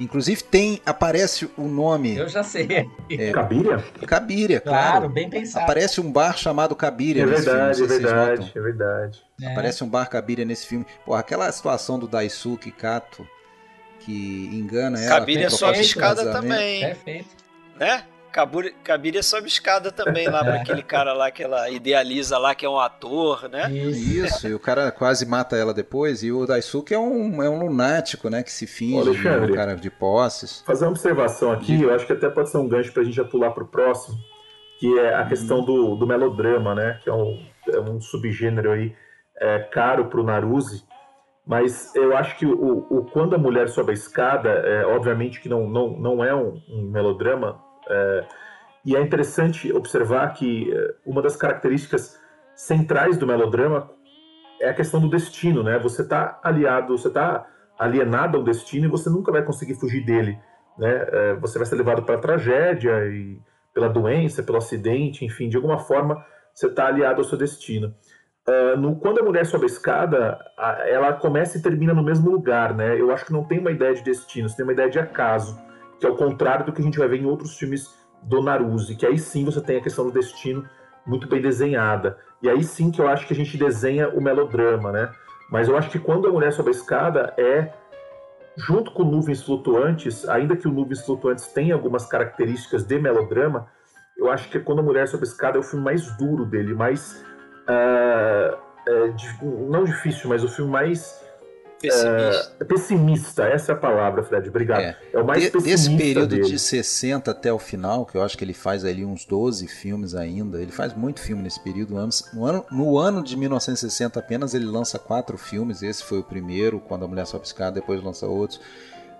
[0.00, 2.16] Inclusive tem, aparece o nome.
[2.16, 2.88] Eu já sei.
[3.10, 3.84] É, Cabiria?
[4.06, 4.90] Cabiria, claro.
[4.92, 5.64] Claro, bem pensado.
[5.64, 7.94] Aparece um bar chamado Cabiria é nesse verdade, filme.
[7.94, 9.22] É verdade, é verdade.
[9.42, 9.52] É.
[9.52, 10.86] Aparece um bar Cabiria nesse filme.
[11.04, 13.28] Pô, aquela situação do Daisuke Kato
[14.04, 15.20] que engana ela.
[15.20, 16.80] Cabiria sobe escada também.
[16.80, 17.28] Perfeito.
[17.78, 18.04] Né?
[18.82, 22.68] Cabiria sobe escada também lá para aquele cara lá que ela idealiza lá, que é
[22.68, 23.70] um ator, né?
[23.70, 26.22] Isso, e o cara quase mata ela depois.
[26.22, 28.42] E o Daisuke é um, é um lunático, né?
[28.42, 30.62] Que se finge um cara de posses.
[30.62, 33.24] Fazer uma observação aqui, eu acho que até pode ser um gancho pra gente já
[33.24, 34.16] pular pro próximo,
[34.78, 36.98] que é a questão do, do melodrama, né?
[37.04, 37.38] Que é um,
[37.68, 38.96] é um subgênero aí
[39.36, 40.84] é, caro pro Naruse.
[41.46, 45.48] Mas eu acho que o, o, quando a mulher sobe a escada, é, obviamente que
[45.48, 48.24] não, não, não é um, um melodrama, é,
[48.84, 52.20] e é interessante observar que é, uma das características
[52.54, 53.90] centrais do melodrama
[54.60, 55.78] é a questão do destino, né?
[55.80, 57.46] Você está aliado, você está
[57.76, 60.38] alienado ao destino e você nunca vai conseguir fugir dele,
[60.78, 61.06] né?
[61.10, 63.40] É, você vai ser levado para a tragédia e
[63.74, 66.24] pela doença, pelo acidente, enfim, de alguma forma
[66.54, 67.94] você está aliado ao seu destino.
[68.48, 72.30] Uh, no, quando a mulher sobe a escada, a, ela começa e termina no mesmo
[72.30, 73.00] lugar, né?
[73.00, 75.56] Eu acho que não tem uma ideia de destino, você tem uma ideia de acaso
[76.02, 77.88] que é o contrário do que a gente vai ver em outros filmes
[78.24, 80.68] do Naruse, que aí sim você tem a questão do destino
[81.06, 82.18] muito bem desenhada.
[82.42, 85.12] E aí sim que eu acho que a gente desenha o melodrama, né?
[85.48, 87.72] Mas eu acho que quando a mulher sobe a escada é
[88.56, 93.68] junto com nuvens flutuantes, ainda que o nuvens flutuantes tenha algumas características de melodrama,
[94.16, 96.74] eu acho que quando a mulher sobe a escada é o filme mais duro dele,
[96.74, 97.24] mais
[97.68, 98.58] uh,
[99.70, 101.22] não difícil, mas o filme mais
[101.82, 102.56] Pessimista.
[102.60, 104.48] É, pessimista, essa é a palavra, Fred.
[104.48, 104.82] Obrigado.
[104.82, 105.88] É, é o mais de, pessimista.
[105.90, 106.44] Desse período dele.
[106.44, 110.14] de 60 até o final, que eu acho que ele faz ali uns 12 filmes
[110.14, 110.62] ainda.
[110.62, 111.94] Ele faz muito filme nesse período.
[112.32, 115.82] No ano, no ano de 1960 apenas ele lança quatro filmes.
[115.82, 118.60] Esse foi o primeiro, quando a mulher sobe escada, depois lança outros.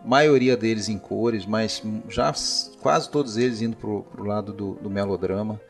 [0.05, 2.33] Maioria deles em cores, mas já
[2.81, 5.61] quase todos eles indo para o lado do, do melodrama.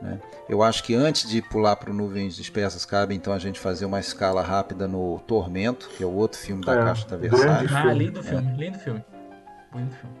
[0.00, 0.18] Né?
[0.48, 3.84] Eu acho que antes de pular para o Nuvens Dispersas, cabe então a gente fazer
[3.84, 7.70] uma escala rápida no Tormento, que é o outro filme da é, Caixa da Versailles.
[7.72, 8.56] Ah, lindo filme, é.
[8.56, 9.04] lindo filme.
[9.74, 10.14] Lindo filme.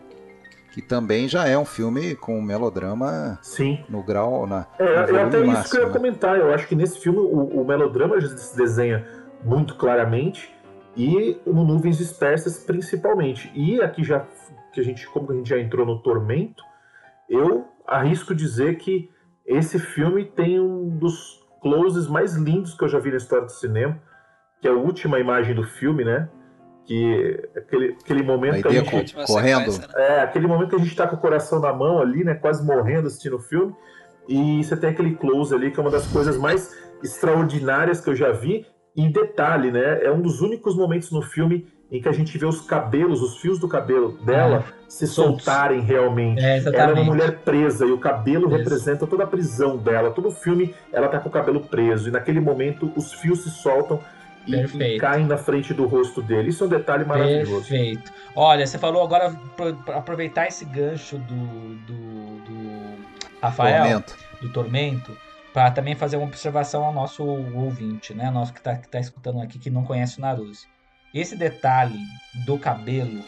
[0.72, 3.84] Que também já é um filme com melodrama Sim.
[3.88, 4.46] no grau.
[4.46, 5.92] Na, é, é até máximo, isso que eu ia né?
[5.92, 6.38] comentar.
[6.38, 9.04] Eu acho que nesse filme o, o melodrama se desenha
[9.42, 10.54] muito claramente
[10.96, 13.50] e no Nuvens Dispersas principalmente.
[13.54, 14.24] E aqui já
[14.72, 16.62] que a gente, como a gente já entrou no Tormento,
[17.28, 19.10] eu arrisco dizer que
[19.50, 23.52] esse filme tem um dos closes mais lindos que eu já vi na história do
[23.52, 24.00] cinema,
[24.60, 26.28] que é a última imagem do filme, né?
[26.86, 29.86] Que aquele, aquele momento que a gente correndo, né?
[29.96, 32.34] é aquele momento que a gente está com o coração na mão ali, né?
[32.34, 33.74] Quase morrendo assistindo o filme.
[34.28, 38.14] E você tem aquele close ali que é uma das coisas mais extraordinárias que eu
[38.14, 38.66] já vi.
[38.96, 40.04] E detalhe, né?
[40.04, 43.38] É um dos únicos momentos no filme em que a gente vê os cabelos, os
[43.38, 46.40] fios do cabelo dela ah, se soltarem realmente.
[46.40, 48.56] É, ela é uma mulher presa e o cabelo Isso.
[48.56, 50.10] representa toda a prisão dela.
[50.10, 53.50] Todo o filme ela tá com o cabelo preso e naquele momento os fios se
[53.50, 54.00] soltam
[54.46, 56.50] e, e, caem na frente do rosto dele.
[56.50, 57.68] Isso é um detalhe maravilhoso.
[57.68, 58.12] Perfeito.
[58.36, 59.34] Olha, você falou agora
[59.88, 62.96] aproveitar esse gancho do, do, do
[63.42, 64.16] Rafael, Tormento.
[64.40, 65.16] do Tormento.
[65.52, 68.30] para também fazer uma observação ao nosso ouvinte, né?
[68.30, 70.66] Nosso que está tá escutando aqui que não conhece o Naruse.
[71.12, 71.98] Esse detalhe
[72.46, 73.22] do cabelo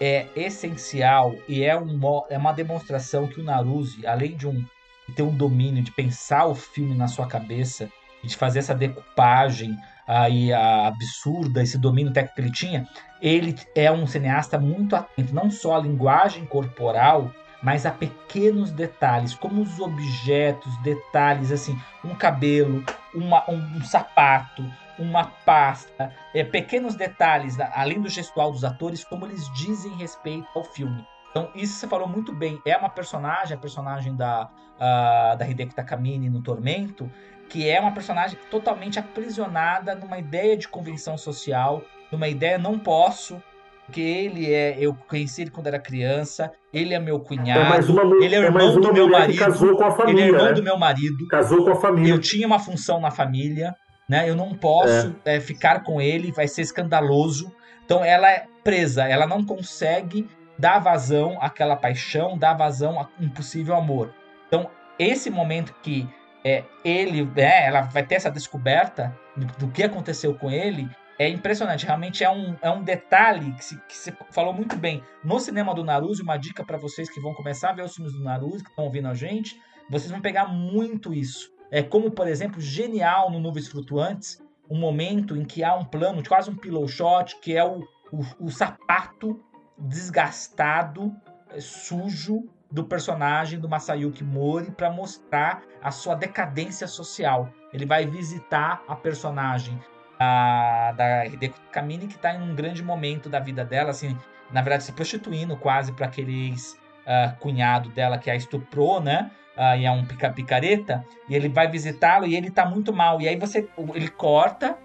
[0.00, 2.00] é essencial e é, um,
[2.30, 4.64] é uma demonstração que o Naruse, além de um
[5.10, 7.90] de ter um domínio de pensar o filme na sua cabeça,
[8.22, 9.76] de fazer essa decupagem
[10.06, 12.88] aí absurda, esse domínio técnico que ele tinha,
[13.20, 17.32] ele é um cineasta muito atento, não só à linguagem corporal,
[17.62, 22.84] mas a pequenos detalhes, como os objetos, detalhes assim, um cabelo,
[23.14, 24.64] uma, um, um sapato,
[25.00, 30.62] uma pasta, é, pequenos detalhes, além do gestual dos atores, como eles dizem respeito ao
[30.62, 31.04] filme.
[31.30, 32.60] Então, isso você falou muito bem.
[32.66, 37.10] É uma personagem, a personagem da, uh, da Hideko Takamine no Tormento,
[37.48, 43.40] que é uma personagem totalmente aprisionada numa ideia de convenção social, numa ideia não posso,
[43.86, 44.76] porque ele é.
[44.78, 48.68] Eu conheci ele quando era criança, ele é meu cunhado, é ele é, é irmão
[48.68, 49.38] é do meu marido.
[49.38, 50.52] Casou com a família, ele é irmão né?
[50.52, 51.26] do meu marido.
[51.28, 52.12] Casou com a família.
[52.12, 53.74] Eu tinha uma função na família,
[54.10, 54.28] né?
[54.28, 55.36] Eu não posso é.
[55.36, 57.54] É, ficar com ele, vai ser escandaloso.
[57.84, 60.28] Então ela é presa, ela não consegue
[60.58, 64.12] dar vazão àquela paixão, dar vazão a um possível amor.
[64.48, 64.68] Então,
[64.98, 66.08] esse momento que
[66.44, 71.28] é, ele, é, ela vai ter essa descoberta do, do, que aconteceu com ele, é
[71.28, 71.86] impressionante.
[71.86, 75.04] Realmente é um, é um detalhe que, se, que você falou muito bem.
[75.22, 78.12] No cinema do Naruto, uma dica para vocês que vão começar a ver os filmes
[78.12, 79.56] do Naruto, que estão ouvindo a gente,
[79.88, 81.59] vocês vão pegar muito isso.
[81.70, 86.22] É como, por exemplo, genial no Nuvens Flutuantes, um momento em que há um plano,
[86.26, 87.80] quase um pillow shot, que é o,
[88.12, 89.40] o, o sapato
[89.78, 91.14] desgastado,
[91.50, 97.50] é, sujo, do personagem do Masayuki Mori para mostrar a sua decadência social.
[97.72, 99.78] Ele vai visitar a personagem
[100.18, 104.16] a, da Hideko Kamini que está em um grande momento da vida dela, assim,
[104.52, 109.30] na verdade se prostituindo quase para aquele uh, cunhado dela que a estuprou, né?
[109.56, 113.20] Uh, e é um pica picareta, e ele vai visitá-lo e ele está muito mal.
[113.20, 114.78] E aí você ele corta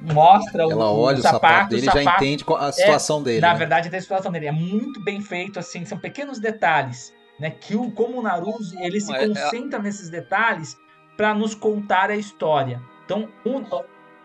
[0.00, 3.40] mostra Ela o, olha o, sapato, sapato dele e já entende a situação é, dele.
[3.40, 3.58] Na né?
[3.58, 7.50] verdade, a situação dele é muito bem feito, assim, são pequenos detalhes né?
[7.50, 10.76] Que o, como o Naruto ele se é, é concentra nesses detalhes
[11.16, 12.82] para nos contar a história.
[13.04, 13.64] Então, um...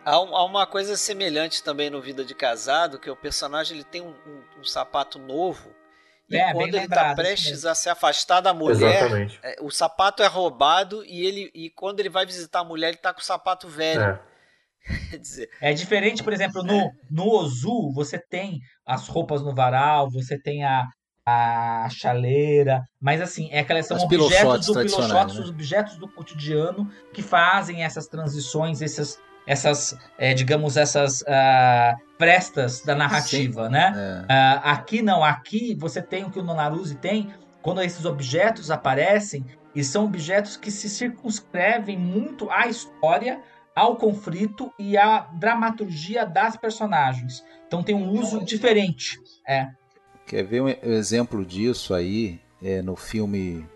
[0.03, 4.13] há, uma coisa semelhante também no Vida de Casado, que o personagem ele tem um,
[4.27, 5.69] um, um sapato novo
[6.29, 10.27] e é, quando ele está prestes a se afastar da mulher, é, o sapato é
[10.27, 13.67] roubado e ele e quando ele vai visitar a mulher ele está com o sapato
[13.67, 14.01] velho.
[14.01, 14.19] É.
[15.69, 20.63] é diferente, por exemplo, no, no Ozu, você tem as roupas no varal, você tem
[20.65, 20.85] a,
[21.25, 25.41] a chaleira, mas assim, é aquelas são As objetos do pilochotes, né?
[25.41, 32.81] os objetos do cotidiano que fazem essas transições, essas, essas é, digamos, essas uh, prestas
[32.81, 34.25] da narrativa, Sim, né?
[34.29, 34.33] É.
[34.33, 39.45] Uh, aqui não, aqui você tem o que o Nonaruse tem, quando esses objetos aparecem,
[39.75, 43.41] e são objetos que se circunscrevem muito à história,
[43.75, 47.43] ao conflito e à dramaturgia das personagens.
[47.67, 49.19] Então tem um uso diferente.
[49.47, 49.67] É.
[50.27, 53.67] Quer ver um exemplo disso aí é, no filme,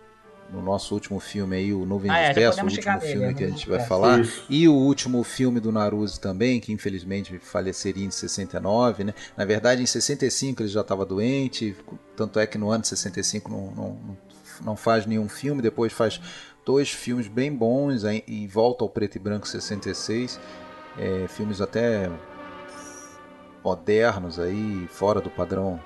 [0.51, 3.43] no nosso último filme aí, o Nuvem ah, é, Verso, o último filme nele, que
[3.43, 4.45] a gente vai falar, Isso.
[4.49, 9.13] e o último filme do Naruto também, que infelizmente faleceria em 69, né?
[9.35, 11.75] Na verdade, em 65 ele já estava doente,
[12.15, 14.17] tanto é que no ano de 65 não, não,
[14.63, 16.21] não faz nenhum filme, depois faz
[16.65, 20.39] dois filmes bem bons e volta ao preto e branco 66,
[20.97, 22.09] é, filmes até
[23.63, 25.79] modernos aí, fora do padrão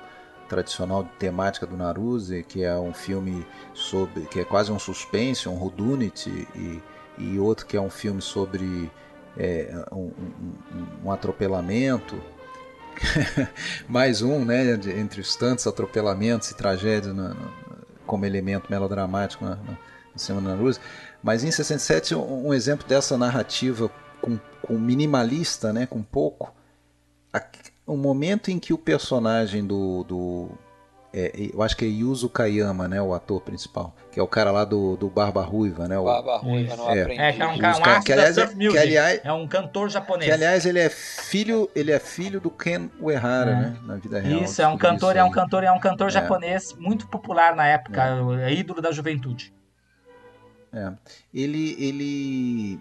[0.51, 5.57] tradicional temática do Naruse, que é um filme sobre que é quase um suspense, um
[5.57, 6.83] whodunit, e,
[7.17, 8.91] e outro que é um filme sobre
[9.37, 12.21] é, um, um, um, atropelamento.
[13.87, 17.15] Mais um, né, entre os tantos atropelamentos e tragédias
[18.05, 19.77] como elemento melodramático no, no
[20.17, 20.81] cinema do Naruse.
[21.23, 23.89] Mas em 67, um, um exemplo dessa narrativa
[24.21, 26.53] com, com minimalista, né, com pouco,
[27.91, 30.03] o momento em que o personagem do.
[30.03, 30.49] do
[31.13, 33.01] é, eu acho que é Yuzo Kayama, né?
[33.01, 33.93] O ator principal.
[34.09, 35.99] Que é o cara lá do, do Barba Ruiva, né?
[35.99, 38.77] O, Barba Ruiva, não é, é, que é um, cara, um que, aliás, é, que,
[38.77, 40.25] aliás, é um cantor japonês.
[40.25, 43.55] Que aliás ele é filho, ele é filho do Ken Uehara, é.
[43.55, 43.77] né?
[43.83, 44.41] Na vida real.
[44.41, 46.11] Isso, é um cantor, é um cantor, é um cantor é.
[46.11, 48.01] japonês muito popular na época,
[48.45, 48.53] é.
[48.53, 49.53] ídolo da juventude.
[50.73, 50.93] É.
[51.33, 52.79] Ele, ele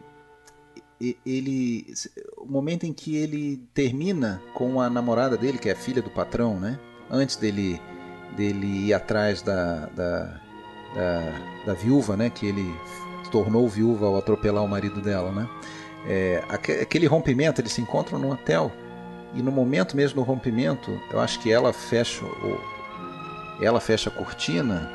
[1.25, 1.95] ele
[2.37, 6.11] o momento em que ele termina com a namorada dele que é a filha do
[6.11, 6.79] patrão né?
[7.11, 7.81] Antes dele
[8.37, 10.41] dele ir atrás da da,
[10.95, 12.29] da, da viúva né?
[12.29, 12.75] Que ele
[13.33, 15.49] tornou viúva ao atropelar o marido dela né?
[16.07, 18.73] É, aquele rompimento eles se encontram num hotel.
[19.35, 22.25] E no momento mesmo do rompimento eu acho que ela fecha
[23.63, 24.91] ela fecha a cortina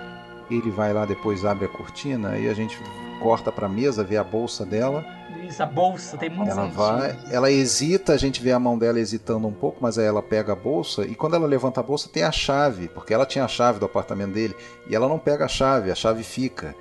[0.52, 2.78] ele vai lá depois abre a cortina e a gente
[3.22, 5.04] corta pra mesa, vê a bolsa dela.
[5.48, 6.78] Isso, a bolsa, tem muito Ela sentido.
[6.78, 10.22] vai, ela hesita, a gente vê a mão dela hesitando um pouco, mas aí ela
[10.24, 13.46] pega a bolsa e quando ela levanta a bolsa tem a chave, porque ela tinha
[13.46, 14.56] a chave do apartamento dele
[14.88, 16.76] e ela não pega a chave, a chave fica.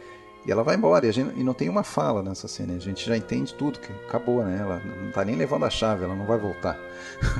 [0.46, 3.06] E ela vai embora, e, gente, e, não tem uma fala nessa cena, a gente
[3.06, 4.58] já entende tudo, que acabou, né?
[4.60, 6.76] Ela não tá nem levando a chave, ela não vai voltar.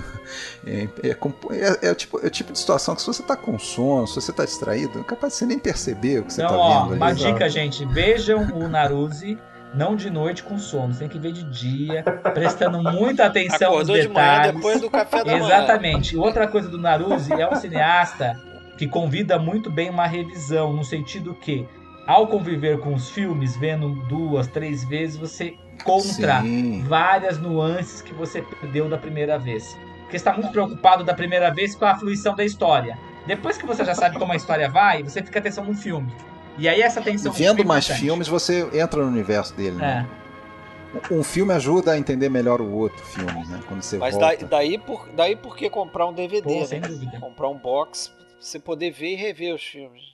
[0.67, 3.59] é, é, é, é, tipo, é o tipo de situação que se você tá com
[3.59, 6.49] sono, se você tá distraído, é capaz de você nem perceber o que você não,
[6.49, 6.97] tá ó, vendo.
[6.97, 7.17] Uma ali.
[7.17, 9.39] dica, gente, vejam o Naruzi
[9.75, 12.03] não de noite com sono, você tem que ver de dia,
[12.33, 14.07] prestando muita atenção Acordou nos detalhes.
[14.07, 15.45] de manhã depois do café da manhã.
[15.45, 16.17] Exatamente.
[16.17, 18.41] Outra coisa do Naruzi é um cineasta
[18.79, 21.67] que convida muito bem uma revisão, no sentido que
[22.07, 26.83] ao conviver com os filmes, vendo duas, três vezes, você encontra Sim.
[26.87, 29.77] várias nuances que você perdeu da primeira vez.
[30.03, 32.99] Porque está muito preocupado da primeira vez com a fluição da história.
[33.27, 36.13] Depois que você já sabe como a história vai, você fica atenção no filme.
[36.59, 38.05] E aí essa atenção no Vendo é mais importante.
[38.05, 39.77] filmes, você entra no universo dele.
[39.77, 40.07] Né?
[40.21, 41.13] É.
[41.13, 43.61] Um filme ajuda a entender melhor o outro filme, né?
[43.67, 44.47] Quando você Mas volta.
[44.47, 46.43] daí, daí, por, daí por que comprar um DVD?
[46.43, 46.67] Pô, né?
[46.67, 47.19] sem dúvida.
[47.19, 50.14] Comprar um box pra você poder ver e rever os filmes.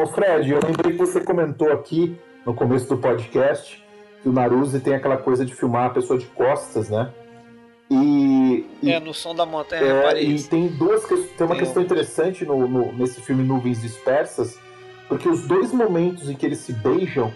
[0.00, 2.16] Ô Fred, eu lembrei que você comentou aqui
[2.46, 3.84] no começo do podcast
[4.22, 7.10] que o Naruzi tem aquela coisa de filmar a pessoa de costas, né?
[7.90, 11.82] E, e, É, no som da montanha é, e tem duas tem uma Tem questão
[11.82, 14.58] um- interessante no, no- nesse filme Nuvens Dispersas,
[15.08, 17.32] porque os dois momentos em que eles se beijam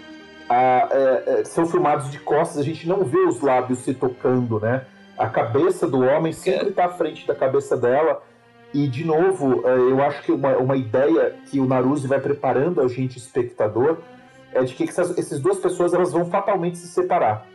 [0.49, 4.61] ah, é, é, são filmados de costas, a gente não vê os lábios se tocando,
[4.61, 4.85] né?
[5.19, 8.23] A cabeça do homem sempre está à frente da cabeça dela.
[8.75, 12.81] E, de novo, eh, eu acho que uma, uma ideia que o Naruzi vai preparando
[12.81, 13.99] a gente, espectador,
[14.53, 17.47] é de que essas, essas duas pessoas elas vão fatalmente se separar.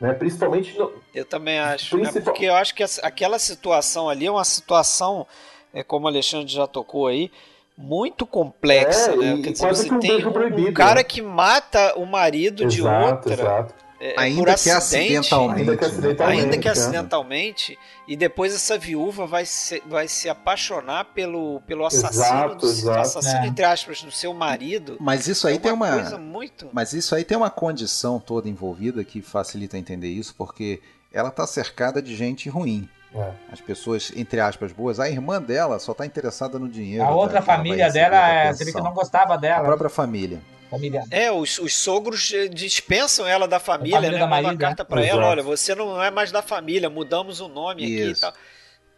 [0.00, 0.14] Né?
[0.14, 1.96] Principalmente no, Eu também acho.
[1.96, 2.04] Né?
[2.04, 5.26] Principal- Porque eu acho que aquela situação ali é uma situação,
[5.74, 7.30] é, como o Alexandre já tocou aí,
[7.76, 9.40] muito complexa, É, né?
[9.42, 11.04] Quer dizer, quase você que um tem beijo um, proibido, um cara né?
[11.04, 13.74] que mata o marido de exato, outra exato.
[14.04, 15.60] É, Ainda por que acidente, acidentalmente.
[15.60, 16.42] Ainda que acidentalmente.
[16.42, 16.70] ainda que é.
[16.72, 22.66] acidentalmente, e depois essa viúva vai se, vai se apaixonar pelo, pelo assassino, Exato, do,
[22.66, 22.98] exato.
[22.98, 23.46] assassino É.
[23.46, 24.96] entre aspas, do seu marido.
[24.98, 25.92] Mas isso aí é tem uma.
[25.92, 26.68] coisa muito.
[26.72, 30.80] Mas isso aí tem uma condição toda envolvida que facilita entender isso, porque
[31.12, 32.88] ela tá cercada de gente ruim.
[33.14, 33.30] É.
[33.52, 34.98] As pessoas, entre aspas, boas.
[34.98, 37.04] A irmã dela só tá interessada no dinheiro.
[37.04, 39.62] A outra família dela, é, você vê que não gostava A dela.
[39.64, 40.40] própria família.
[40.72, 41.04] Família.
[41.10, 44.18] É, os, os sogros eh, dispensam ela da família, família né?
[44.18, 45.18] da Mandam uma carta pra Exato.
[45.18, 48.22] ela, olha, você não é mais da família, mudamos o nome aqui e Isso.
[48.22, 48.32] tal.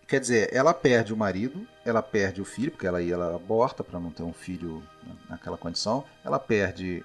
[0.07, 3.83] Quer dizer, ela perde o marido, ela perde o filho, porque ela ia ela aborta
[3.83, 4.85] para não ter um filho
[5.29, 7.05] naquela condição, ela perde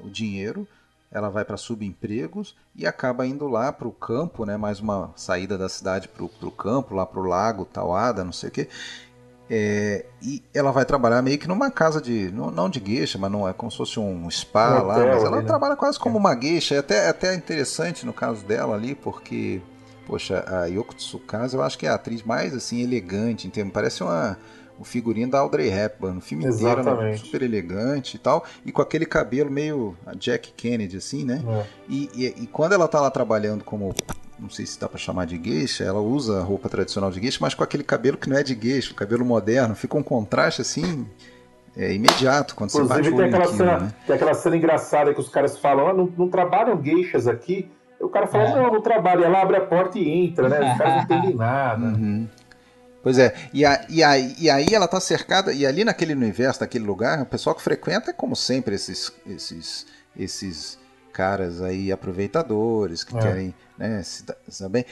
[0.00, 0.66] o dinheiro,
[1.12, 4.56] ela vai para subempregos e acaba indo lá para o campo, né?
[4.56, 8.48] Mais uma saída da cidade para o campo, lá para o lago, Tauada, não sei
[8.48, 8.68] o quê.
[9.48, 12.30] É, e ela vai trabalhar meio que numa casa de.
[12.32, 14.98] Não, não de gueixa, mas não é como se fosse um spa Um lá.
[14.98, 15.42] Mas ela ali, né?
[15.42, 16.74] trabalha quase como uma gueixa.
[16.74, 19.60] É até, até interessante no caso dela ali, porque.
[20.06, 23.72] Poxa, a Yoko Tsukasa eu acho que é a atriz mais assim elegante em termos.
[23.72, 24.38] Parece uma,
[24.78, 26.16] o figurino da Audrey Hepburn.
[26.16, 27.20] No filme inteiro, é Exatamente.
[27.24, 28.44] super elegante e tal.
[28.64, 31.42] E com aquele cabelo meio Jack Kennedy, assim, né?
[31.46, 31.66] É.
[31.88, 33.92] E, e, e quando ela tá lá trabalhando como,
[34.38, 37.38] não sei se dá pra chamar de gueixa, ela usa a roupa tradicional de gueixa,
[37.40, 40.60] mas com aquele cabelo que não é de gueixa, o cabelo moderno, fica um contraste
[40.60, 41.06] assim
[41.76, 43.94] é, imediato quando você bate Inclusive o tem olho aquela, naquilo, cena, né?
[44.06, 47.70] tem aquela cena engraçada que os caras falam, ah, não, não trabalham gueixas aqui.
[48.00, 48.54] E o cara fala, É.
[48.54, 49.24] não, não trabalha.
[49.24, 50.72] Ela abre a porta e entra, né?
[50.72, 51.86] Os caras não entendem nada.
[51.86, 52.28] Uhum.
[53.02, 56.60] Pois é, e, a, e, a, e aí ela tá cercada, e ali naquele universo,
[56.60, 59.86] naquele lugar, o pessoal que frequenta é como sempre esses, esses,
[60.18, 60.76] esses
[61.16, 63.20] caras aí aproveitadores que É.
[63.20, 64.84] querem né, se bem.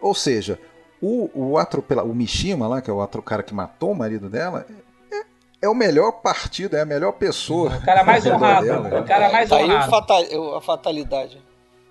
[0.00, 0.58] Ou seja,
[1.00, 4.28] o, o atropela, o Mishima lá, que é o outro cara que matou o marido
[4.28, 4.66] dela,
[5.12, 5.22] é,
[5.62, 7.76] é o melhor partido, é a melhor pessoa.
[7.76, 8.66] O cara mais honrado.
[8.66, 9.00] dela.
[9.00, 9.90] O cara mais aí o honrado.
[9.90, 11.40] fatal, a fatalidade.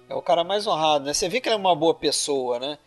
[0.10, 1.14] É o cara mais honrado, né?
[1.14, 2.78] Você vê que ele é uma boa pessoa, né?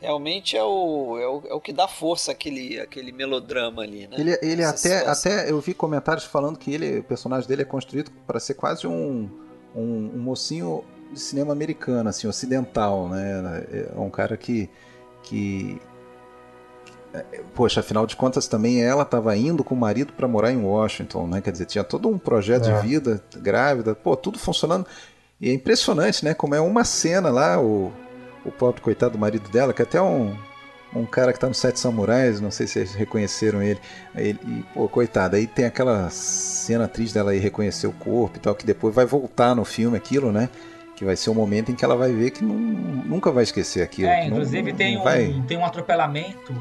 [0.00, 4.16] Realmente é o, é o, é o que dá força àquele, àquele melodrama ali, né?
[4.18, 5.32] Ele, ele Essa até, situação.
[5.32, 8.86] até eu vi comentários falando que ele, o personagem dele é construído para ser quase
[8.86, 9.30] um,
[9.76, 10.82] um, um mocinho
[11.12, 13.64] de cinema americano, assim, ocidental, né?
[13.94, 14.68] É um cara que,
[15.22, 15.80] que
[17.14, 20.62] é, poxa, afinal de contas também ela estava indo com o marido para morar em
[20.62, 21.40] Washington, né?
[21.40, 22.80] Quer dizer, tinha todo um projeto É.
[22.80, 24.86] de vida, grávida, pô, tudo funcionando.
[25.40, 26.34] E é impressionante, né?
[26.34, 27.92] Como é uma cena lá, o,
[28.44, 30.34] o pobre coitado do marido dela, que é até um,
[30.94, 33.78] um cara que tá no Sete Samurais, não sei se vocês reconheceram ele.
[34.14, 38.40] Ele e, pô, coitado, aí tem aquela cena triste dela aí reconhecer o corpo e
[38.40, 40.48] tal, que depois vai voltar no filme aquilo, né?
[40.94, 43.82] Que vai ser o momento em que ela vai ver que não- nunca vai esquecer
[43.82, 44.08] aquilo.
[44.08, 46.54] É, não- inclusive não tem, um, vai- tem um atropelamento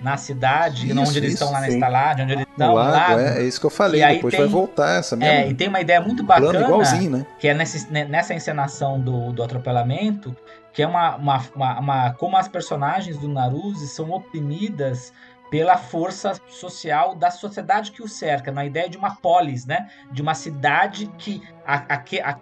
[0.00, 3.20] na cidade, isso, onde eles estão lá na estalagem, onde eles estão lago, lago.
[3.20, 5.34] É, é, isso que eu falei, e depois tem, vai voltar essa mesma.
[5.34, 7.26] É, e tem uma ideia muito bacana, igualzinho, né?
[7.38, 10.34] que é nessa, nessa encenação do, do atropelamento,
[10.72, 15.12] que é uma, uma, uma, uma como as personagens do Naruse são oprimidas
[15.50, 19.90] pela força social da sociedade que o cerca, na ideia de uma polis, né?
[20.12, 22.34] De uma cidade que a, a, a,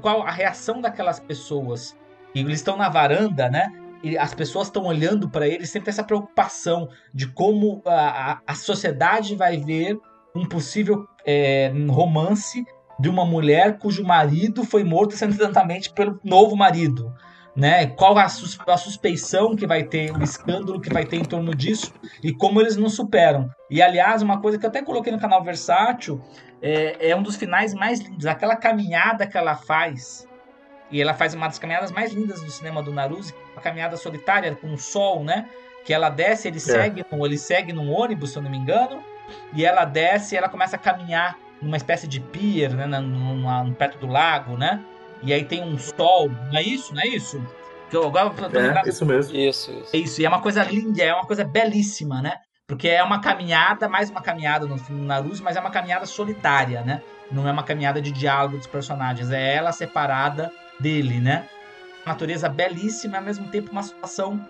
[0.00, 1.96] qual a reação daquelas pessoas?
[2.34, 3.72] E eles estão na varanda, né?
[4.02, 9.34] E as pessoas estão olhando para eles, sempre essa preocupação de como a, a, sociedade
[9.34, 9.98] vai ver
[10.34, 12.64] um possível é, romance
[12.98, 17.12] de uma mulher cujo marido foi morto acidentalmente pelo novo marido
[17.60, 17.88] né?
[17.88, 21.54] Qual a, sus a suspeição que vai ter, o escândalo que vai ter em torno
[21.54, 21.92] disso
[22.22, 23.50] e como eles não superam.
[23.68, 26.22] E aliás, uma coisa que eu até coloquei no canal Versátil
[26.62, 30.26] é, é um dos finais mais lindos, aquela caminhada que ela faz.
[30.90, 34.56] E ela faz uma das caminhadas mais lindas do cinema do Naruse, uma caminhada solitária
[34.56, 35.46] com o sol, né?
[35.84, 36.60] Que ela desce, ele é.
[36.60, 39.04] segue, ele segue num ônibus, se eu não me engano,
[39.52, 43.98] e ela desce e ela começa a caminhar numa espécie de pier, né, numa, perto
[43.98, 44.82] do lago, né?
[45.22, 46.94] E aí tem um sol, não é isso?
[46.94, 47.42] Não é isso?
[47.90, 49.36] Que eu agora tô é, isso mesmo.
[49.36, 49.96] Isso, isso.
[49.96, 52.36] É isso, e é uma coisa linda, é uma coisa belíssima, né?
[52.66, 56.82] Porque é uma caminhada, mais uma caminhada no filme Naruto, mas é uma caminhada solitária,
[56.82, 57.02] né?
[57.30, 61.48] Não é uma caminhada de diálogo dos personagens, é ela separada dele, né?
[62.06, 64.40] Uma natureza belíssima e ao mesmo tempo uma situação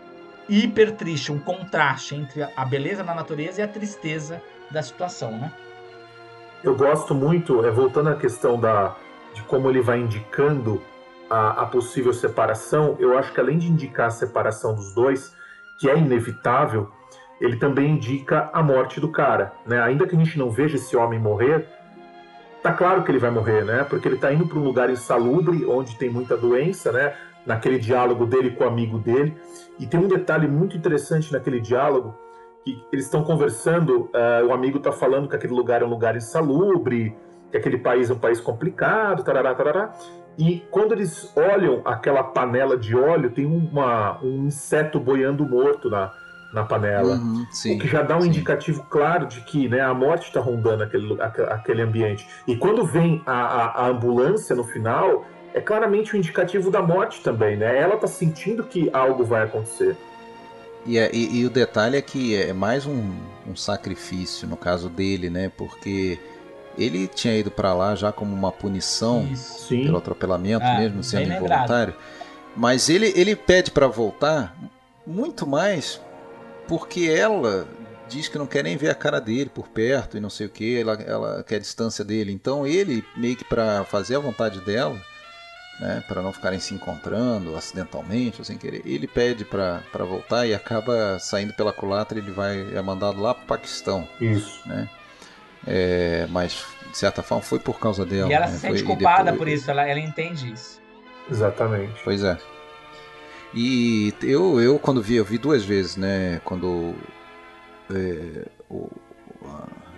[0.48, 5.50] hiper triste, um contraste entre a beleza da natureza e a tristeza da situação, né?
[6.62, 8.94] Eu gosto muito, é, voltando à questão da,
[9.34, 10.82] de como ele vai indicando
[11.28, 15.34] a, a, possível separação, eu acho que além de indicar a separação dos dois,
[15.78, 16.90] que é inevitável,
[17.40, 19.80] ele também indica a morte do cara, né?
[19.80, 21.66] Ainda que a gente não veja esse homem morrer,
[22.62, 23.84] tá claro que ele vai morrer, né?
[23.84, 27.14] Porque ele tá indo para um lugar insalubre, onde tem muita doença, né?
[27.46, 29.34] Naquele diálogo dele com o amigo dele.
[29.78, 32.14] E tem um detalhe muito interessante naquele diálogo,
[32.62, 36.16] que eles estão conversando, uh, o amigo tá falando que aquele lugar é um lugar
[36.16, 37.16] insalubre,
[37.50, 39.92] que aquele país é um país complicado, tarará, tarará.
[40.38, 46.12] E quando eles olham aquela panela de óleo, tem uma, um inseto boiando morto na,
[46.52, 47.16] na panela.
[47.16, 48.28] Uhum, sim, o que já dá um sim.
[48.28, 52.26] indicativo claro de que né, a morte está rondando aquele, aquele ambiente.
[52.46, 57.22] E quando vem a, a, a, ambulância no final, é claramente um indicativo da morte
[57.22, 57.56] também.
[57.56, 57.78] Né?
[57.78, 59.96] Ela está sentindo que algo vai acontecer.
[60.86, 63.12] E, é, e, e, o detalhe é que é mais um,
[63.46, 65.52] um sacrifício no caso dele, né?
[65.54, 66.18] Porque
[66.76, 69.28] ele tinha ido para lá já como uma punição
[69.68, 71.94] pelo atropelamento, ah, mesmo sendo involuntário.
[72.56, 74.56] Mas ele, ele pede para voltar
[75.06, 76.00] muito mais
[76.66, 77.66] porque ela
[78.08, 80.50] diz que não quer nem ver a cara dele por perto e não sei o
[80.50, 82.32] que, ela, ela quer a distância dele.
[82.32, 85.00] Então ele, meio que para fazer a vontade dela,
[85.80, 90.52] né, para não ficarem se encontrando acidentalmente ou sem querer, ele pede para voltar e
[90.52, 92.18] acaba saindo pela culatra.
[92.18, 94.06] Ele vai é mandado lá para o Paquistão.
[94.20, 94.60] Isso.
[94.68, 94.88] Né?
[95.66, 98.30] É, mas, de certa forma, foi por causa dela.
[98.30, 98.52] E ela né?
[98.52, 99.38] se sente foi, culpada depois...
[99.38, 100.80] por isso, ela, ela entende isso.
[101.30, 102.00] Exatamente.
[102.02, 102.36] Pois é.
[103.54, 106.40] E eu, eu quando vi, eu vi duas vezes, né?
[106.44, 106.94] Quando
[107.92, 108.88] é, o,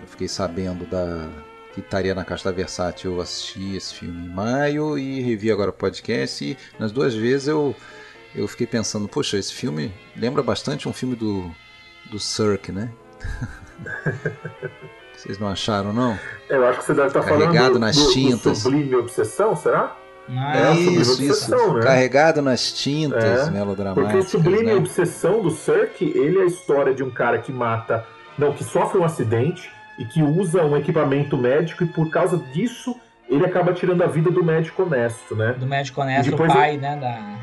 [0.01, 1.29] eu fiquei sabendo da
[1.73, 5.71] que estaria na Caixa da Versátil, eu assisti esse filme em maio e revi agora
[5.71, 6.45] o podcast.
[6.45, 7.75] E nas duas vezes eu,
[8.35, 11.51] eu fiquei pensando, poxa, esse filme lembra bastante um filme do,
[12.11, 12.91] do Cirque, né?
[15.23, 16.19] Vocês não acharam, não?
[16.49, 18.41] Eu acho que você deve estar Carregado falando nas do, tintas.
[18.41, 19.95] Do Sublime Obsessão, será?
[20.29, 21.73] Ah, é, isso, isso.
[21.75, 21.81] Né?
[21.81, 24.11] Carregado nas tintas, é, melodramáticas.
[24.11, 24.75] Porque o Sublime né?
[24.75, 28.05] Obsessão do Cirque, ele é a história de um cara que mata...
[28.37, 32.93] Não, que sofre um acidente e que usa um equipamento médico e por causa disso
[33.29, 35.55] ele acaba tirando a vida do médico honesto, né?
[35.57, 36.97] Do médico honesto, o pai, né?
[36.97, 37.42] Da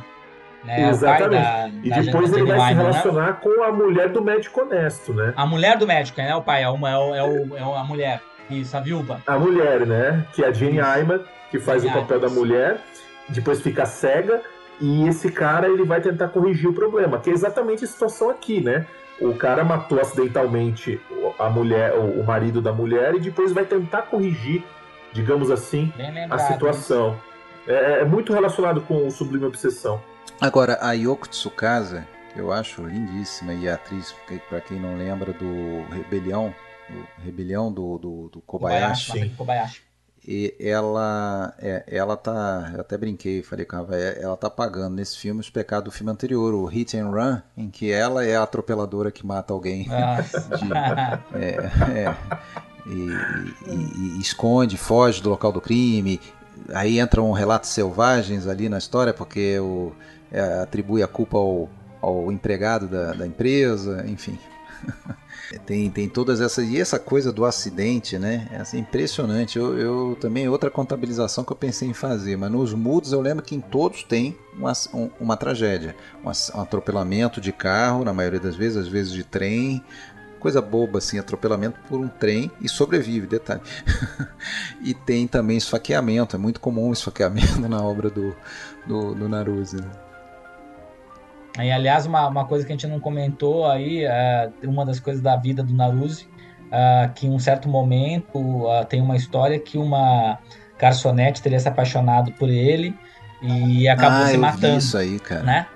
[0.64, 0.88] né?
[0.88, 1.42] Exatamente.
[1.42, 2.82] Da, e da depois ele vai se né?
[2.82, 3.36] relacionar né?
[3.40, 5.32] com a mulher do médico honesto, né?
[5.36, 6.34] A mulher do médico, né?
[6.34, 8.20] O pai, é, uma, é, o, é, o, é a mulher.
[8.48, 9.22] Isso, a viúva.
[9.26, 10.26] A mulher, né?
[10.32, 11.20] Que é a Jane Ayman,
[11.50, 12.28] que faz Jane o papel Ayman.
[12.28, 12.80] da mulher,
[13.28, 14.42] depois fica cega,
[14.80, 18.60] e esse cara ele vai tentar corrigir o problema, que é exatamente a situação aqui,
[18.60, 18.86] né?
[19.20, 20.98] O cara matou acidentalmente
[21.38, 24.64] a mulher, o marido da mulher, e depois vai tentar corrigir,
[25.12, 25.92] digamos assim,
[26.30, 27.20] a situação.
[27.68, 30.00] É, é muito relacionado com o Sublime Obsessão.
[30.40, 34.14] Agora, a Yoko Tsukasa, eu acho lindíssima, e a atriz,
[34.48, 36.54] para quem não lembra, do Rebelião,
[36.88, 39.28] do Rebelião do, do, do Kobayashi.
[39.36, 39.82] Kobayashi.
[40.26, 45.18] E ela, é, ela tá, eu até brinquei, falei com ela, ela tá pagando nesse
[45.18, 48.42] filme os pecados do filme anterior, o Hit and Run, em que ela é a
[48.42, 49.88] atropeladora que mata alguém.
[49.90, 50.20] Ah.
[50.56, 51.56] De, é,
[52.04, 52.16] é,
[52.86, 56.20] e, e, e, esconde, foge do local do crime.
[56.74, 59.92] Aí entram relatos selvagens ali na história, porque o,
[60.30, 61.68] é, atribui a culpa ao,
[62.00, 64.38] ao empregado da, da empresa, enfim.
[65.66, 66.68] Tem, tem todas essas.
[66.68, 68.46] E essa coisa do acidente, né?
[68.52, 69.58] É assim, impressionante.
[69.58, 73.44] Eu, eu também, outra contabilização que eu pensei em fazer, mas nos mudos eu lembro
[73.44, 75.96] que em todos tem uma, um, uma tragédia.
[76.24, 79.84] Um, um atropelamento de carro, na maioria das vezes, às vezes de trem,
[80.38, 83.62] coisa boba assim, atropelamento por um trem e sobrevive, detalhe.
[84.82, 88.34] e tem também esfaqueamento, é muito comum o esfaqueamento na obra do,
[88.86, 89.76] do, do Naruse.
[89.76, 89.90] Né?
[91.58, 95.36] Aliás, uma, uma coisa que a gente não comentou aí, é uma das coisas da
[95.36, 96.26] vida do Naruse,
[96.70, 100.38] é, que em um certo momento é, tem uma história que uma
[100.78, 102.94] garçonete teria se apaixonado por ele
[103.42, 104.78] e acabou ah, se matando.
[104.78, 105.42] isso aí, cara.
[105.42, 105.66] Né?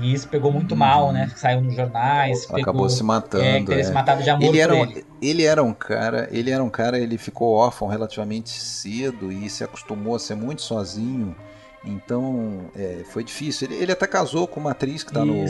[0.00, 1.30] E isso pegou muito mal, né?
[1.36, 2.44] Saiu nos jornais.
[2.44, 3.44] Acabou pegou, se matando.
[3.44, 3.84] É, teria é.
[3.84, 5.04] se matado de amor ele era, um, ele.
[5.20, 5.44] ele.
[5.44, 10.16] era um cara, ele era um cara, ele ficou órfão relativamente cedo e se acostumou
[10.16, 11.36] a ser muito sozinho.
[11.84, 13.68] Então é, foi difícil.
[13.68, 15.44] Ele, ele, até casou com uma atriz que está no,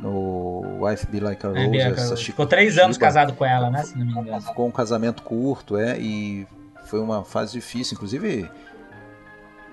[0.00, 1.78] no Wife Be Like a Rose.
[1.78, 3.06] É, essa Ficou três anos Chiba.
[3.06, 3.84] casado com ela, né?
[3.84, 4.42] Se não me engano.
[4.42, 6.46] Ficou um casamento curto, é, e
[6.86, 7.94] foi uma fase difícil.
[7.94, 8.50] Inclusive,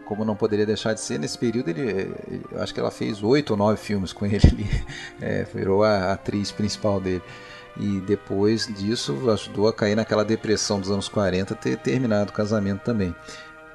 [0.06, 3.24] como não poderia deixar de ser, nesse período ele, ele eu acho que ela fez
[3.24, 4.40] oito ou nove filmes com ele.
[4.44, 4.86] ele
[5.20, 7.24] é, virou a atriz principal dele.
[7.80, 12.82] E depois disso ajudou a cair naquela depressão dos anos 40, ter terminado o casamento
[12.82, 13.16] também.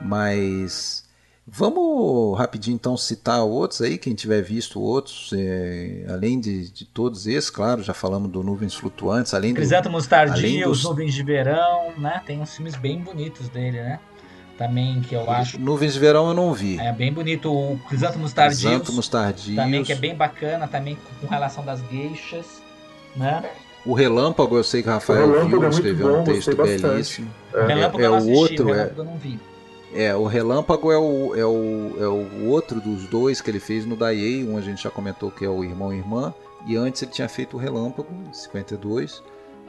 [0.01, 1.02] Mas
[1.47, 7.27] vamos rapidinho então citar outros aí, quem tiver visto outros, é, além de, de, todos
[7.27, 9.56] esses, claro, já falamos do Nuvens Flutuantes, além do...
[9.56, 10.78] Crisântemos Tardio, dos...
[10.78, 12.23] Os Nuvens de Verão, né?
[12.24, 14.01] Tem uns filmes bem bonitos dele, né?
[14.56, 15.59] também, que eu acho.
[15.59, 16.78] Nuvens de Verão eu não vi.
[16.78, 17.52] É bem bonito.
[17.52, 18.62] O Crisântemos Tardios.
[18.62, 19.56] Crisântemos Tardios.
[19.56, 22.62] Também, que é bem bacana, também com relação das geixas,
[23.16, 23.43] né?
[23.85, 27.28] O Relâmpago, eu sei que o Rafael o viu, é escreveu bom, um texto belíssimo.
[27.52, 28.93] É, o Relâmpago é, é o assisti, outro, o é.
[28.97, 29.40] eu não vi.
[29.94, 33.85] É, o Relâmpago é o, é, o, é o outro dos dois que ele fez
[33.85, 36.32] no Daiei, um a gente já comentou que é o Irmão e Irmã,
[36.66, 39.23] e antes ele tinha feito o Relâmpago, em 52,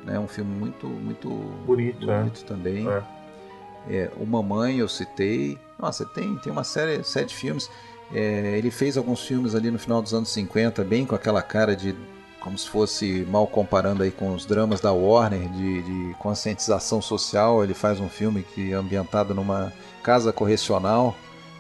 [0.06, 1.30] né, um filme muito, muito
[1.66, 2.48] bonito, bonito é.
[2.48, 2.88] também.
[2.90, 3.04] É.
[3.90, 5.58] É, o Mamãe eu citei.
[5.78, 7.70] Nossa, tem, tem uma série, de filmes.
[8.14, 11.76] É, ele fez alguns filmes ali no final dos anos 50, bem com aquela cara
[11.76, 11.96] de.
[12.40, 17.64] como se fosse mal comparando aí com os dramas da Warner, de, de conscientização social.
[17.64, 19.74] Ele faz um filme que é ambientado numa
[20.04, 21.16] casa correcional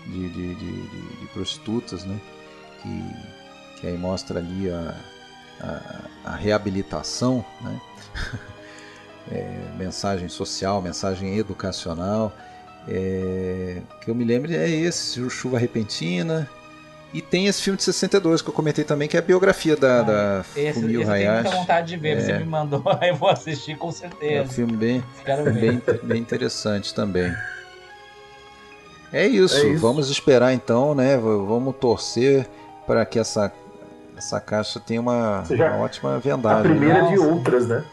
[0.05, 0.81] de, de, de,
[1.19, 2.19] de prostitutas, né?
[2.81, 4.95] Que, que aí mostra ali a,
[5.61, 7.81] a, a reabilitação, né?
[9.31, 12.31] é, mensagem social, mensagem educacional.
[12.87, 16.49] É, que eu me lembro é esse, Chuva Repentina.
[17.13, 19.99] E tem esse filme de 62 que eu comentei também, que é a biografia da,
[19.99, 21.27] ah, da esse, Fumio esse Hayashi.
[21.27, 24.33] Eu tenho muita vontade de ver, é, você me mandou, eu vou assistir com certeza.
[24.33, 25.03] É um filme bem,
[25.53, 27.31] bem, bem interessante também.
[29.13, 31.15] É isso, é isso, vamos esperar então, né?
[31.17, 32.49] Vamos torcer
[32.87, 33.53] para que essa,
[34.17, 36.59] essa caixa tenha uma, uma ótima vendagem.
[36.59, 37.85] A primeira de outras, né?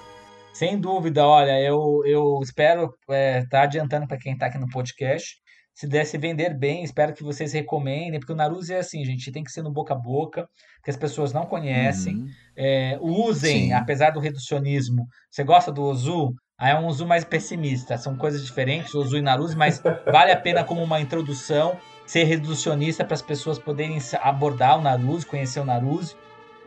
[0.55, 4.69] Sem dúvida, olha, eu, eu espero estar é, tá adiantando para quem está aqui no
[4.69, 5.37] podcast.
[5.75, 9.45] Se desse vender bem, espero que vocês recomendem, porque o Naruse é assim, gente, tem
[9.45, 10.49] que ser no boca a boca,
[10.83, 12.17] que as pessoas não conhecem.
[12.17, 12.29] Uhum.
[12.57, 13.73] É, usem, Sim.
[13.73, 15.07] apesar do reducionismo.
[15.31, 16.35] Você gosta do Ozu?
[16.61, 19.83] Aí é um Ozu mais pessimista, são coisas diferentes, Ozu e Naruse, mas
[20.13, 25.25] vale a pena como uma introdução ser reducionista para as pessoas poderem abordar o Naruse,
[25.25, 26.15] conhecer o Naruse.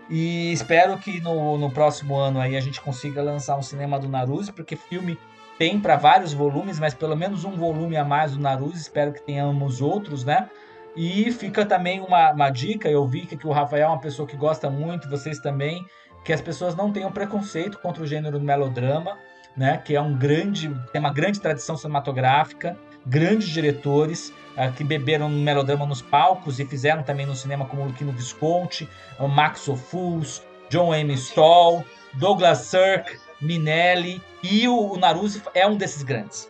[0.09, 4.09] E espero que no, no próximo ano aí a gente consiga lançar um cinema do
[4.09, 5.15] Naruse, porque filme
[5.59, 9.21] tem para vários volumes, mas pelo menos um volume a mais do Naruse, espero que
[9.21, 10.49] tenhamos outros, né?
[10.95, 14.35] E fica também uma, uma dica, eu vi que o Rafael é uma pessoa que
[14.35, 15.85] gosta muito, vocês também,
[16.25, 19.17] que as pessoas não tenham preconceito contra o gênero melodrama,
[19.55, 19.77] né?
[19.77, 25.85] Que é um grande, tem uma grande tradição cinematográfica, grandes diretores uh, que beberam melodrama
[25.85, 28.87] nos palcos e fizeram também no cinema, como Luquino Visconti,
[29.19, 31.13] Max Ophuls, John M.
[31.13, 36.49] Stoll, Douglas Sirk, Minelli e o, o Naruse é um desses grandes,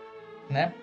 [0.50, 0.74] né?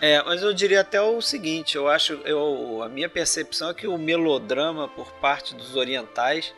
[0.00, 3.86] É, mas eu diria até o seguinte, eu acho, eu, a minha percepção é que
[3.86, 6.52] o melodrama por parte dos orientais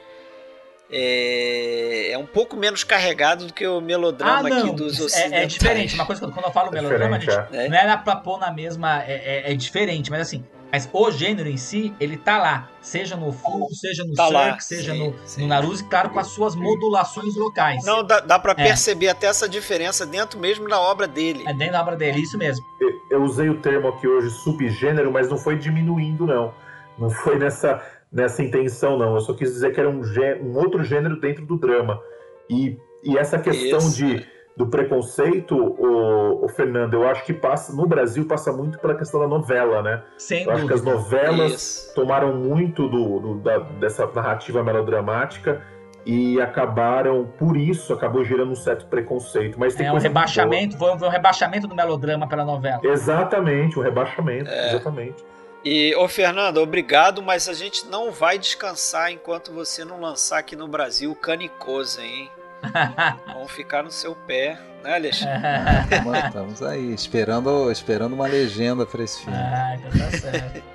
[0.90, 5.32] é, é um pouco menos carregado do que o melodrama ah, aqui dos ocidentais.
[5.32, 5.94] É, é, diferente.
[5.94, 7.68] Uma coisa que quando eu falo é melodrama, gente, é.
[7.68, 9.02] não é pra pôr na mesma.
[9.02, 9.12] É,
[9.46, 10.44] é, é, diferente, mas assim.
[10.70, 12.68] Mas o gênero em si, ele tá lá.
[12.80, 15.42] Seja no Full, seja no tá Cirque, seja sim, no, sim.
[15.42, 17.84] no Naruse, claro, com as suas modulações locais.
[17.84, 21.44] Não, dá, dá pra perceber até essa diferença dentro mesmo da obra dele.
[21.46, 22.64] É dentro da obra dele, isso mesmo.
[22.80, 26.52] Eu, eu usei o termo aqui hoje, subgênero, mas não foi diminuindo, não.
[26.98, 27.80] Não foi nessa
[28.14, 29.14] nessa intenção, não.
[29.14, 30.00] Eu só quis dizer que era um,
[30.42, 32.00] um outro gênero dentro do drama.
[32.48, 33.96] E, e essa questão Isso.
[33.96, 34.24] de,
[34.56, 39.18] do preconceito, o, o, Fernando, eu acho que passa no Brasil passa muito pela questão
[39.18, 40.02] da novela, né?
[40.16, 40.58] Sem eu dúvida.
[40.58, 41.94] acho que as novelas Isso.
[41.94, 45.60] tomaram muito do, do da, dessa narrativa melodramática
[46.06, 49.58] e acabaram, por isso, acabou gerando um certo preconceito.
[49.58, 52.80] Mas tem é um rebaixamento, foi um rebaixamento do melodrama pela novela.
[52.84, 54.68] Exatamente, um rebaixamento, é.
[54.68, 55.24] exatamente.
[55.64, 60.54] E, ô Fernando, obrigado, mas a gente não vai descansar enquanto você não lançar aqui
[60.54, 62.30] no Brasil o Canicose, hein?
[63.32, 65.40] Vamos ficar no seu pé, né, Alexandre?
[66.26, 69.38] Estamos aí, esperando, esperando uma legenda para esse filme.
[69.38, 70.74] Ah, então tá certo.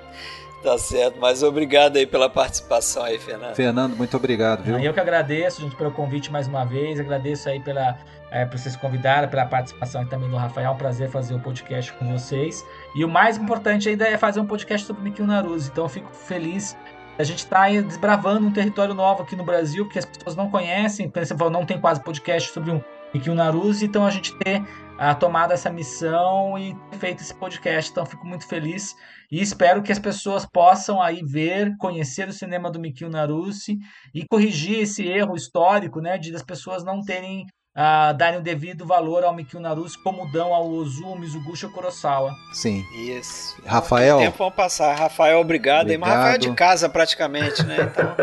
[0.62, 3.54] Tá certo, mas obrigado aí pela participação aí, Fernando.
[3.54, 4.78] Fernando, muito obrigado, viu?
[4.78, 7.00] Eu que agradeço, gente, pelo convite mais uma vez.
[7.00, 7.96] Agradeço aí pela,
[8.30, 10.70] é, por vocês convidarem, pela participação também do Rafael.
[10.70, 12.64] É um prazer fazer o podcast com vocês.
[12.94, 15.70] E o mais importante ainda é fazer um podcast sobre Mikio Naruse.
[15.70, 16.76] Então eu fico feliz
[17.20, 21.12] a gente está desbravando um território novo aqui no Brasil, que as pessoas não conhecem,
[21.52, 22.82] não tem quase podcast sobre um
[23.12, 24.62] Mikio Naruse, então a gente ter
[24.96, 27.90] a tomado essa missão e feito esse podcast.
[27.90, 28.94] Então fico muito feliz
[29.30, 33.78] e espero que as pessoas possam aí ver, conhecer o cinema do Mikio Naruse
[34.14, 38.86] e corrigir esse erro histórico, né, de as pessoas não terem uh, darem o devido
[38.86, 42.34] valor ao Mikio Naruse como dão ao Ozu, Mizuguchi ou Kurosawa.
[42.52, 42.84] Sim.
[42.94, 43.56] Isso.
[43.64, 44.18] Rafael.
[44.18, 44.94] tempo vão passar.
[44.94, 45.86] Rafael, obrigado.
[45.86, 46.00] obrigado.
[46.00, 47.76] Mas Rafael é de casa praticamente, né?
[47.90, 48.16] Então...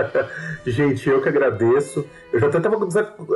[0.66, 2.06] gente, eu que agradeço.
[2.32, 2.78] Eu já estava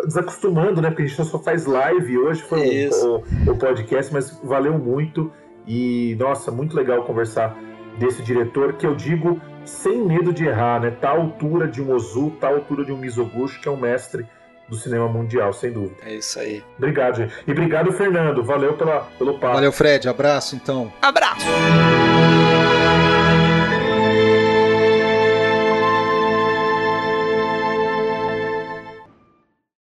[0.06, 0.90] desacostumando, né?
[0.90, 2.18] Porque a gente só faz live.
[2.18, 5.32] Hoje foi o, o, o podcast, mas valeu muito.
[5.66, 7.56] E, nossa, muito legal conversar
[7.98, 10.92] desse diretor que eu digo sem medo de errar, né?
[10.92, 13.78] Tá à altura de um Ozu, tá à altura de um Mizoguchi, que é um
[13.78, 14.26] mestre
[14.72, 15.98] do cinema mundial, sem dúvida.
[16.02, 16.64] É isso aí.
[16.78, 17.34] Obrigado, gente.
[17.46, 18.42] E obrigado, Fernando.
[18.42, 19.56] Valeu pela, pelo papo.
[19.56, 20.08] Valeu, Fred.
[20.08, 20.92] Abraço, então.
[21.02, 21.46] Abraço.